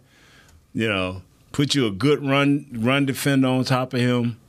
You 0.74 0.88
know, 0.88 1.22
put 1.52 1.76
you 1.76 1.88
a 1.88 1.92
good 1.92 2.26
run 2.26 2.68
run 2.74 3.06
defender 3.06 3.48
on 3.48 3.64
top 3.64 3.94
of 3.94 4.00
him. 4.00 4.40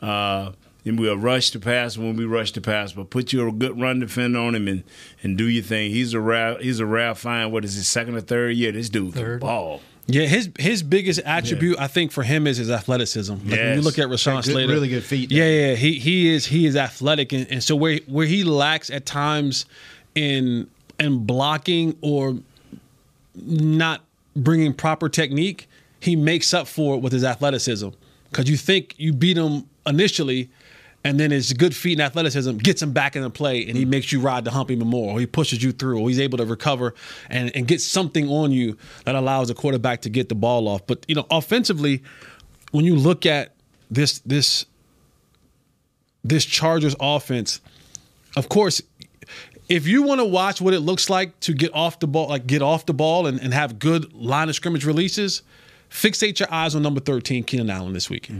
Uh, 0.00 0.52
and 0.84 0.98
we'll 0.98 1.16
rush 1.16 1.50
the 1.50 1.60
pass 1.60 1.96
when 1.96 2.16
we 2.16 2.24
rush 2.24 2.50
the 2.52 2.60
pass, 2.60 2.92
but 2.92 3.08
put 3.08 3.32
you 3.32 3.46
a 3.46 3.52
good 3.52 3.80
run 3.80 4.00
defender 4.00 4.40
on 4.40 4.54
him 4.54 4.66
and, 4.66 4.82
and 5.22 5.38
do 5.38 5.48
your 5.48 5.62
thing. 5.62 5.92
He's 5.92 6.12
a 6.12 6.20
rare 6.20 6.58
he's 6.58 6.80
a 6.80 6.86
rare 6.86 7.14
find. 7.14 7.52
What 7.52 7.64
is 7.64 7.74
his 7.74 7.86
second 7.86 8.16
or 8.16 8.20
third 8.20 8.56
year? 8.56 8.72
This 8.72 8.88
dude 8.88 9.14
can 9.14 9.38
ball. 9.38 9.80
Yeah, 10.08 10.26
his 10.26 10.50
his 10.58 10.82
biggest 10.82 11.20
attribute 11.24 11.78
I 11.78 11.86
think 11.86 12.10
for 12.10 12.24
him 12.24 12.48
is 12.48 12.56
his 12.56 12.70
athleticism. 12.70 13.32
Like 13.32 13.44
when 13.44 13.74
you 13.76 13.82
look 13.82 13.98
at 14.00 14.08
Rashawn 14.08 14.34
Got 14.34 14.44
good- 14.44 14.52
Slater, 14.52 14.72
really 14.72 14.88
good 14.88 15.04
feet. 15.04 15.30
Yeah, 15.30 15.46
yeah, 15.46 15.74
he 15.76 16.00
he 16.00 16.34
is 16.34 16.46
he 16.46 16.66
is 16.66 16.74
athletic, 16.74 17.32
and, 17.32 17.46
and 17.48 17.62
so 17.62 17.76
where 17.76 18.00
where 18.08 18.26
he 18.26 18.42
lacks 18.42 18.90
at 18.90 19.06
times 19.06 19.66
in 20.16 20.68
in 20.98 21.24
blocking 21.24 21.96
or 22.00 22.38
not 23.36 24.02
bringing 24.34 24.74
proper 24.74 25.08
technique, 25.08 25.68
he 26.00 26.16
makes 26.16 26.52
up 26.52 26.66
for 26.66 26.94
it 26.96 26.98
with 26.98 27.12
his 27.12 27.24
athleticism. 27.24 27.88
Because 28.30 28.48
you 28.48 28.56
think 28.56 28.94
you 28.98 29.12
beat 29.12 29.36
him 29.36 29.68
initially, 29.86 30.50
and 31.04 31.18
then 31.18 31.30
his 31.30 31.52
good 31.52 31.74
feet 31.74 31.92
and 31.92 32.02
athleticism 32.02 32.56
gets 32.58 32.80
him 32.80 32.92
back 32.92 33.16
in 33.16 33.22
the 33.22 33.30
play, 33.30 33.66
and 33.66 33.76
he 33.76 33.84
makes 33.84 34.12
you 34.12 34.20
ride 34.20 34.44
the 34.44 34.50
hump 34.50 34.70
even 34.70 34.86
more, 34.86 35.14
or 35.14 35.20
he 35.20 35.26
pushes 35.26 35.62
you 35.62 35.72
through, 35.72 36.00
or 36.00 36.08
he's 36.08 36.20
able 36.20 36.38
to 36.38 36.44
recover 36.44 36.94
and, 37.28 37.54
and 37.56 37.66
get 37.66 37.80
something 37.80 38.28
on 38.28 38.52
you 38.52 38.76
that 39.04 39.14
allows 39.14 39.50
a 39.50 39.54
quarterback 39.54 40.02
to 40.02 40.08
get 40.08 40.28
the 40.28 40.34
ball 40.34 40.68
off. 40.68 40.86
But 40.86 41.04
you 41.08 41.14
know, 41.14 41.26
offensively, 41.30 42.02
when 42.70 42.84
you 42.84 42.96
look 42.96 43.26
at 43.26 43.54
this 43.90 44.20
this 44.20 44.64
this 46.24 46.44
Chargers 46.44 46.94
offense, 47.00 47.60
of 48.36 48.48
course, 48.48 48.80
if 49.72 49.86
you 49.86 50.02
want 50.02 50.20
to 50.20 50.24
watch 50.26 50.60
what 50.60 50.74
it 50.74 50.80
looks 50.80 51.08
like 51.08 51.38
to 51.40 51.54
get 51.54 51.74
off 51.74 51.98
the 51.98 52.06
ball, 52.06 52.28
like 52.28 52.46
get 52.46 52.60
off 52.60 52.84
the 52.84 52.92
ball 52.92 53.26
and, 53.26 53.40
and 53.40 53.54
have 53.54 53.78
good 53.78 54.12
line 54.12 54.50
of 54.50 54.54
scrimmage 54.54 54.84
releases, 54.84 55.42
fixate 55.90 56.38
your 56.38 56.52
eyes 56.52 56.74
on 56.74 56.82
number 56.82 57.00
13, 57.00 57.42
Keenan 57.44 57.70
Allen, 57.70 57.94
this 57.94 58.10
week. 58.10 58.28
I 58.30 58.34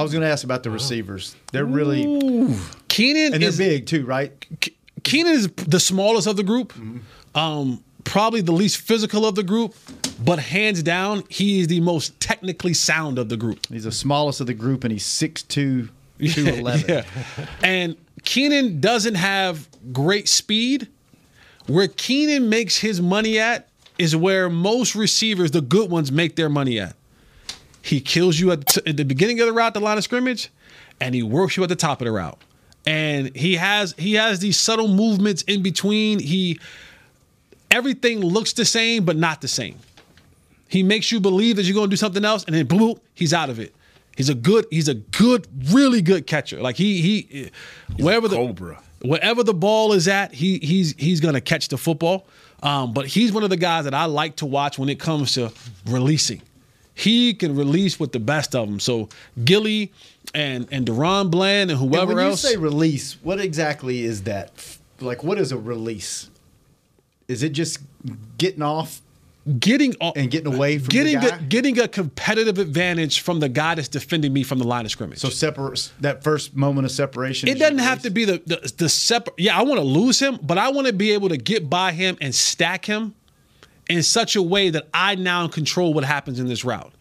was 0.00 0.12
going 0.12 0.22
to 0.22 0.28
ask 0.28 0.44
about 0.44 0.62
the 0.62 0.70
receivers. 0.70 1.34
They're 1.50 1.64
really 1.64 2.04
Keenan 2.86 3.34
and 3.34 3.42
they're 3.42 3.48
is 3.48 3.58
big 3.58 3.86
too, 3.86 4.06
right? 4.06 4.32
Keenan 5.02 5.32
is 5.32 5.48
the 5.48 5.80
smallest 5.80 6.28
of 6.28 6.36
the 6.36 6.44
group, 6.44 6.72
um, 7.34 7.82
probably 8.04 8.40
the 8.40 8.52
least 8.52 8.76
physical 8.76 9.26
of 9.26 9.34
the 9.34 9.42
group, 9.42 9.74
but 10.24 10.38
hands 10.38 10.80
down, 10.84 11.24
he 11.28 11.60
is 11.60 11.66
the 11.66 11.80
most 11.80 12.18
technically 12.20 12.74
sound 12.74 13.18
of 13.18 13.28
the 13.28 13.36
group. 13.36 13.66
He's 13.66 13.84
the 13.84 13.90
smallest 13.90 14.40
of 14.40 14.46
the 14.46 14.54
group, 14.54 14.84
and 14.84 14.92
he's 14.92 15.04
6'2", 15.04 15.88
211. 16.20 16.84
Yeah. 16.88 17.04
And 17.64 17.96
Keenan 18.24 18.80
doesn't 18.80 19.14
have 19.14 19.68
great 19.92 20.28
speed. 20.28 20.88
Where 21.66 21.88
Keenan 21.88 22.48
makes 22.48 22.76
his 22.78 23.00
money 23.00 23.38
at 23.38 23.68
is 23.98 24.16
where 24.16 24.50
most 24.50 24.94
receivers, 24.94 25.52
the 25.52 25.60
good 25.60 25.90
ones, 25.90 26.10
make 26.10 26.36
their 26.36 26.48
money 26.48 26.80
at. 26.80 26.96
He 27.82 28.00
kills 28.00 28.38
you 28.38 28.52
at, 28.52 28.76
at 28.86 28.96
the 28.96 29.04
beginning 29.04 29.40
of 29.40 29.46
the 29.46 29.52
route, 29.52 29.74
the 29.74 29.80
line 29.80 29.98
of 29.98 30.04
scrimmage, 30.04 30.50
and 31.00 31.14
he 31.14 31.22
works 31.22 31.56
you 31.56 31.62
at 31.62 31.68
the 31.68 31.76
top 31.76 32.00
of 32.00 32.06
the 32.06 32.12
route. 32.12 32.38
And 32.84 33.34
he 33.36 33.56
has 33.56 33.94
he 33.96 34.14
has 34.14 34.40
these 34.40 34.58
subtle 34.58 34.88
movements 34.88 35.42
in 35.42 35.62
between. 35.62 36.18
He 36.18 36.58
everything 37.70 38.20
looks 38.20 38.52
the 38.52 38.64
same, 38.64 39.04
but 39.04 39.16
not 39.16 39.40
the 39.40 39.48
same. 39.48 39.78
He 40.68 40.82
makes 40.82 41.12
you 41.12 41.20
believe 41.20 41.56
that 41.56 41.64
you're 41.64 41.74
going 41.74 41.90
to 41.90 41.92
do 41.92 41.96
something 41.96 42.24
else, 42.24 42.44
and 42.44 42.56
then 42.56 42.66
boom, 42.66 42.98
he's 43.14 43.34
out 43.34 43.50
of 43.50 43.60
it. 43.60 43.74
He's 44.16 44.28
a 44.28 44.34
good, 44.34 44.66
he's 44.70 44.88
a 44.88 44.94
good, 44.94 45.46
really 45.72 46.02
good 46.02 46.26
catcher. 46.26 46.60
Like 46.60 46.76
he 46.76 47.00
he, 47.00 47.50
wherever 47.98 48.28
the 48.28 48.36
Cobra. 48.36 48.82
wherever 49.02 49.42
the 49.42 49.54
ball 49.54 49.92
is 49.92 50.06
at, 50.08 50.34
he 50.34 50.58
he's 50.58 50.94
he's 50.98 51.20
going 51.20 51.34
to 51.34 51.40
catch 51.40 51.68
the 51.68 51.78
football. 51.78 52.26
Um, 52.62 52.92
but 52.92 53.06
he's 53.06 53.32
one 53.32 53.42
of 53.42 53.50
the 53.50 53.56
guys 53.56 53.84
that 53.84 53.94
I 53.94 54.04
like 54.04 54.36
to 54.36 54.46
watch 54.46 54.78
when 54.78 54.88
it 54.88 55.00
comes 55.00 55.32
to 55.34 55.50
releasing. 55.86 56.42
he 56.94 57.34
can 57.34 57.56
release 57.56 57.98
with 57.98 58.12
the 58.12 58.20
best 58.20 58.54
of 58.54 58.68
them. 58.68 58.78
So 58.78 59.08
Gilly 59.44 59.92
and 60.34 60.68
and 60.70 60.86
DaRon 60.86 61.30
Bland 61.30 61.70
and 61.70 61.80
And 61.80 61.90
whoever 61.90 62.14
when 62.14 62.24
else. 62.26 62.44
you 62.44 62.50
say 62.50 62.56
release, 62.56 63.16
what 63.22 63.40
exactly 63.40 64.04
is 64.04 64.22
that? 64.24 64.78
Like, 65.00 65.24
what 65.24 65.38
is 65.38 65.50
a 65.52 65.58
release? 65.58 66.30
Is 67.28 67.42
it 67.42 67.50
just 67.50 67.78
getting 68.38 68.62
off, 68.62 69.00
getting 69.58 69.94
off, 70.00 70.16
and 70.16 70.30
getting 70.30 70.54
away 70.54 70.78
from 70.78 70.88
getting 70.88 71.20
the 71.20 71.34
a, 71.34 71.38
getting 71.42 71.78
a 71.78 71.88
competitive 71.88 72.58
advantage 72.58 73.20
from 73.20 73.40
the 73.40 73.48
guy 73.48 73.74
that's 73.74 73.88
defending 73.88 74.32
me 74.32 74.42
from 74.42 74.58
the 74.58 74.66
line 74.66 74.84
of 74.84 74.90
scrimmage. 74.90 75.18
so 75.18 75.28
separate 75.28 75.92
that 76.00 76.22
first 76.22 76.54
moment 76.54 76.84
of 76.84 76.92
separation. 76.92 77.48
It 77.48 77.58
doesn't 77.58 77.78
have 77.78 78.02
to 78.02 78.10
be 78.10 78.24
the 78.24 78.42
the, 78.46 78.72
the 78.76 78.88
separate. 78.88 79.34
Yeah, 79.38 79.58
I 79.58 79.62
want 79.62 79.80
to 79.80 79.86
lose 79.86 80.18
him, 80.20 80.38
but 80.42 80.58
I 80.58 80.70
want 80.70 80.86
to 80.86 80.92
be 80.92 81.12
able 81.12 81.28
to 81.30 81.36
get 81.36 81.68
by 81.68 81.92
him 81.92 82.16
and 82.20 82.34
stack 82.34 82.84
him 82.84 83.14
in 83.88 84.02
such 84.02 84.36
a 84.36 84.42
way 84.42 84.70
that 84.70 84.88
I 84.94 85.16
now 85.16 85.48
control 85.48 85.92
what 85.92 86.04
happens 86.04 86.38
in 86.38 86.46
this 86.46 86.64
route. 86.64 86.92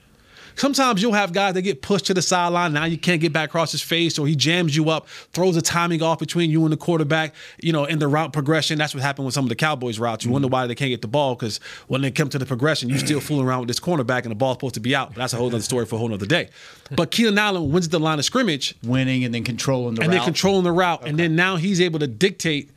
Sometimes 0.56 1.02
you'll 1.02 1.14
have 1.14 1.34
guys 1.34 1.54
that 1.54 1.62
get 1.62 1.82
pushed 1.82 2.06
to 2.08 2.14
the 2.14 2.22
sideline. 2.22 2.74
Now 2.74 2.86
you 2.86 2.98
can't 2.98 3.22
get 3.22 3.34
back 3.34 3.50
across 3.50 3.72
his 3.72 3.82
face, 3.82 4.18
or 4.20 4.28
he 4.28 4.36
jams 4.36 4.76
you 4.76 4.90
up, 4.90 5.08
throws 5.08 5.56
a 5.58 5.62
timing 5.62 6.02
off 6.02 6.20
between 6.20 6.50
you 6.50 6.64
and 6.64 6.74
the 6.74 6.78
quarterback. 6.78 7.34
You 7.62 7.74
know, 7.74 7.86
in 7.86 8.00
the 8.00 8.08
route 8.08 8.34
progression, 8.34 8.78
that's 8.78 8.94
what 8.94 9.04
happened 9.04 9.26
with 9.26 9.34
some 9.34 9.46
of 9.46 9.50
the 9.50 9.56
Cowboys 9.56 10.00
routes. 10.00 10.24
You 10.24 10.28
mm-hmm. 10.28 10.34
wonder 10.34 10.48
why 10.48 10.68
they 10.68 10.76
can't 10.76 10.90
get 10.90 11.02
the 11.02 11.08
ball 11.08 11.36
because 11.36 11.60
when 11.88 12.02
they 12.02 12.12
come 12.12 12.30
to 12.30 12.40
the 12.40 12.46
progression, 12.46 12.90
you're 12.90 13.00
still 13.00 13.20
fooling 13.20 13.46
around 13.46 13.60
with 13.60 13.68
this 13.68 13.80
cornerback, 13.80 14.24
and 14.24 14.32
the 14.32 14.36
ball's 14.36 14.56
supposed 14.56 14.76
to 14.76 14.80
be 14.80 14.96
out. 14.96 15.10
But 15.10 15.18
that's 15.18 15.34
a 15.34 15.38
whole 15.38 15.48
other 15.48 15.62
story 15.62 15.86
for 15.86 15.96
a 15.96 16.00
whole 16.00 16.14
other 16.14 16.26
day. 16.26 16.50
But 16.94 17.10
Keenan 17.10 17.38
Allen 17.38 17.72
wins 17.72 17.88
the 17.88 18.02
line 18.02 18.20
of 18.20 18.26
scrimmage, 18.26 18.76
winning 18.84 19.24
and 19.24 19.34
then 19.34 19.46
controlling 19.46 19.96
the 19.96 20.02
and 20.02 20.12
route. 20.12 20.18
then 20.18 20.26
controlling 20.26 20.66
the 20.66 20.74
route, 20.74 21.08
and 21.08 21.18
then 21.18 21.38
now 21.38 21.56
he's 21.56 21.80
able 21.80 22.00
to 22.00 22.08
dictate 22.08 22.70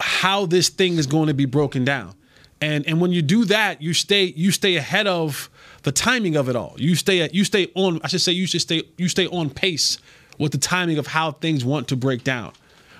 how 0.00 0.44
this 0.44 0.68
thing 0.68 0.98
is 0.98 1.06
going 1.06 1.28
to 1.28 1.34
be 1.34 1.46
broken 1.46 1.82
down. 1.82 2.14
And 2.60 2.86
and 2.86 3.00
when 3.00 3.10
you 3.10 3.22
do 3.22 3.44
that, 3.46 3.82
you 3.82 3.94
stay 3.94 4.24
you 4.36 4.50
stay 4.50 4.76
ahead 4.76 5.06
of 5.06 5.50
the 5.82 5.92
timing 5.92 6.36
of 6.36 6.48
it 6.48 6.56
all. 6.56 6.74
You 6.76 6.94
stay 6.94 7.20
at 7.22 7.34
you 7.34 7.44
stay 7.44 7.70
on. 7.74 8.00
I 8.04 8.08
should 8.08 8.20
say 8.20 8.32
you 8.32 8.46
should 8.46 8.60
stay 8.60 8.82
you 8.96 9.08
stay 9.08 9.26
on 9.26 9.50
pace 9.50 9.98
with 10.38 10.52
the 10.52 10.58
timing 10.58 10.98
of 10.98 11.06
how 11.06 11.32
things 11.32 11.64
want 11.64 11.88
to 11.88 11.96
break 11.96 12.24
down. 12.24 12.52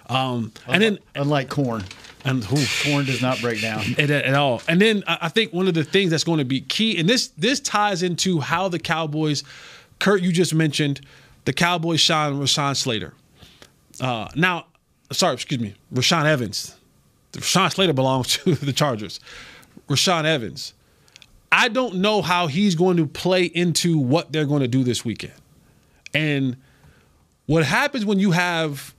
Um, 0.09 0.53
and 0.67 0.83
then 0.83 0.99
unlike 1.15 1.49
corn, 1.49 1.85
and 2.25 2.45
who 2.45 2.63
corn 2.85 3.07
does 3.07 3.23
not 3.23 3.41
break 3.41 3.63
down 3.63 3.83
at, 3.99 4.11
at 4.11 4.35
all. 4.35 4.63
And 4.69 4.81
then 4.81 5.05
I 5.07 5.19
I 5.23 5.29
think 5.29 5.53
one 5.53 5.69
of 5.69 5.75
the 5.75 5.85
things 5.85 6.11
that's 6.11 6.25
going 6.25 6.39
to 6.39 6.45
be 6.45 6.61
key, 6.61 6.99
and 6.99 7.09
this 7.09 7.29
this 7.29 7.61
ties 7.61 8.03
into 8.03 8.41
how 8.41 8.69
the 8.69 8.79
Cowboys, 8.79 9.45
Kurt, 9.99 10.23
you 10.23 10.33
just 10.33 10.55
mentioned 10.55 11.01
the 11.45 11.53
Cowboys 11.53 12.01
shine 12.01 12.35
Rashawn 12.35 12.77
Slater. 12.77 13.15
Uh, 14.01 14.29
now, 14.35 14.67
sorry, 15.11 15.35
excuse 15.35 15.61
me, 15.61 15.75
Rashaan 15.93 16.25
Evans. 16.25 16.77
Rashawn 17.33 17.73
Slater 17.73 17.93
belongs 17.93 18.37
to 18.39 18.55
the 18.55 18.73
Chargers. 18.73 19.21
Rashaan 19.89 20.25
Evans. 20.25 20.75
I 21.53 21.69
don't 21.69 21.97
know 21.97 22.23
how 22.23 22.47
he's 22.47 22.75
going 22.75 22.97
to 22.97 23.07
play 23.07 23.45
into 23.45 23.99
what 23.99 24.33
they're 24.33 24.47
going 24.47 24.63
to 24.63 24.69
do 24.69 24.83
this 24.83 25.05
weekend. 25.05 25.35
And 26.15 26.57
what 27.47 27.65
happens 27.65 28.05
when 28.07 28.19
you 28.19 28.31
have 28.31 28.95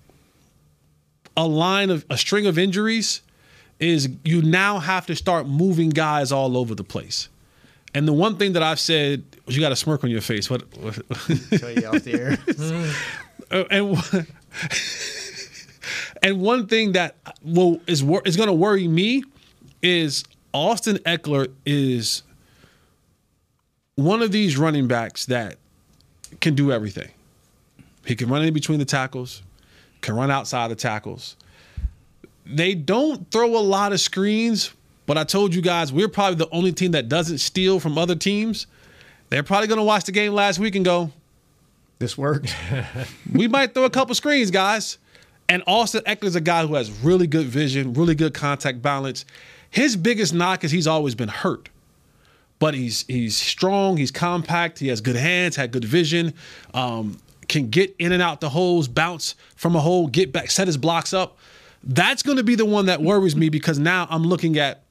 a 1.35 1.47
line 1.47 1.89
of 1.89 2.05
a 2.11 2.17
string 2.17 2.45
of 2.45 2.59
injuries 2.59 3.21
is 3.79 4.07
you 4.23 4.43
now 4.43 4.77
have 4.79 5.07
to 5.07 5.15
start 5.15 5.47
moving 5.47 5.89
guys 5.89 6.31
all 6.31 6.55
over 6.55 6.75
the 6.75 6.83
place. 6.83 7.27
And 7.95 8.07
the 8.07 8.13
one 8.13 8.37
thing 8.37 8.53
that 8.53 8.63
I've 8.63 8.79
said, 8.79 9.23
you 9.47 9.59
got 9.59 9.71
a 9.71 9.75
smirk 9.75 10.03
on 10.03 10.09
your 10.11 10.21
face. 10.21 10.49
What? 10.49 10.61
what 10.77 10.95
Tell 11.57 11.71
you 11.71 11.87
off 11.87 12.03
the 12.03 12.13
air. 12.19 12.93
And 13.69 13.91
one- 13.91 14.27
and 16.23 16.41
one 16.41 16.65
thing 16.67 16.93
that 16.93 17.15
will 17.43 17.79
is 17.85 18.01
is 18.25 18.35
going 18.37 18.47
to 18.47 18.53
worry 18.53 18.87
me 18.87 19.23
is 19.83 20.23
Austin 20.53 20.97
Ekeler 20.99 21.51
is 21.65 22.23
one 23.95 24.21
of 24.21 24.31
these 24.31 24.57
running 24.57 24.87
backs 24.87 25.25
that 25.27 25.57
can 26.41 26.55
do 26.55 26.71
everything. 26.71 27.09
He 28.05 28.15
can 28.15 28.29
run 28.29 28.43
in 28.43 28.53
between 28.53 28.79
the 28.79 28.85
tackles, 28.85 29.43
can 30.01 30.15
run 30.15 30.31
outside 30.31 30.69
the 30.69 30.75
tackles. 30.75 31.35
They 32.45 32.73
don't 32.75 33.29
throw 33.31 33.55
a 33.57 33.59
lot 33.61 33.93
of 33.93 34.01
screens, 34.01 34.73
but 35.05 35.17
I 35.17 35.23
told 35.23 35.55
you 35.55 35.61
guys 35.61 35.93
we're 35.93 36.09
probably 36.09 36.35
the 36.35 36.49
only 36.49 36.73
team 36.73 36.91
that 36.91 37.07
doesn't 37.07 37.37
steal 37.37 37.79
from 37.79 37.97
other 37.97 38.15
teams. 38.15 38.67
They're 39.29 39.43
probably 39.43 39.67
going 39.67 39.77
to 39.77 39.83
watch 39.83 40.03
the 40.05 40.11
game 40.11 40.33
last 40.33 40.59
week 40.59 40.75
and 40.75 40.83
go, 40.83 41.11
"This 41.99 42.17
worked." 42.17 42.53
we 43.33 43.47
might 43.47 43.73
throw 43.73 43.85
a 43.85 43.89
couple 43.89 44.13
screens, 44.15 44.51
guys. 44.51 44.97
And 45.49 45.61
Austin 45.67 46.03
Ekeler's 46.05 46.35
a 46.35 46.41
guy 46.41 46.65
who 46.65 46.75
has 46.75 46.89
really 46.89 47.27
good 47.27 47.47
vision, 47.47 47.93
really 47.93 48.15
good 48.15 48.33
contact 48.33 48.81
balance. 48.81 49.25
His 49.69 49.95
biggest 49.95 50.33
knock 50.33 50.63
is 50.63 50.71
he's 50.71 50.87
always 50.87 51.15
been 51.15 51.29
hurt. 51.29 51.69
But 52.63 52.75
he's 52.75 53.03
he's 53.09 53.35
strong, 53.35 53.97
he's 53.97 54.09
compact, 54.09 54.79
he 54.79 54.87
has 54.87 55.01
good 55.01 55.17
hands, 55.17 55.57
had 55.57 55.73
good 55.73 55.83
vision, 55.83 56.33
um, 56.73 57.19
can 57.49 57.69
get 57.69 57.93
in 57.99 58.13
and 58.13 58.21
out 58.21 58.39
the 58.39 58.47
holes, 58.47 58.87
bounce 58.87 59.35
from 59.57 59.75
a 59.75 59.81
hole, 59.81 60.07
get 60.07 60.31
back, 60.31 60.49
set 60.49 60.67
his 60.67 60.77
blocks 60.77 61.11
up. 61.11 61.37
That's 61.83 62.23
going 62.23 62.37
to 62.37 62.43
be 62.43 62.55
the 62.55 62.63
one 62.63 62.85
that 62.85 63.01
worries 63.01 63.35
me 63.35 63.49
because 63.49 63.79
now 63.79 64.07
I'm 64.09 64.23
looking 64.23 64.57
at. 64.57 64.82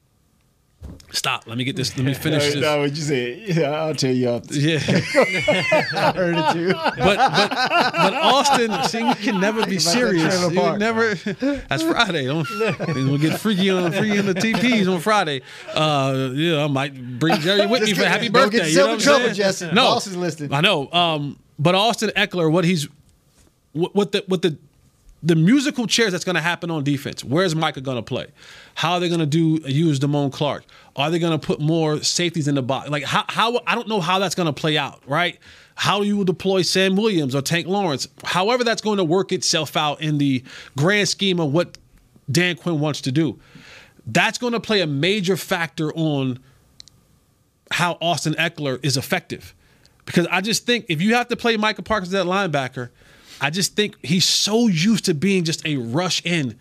Stop. 1.12 1.46
Let 1.46 1.58
me 1.58 1.64
get 1.64 1.76
this. 1.76 1.94
Let 1.96 2.06
me 2.06 2.14
finish 2.26 2.44
this. 2.54 2.56
No, 2.56 2.80
what 2.80 2.90
you 2.90 3.02
said? 3.02 3.38
Yeah, 3.56 3.70
I'll 3.70 3.94
tell 3.94 4.12
you 4.12 4.28
off. 4.30 4.44
Yeah. 4.50 4.76
I 4.86 6.12
heard 6.16 6.36
it 6.36 6.52
too. 6.54 6.72
But 6.72 6.96
but 6.96 7.50
but 7.92 8.14
Austin, 8.14 8.84
see, 8.84 9.06
you 9.06 9.14
can 9.16 9.38
never 9.40 9.66
be 9.66 9.76
Think 9.78 9.96
about 9.96 10.12
that 10.14 10.32
serious. 10.32 10.52
You 10.52 10.78
never. 10.78 11.14
That's 11.68 11.82
Friday. 11.82 12.26
Don't 12.26 12.48
we'll 12.96 13.18
get 13.18 13.38
freaky 13.38 13.68
on 13.70 13.92
freaky 13.92 14.18
on 14.18 14.26
the 14.26 14.34
TPs 14.34 14.92
on 14.92 15.00
Friday. 15.00 15.42
Uh, 15.74 16.30
yeah, 16.32 16.64
I 16.64 16.66
might 16.68 17.18
bring 17.18 17.38
Jerry 17.40 17.66
with 17.66 17.82
me 17.82 17.92
for 17.92 18.04
happy 18.04 18.28
don't 18.30 18.44
birthday. 18.44 18.58
get 18.58 18.70
you 18.70 18.76
know 18.78 18.86
what 18.86 18.92
I'm 18.94 18.98
trouble, 19.00 19.24
saying? 19.24 19.34
Jesse. 19.34 19.72
No, 19.72 19.96
is 19.98 20.16
listening. 20.16 20.52
I 20.54 20.62
know. 20.62 20.90
Um, 20.92 21.38
but 21.58 21.74
Austin 21.74 22.10
Ekeler, 22.16 22.50
what 22.50 22.64
he's 22.64 22.88
what, 23.72 23.94
what 23.94 24.12
the 24.12 24.24
what 24.28 24.40
the 24.40 24.56
the 25.22 25.36
musical 25.36 25.86
chairs 25.86 26.12
that's 26.12 26.24
going 26.24 26.34
to 26.34 26.40
happen 26.40 26.70
on 26.70 26.82
defense. 26.82 27.22
Where's 27.22 27.54
Micah 27.54 27.80
going 27.80 27.96
to 27.96 28.02
play? 28.02 28.26
How 28.74 28.94
are 28.94 29.00
they 29.00 29.08
going 29.08 29.20
to 29.20 29.26
do 29.26 29.60
use 29.68 30.00
Damone 30.00 30.32
Clark? 30.32 30.64
Are 30.96 31.10
they 31.10 31.18
going 31.18 31.38
to 31.38 31.44
put 31.44 31.60
more 31.60 32.02
safeties 32.02 32.48
in 32.48 32.56
the 32.56 32.62
box? 32.62 32.90
Like 32.90 33.04
how, 33.04 33.24
how 33.28 33.60
I 33.66 33.74
don't 33.74 33.88
know 33.88 34.00
how 34.00 34.18
that's 34.18 34.34
going 34.34 34.46
to 34.46 34.52
play 34.52 34.76
out, 34.76 35.02
right? 35.06 35.38
How 35.74 36.02
you 36.02 36.16
will 36.16 36.24
deploy 36.24 36.62
Sam 36.62 36.96
Williams 36.96 37.34
or 37.34 37.42
Tank 37.42 37.66
Lawrence? 37.66 38.08
However, 38.24 38.64
that's 38.64 38.82
going 38.82 38.98
to 38.98 39.04
work 39.04 39.32
itself 39.32 39.76
out 39.76 40.00
in 40.00 40.18
the 40.18 40.42
grand 40.76 41.08
scheme 41.08 41.40
of 41.40 41.52
what 41.52 41.78
Dan 42.30 42.56
Quinn 42.56 42.80
wants 42.80 43.00
to 43.02 43.12
do. 43.12 43.38
That's 44.06 44.38
going 44.38 44.52
to 44.52 44.60
play 44.60 44.80
a 44.80 44.86
major 44.86 45.36
factor 45.36 45.92
on 45.94 46.40
how 47.70 47.96
Austin 48.00 48.34
Ekeler 48.34 48.84
is 48.84 48.96
effective. 48.96 49.54
Because 50.04 50.26
I 50.30 50.40
just 50.40 50.66
think 50.66 50.86
if 50.88 51.00
you 51.00 51.14
have 51.14 51.28
to 51.28 51.36
play 51.36 51.56
Michael 51.56 51.84
as 51.94 52.10
that 52.10 52.26
linebacker, 52.26 52.90
I 53.42 53.50
just 53.50 53.74
think 53.74 53.96
he's 54.04 54.24
so 54.24 54.68
used 54.68 55.06
to 55.06 55.14
being 55.14 55.42
just 55.42 55.66
a 55.66 55.76
rush 55.76 56.24
in. 56.24 56.58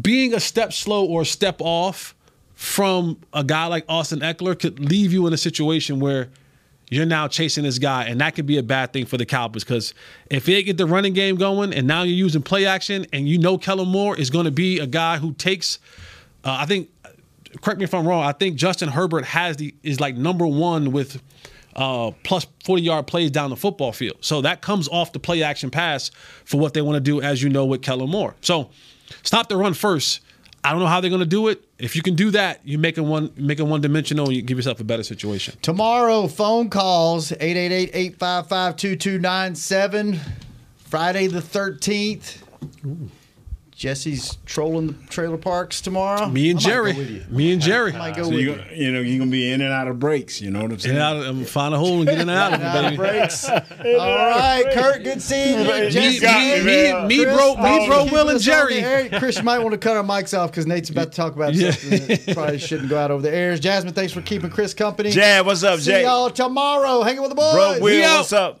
Being 0.00 0.32
a 0.32 0.40
step 0.40 0.72
slow 0.72 1.04
or 1.04 1.22
a 1.22 1.26
step 1.26 1.56
off 1.58 2.14
from 2.54 3.18
a 3.32 3.42
guy 3.42 3.66
like 3.66 3.84
Austin 3.88 4.20
Ekeler 4.20 4.58
could 4.58 4.78
leave 4.78 5.12
you 5.12 5.26
in 5.26 5.32
a 5.32 5.36
situation 5.36 5.98
where 5.98 6.28
you're 6.88 7.04
now 7.04 7.26
chasing 7.26 7.64
this 7.64 7.78
guy, 7.78 8.04
and 8.04 8.20
that 8.20 8.36
could 8.36 8.46
be 8.46 8.58
a 8.58 8.62
bad 8.62 8.92
thing 8.92 9.06
for 9.06 9.16
the 9.16 9.26
Cowboys 9.26 9.64
because 9.64 9.92
if 10.30 10.44
they 10.46 10.62
get 10.62 10.76
the 10.76 10.86
running 10.86 11.14
game 11.14 11.36
going 11.36 11.74
and 11.74 11.86
now 11.86 12.02
you're 12.02 12.14
using 12.14 12.42
play 12.42 12.64
action 12.64 13.04
and 13.12 13.28
you 13.28 13.38
know 13.38 13.58
Kellen 13.58 13.88
Moore 13.88 14.16
is 14.16 14.30
going 14.30 14.44
to 14.44 14.50
be 14.50 14.78
a 14.78 14.86
guy 14.86 15.16
who 15.16 15.32
takes, 15.32 15.80
uh, 16.44 16.58
I 16.60 16.66
think, 16.66 16.90
correct 17.60 17.78
me 17.78 17.84
if 17.84 17.94
I'm 17.94 18.06
wrong, 18.06 18.22
I 18.22 18.32
think 18.32 18.56
Justin 18.56 18.88
Herbert 18.88 19.24
has 19.24 19.56
the 19.56 19.74
is 19.82 19.98
like 19.98 20.16
number 20.16 20.46
one 20.46 20.92
with 20.92 21.20
uh, 21.76 22.10
plus 22.22 22.46
40 22.64 22.82
yard 22.82 23.06
plays 23.06 23.30
down 23.30 23.50
the 23.50 23.56
football 23.56 23.92
field. 23.92 24.18
So 24.20 24.40
that 24.42 24.60
comes 24.62 24.88
off 24.88 25.12
the 25.12 25.18
play 25.18 25.42
action 25.42 25.70
pass 25.70 26.10
for 26.44 26.60
what 26.60 26.74
they 26.74 26.82
want 26.82 26.96
to 26.96 27.00
do, 27.00 27.20
as 27.22 27.42
you 27.42 27.48
know, 27.48 27.64
with 27.64 27.82
Kellen 27.82 28.10
Moore. 28.10 28.34
So 28.40 28.70
stop 29.22 29.48
the 29.48 29.56
run 29.56 29.74
first. 29.74 30.20
I 30.64 30.70
don't 30.70 30.78
know 30.78 30.86
how 30.86 31.00
they're 31.00 31.10
going 31.10 31.18
to 31.20 31.26
do 31.26 31.48
it. 31.48 31.64
If 31.78 31.96
you 31.96 32.02
can 32.02 32.14
do 32.14 32.30
that, 32.30 32.60
you 32.64 32.78
make 32.78 32.96
it 32.96 33.00
one 33.00 33.32
make 33.36 33.58
it 33.58 33.64
one 33.64 33.80
dimensional. 33.80 34.26
and 34.26 34.36
You 34.36 34.42
give 34.42 34.58
yourself 34.58 34.78
a 34.78 34.84
better 34.84 35.02
situation. 35.02 35.56
Tomorrow, 35.60 36.28
phone 36.28 36.70
calls 36.70 37.32
888-855-2297. 37.32 40.20
Friday 40.84 41.26
the 41.26 41.40
13th. 41.40 42.42
Jesse's 43.82 44.38
trolling 44.46 44.86
the 44.86 44.94
trailer 45.08 45.36
parks 45.36 45.80
tomorrow. 45.80 46.28
Me 46.28 46.50
and 46.52 46.60
I 46.60 46.62
might 46.62 46.62
go 46.62 46.70
Jerry. 46.70 46.92
with 46.92 47.10
you. 47.10 47.24
Me 47.30 47.52
and 47.52 47.60
Jerry. 47.60 47.92
I 47.92 47.98
might 47.98 48.14
go 48.16 48.22
So 48.22 48.28
with 48.30 48.38
you, 48.38 48.52
you. 48.70 48.84
you 48.86 48.92
know, 48.92 49.00
you're 49.00 49.18
gonna 49.18 49.28
be 49.32 49.50
in 49.50 49.60
and 49.60 49.72
out 49.72 49.88
of 49.88 49.98
breaks. 49.98 50.40
You 50.40 50.52
know 50.52 50.60
what 50.60 50.66
I'm 50.66 50.74
In 50.74 50.78
saying? 50.78 50.94
and 50.94 51.02
out 51.02 51.16
of, 51.16 51.26
I'm 51.26 51.44
find 51.44 51.74
a 51.74 51.78
hole 51.78 51.96
and 51.96 52.04
get 52.06 52.14
in 52.20 52.28
and 52.28 52.30
out 52.30 52.52
of 52.52 52.60
it, 52.60 52.64
Out 52.64 52.76
of 52.76 52.82
baby. 52.84 52.96
breaks. 52.96 53.48
All 53.48 53.58
right, 53.60 54.64
Kurt, 54.72 55.02
good 55.02 55.20
seeing 55.20 55.58
you. 55.58 55.64
Me- 55.66 55.90
Jesse, 55.90 56.20
me- 56.64 56.64
me- 56.64 57.06
me, 57.08 57.24
Chris, 57.24 57.36
bro- 57.36 57.56
me, 57.56 57.86
bro, 57.88 58.04
Will, 58.04 58.28
and 58.28 58.40
Jerry. 58.40 59.08
the. 59.08 59.18
Chris, 59.18 59.38
you 59.38 59.42
might 59.42 59.58
want 59.58 59.72
to 59.72 59.78
cut 59.78 59.96
our 59.96 60.04
mics 60.04 60.38
off 60.38 60.52
because 60.52 60.64
Nate's 60.68 60.90
about 60.90 61.10
to 61.10 61.16
talk 61.16 61.34
about 61.34 61.52
Yeah. 61.54 61.72
something 61.72 62.06
that 62.06 62.34
probably 62.36 62.58
shouldn't 62.58 62.88
go 62.88 62.96
out 62.98 63.10
over 63.10 63.22
the 63.22 63.34
airs. 63.34 63.58
Jasmine, 63.58 63.94
thanks 63.94 64.12
for 64.12 64.22
keeping 64.22 64.48
Chris 64.50 64.74
company. 64.74 65.10
Jay, 65.10 65.40
what's 65.42 65.64
up, 65.64 65.80
See 65.80 65.86
Jay? 65.90 66.02
y'all 66.04 66.30
tomorrow. 66.30 67.02
Hanging 67.02 67.20
with 67.22 67.30
the 67.30 67.34
boys. 67.34 67.52
Bro, 67.52 67.78
Will, 67.80 68.16
what's 68.18 68.32
up? 68.32 68.60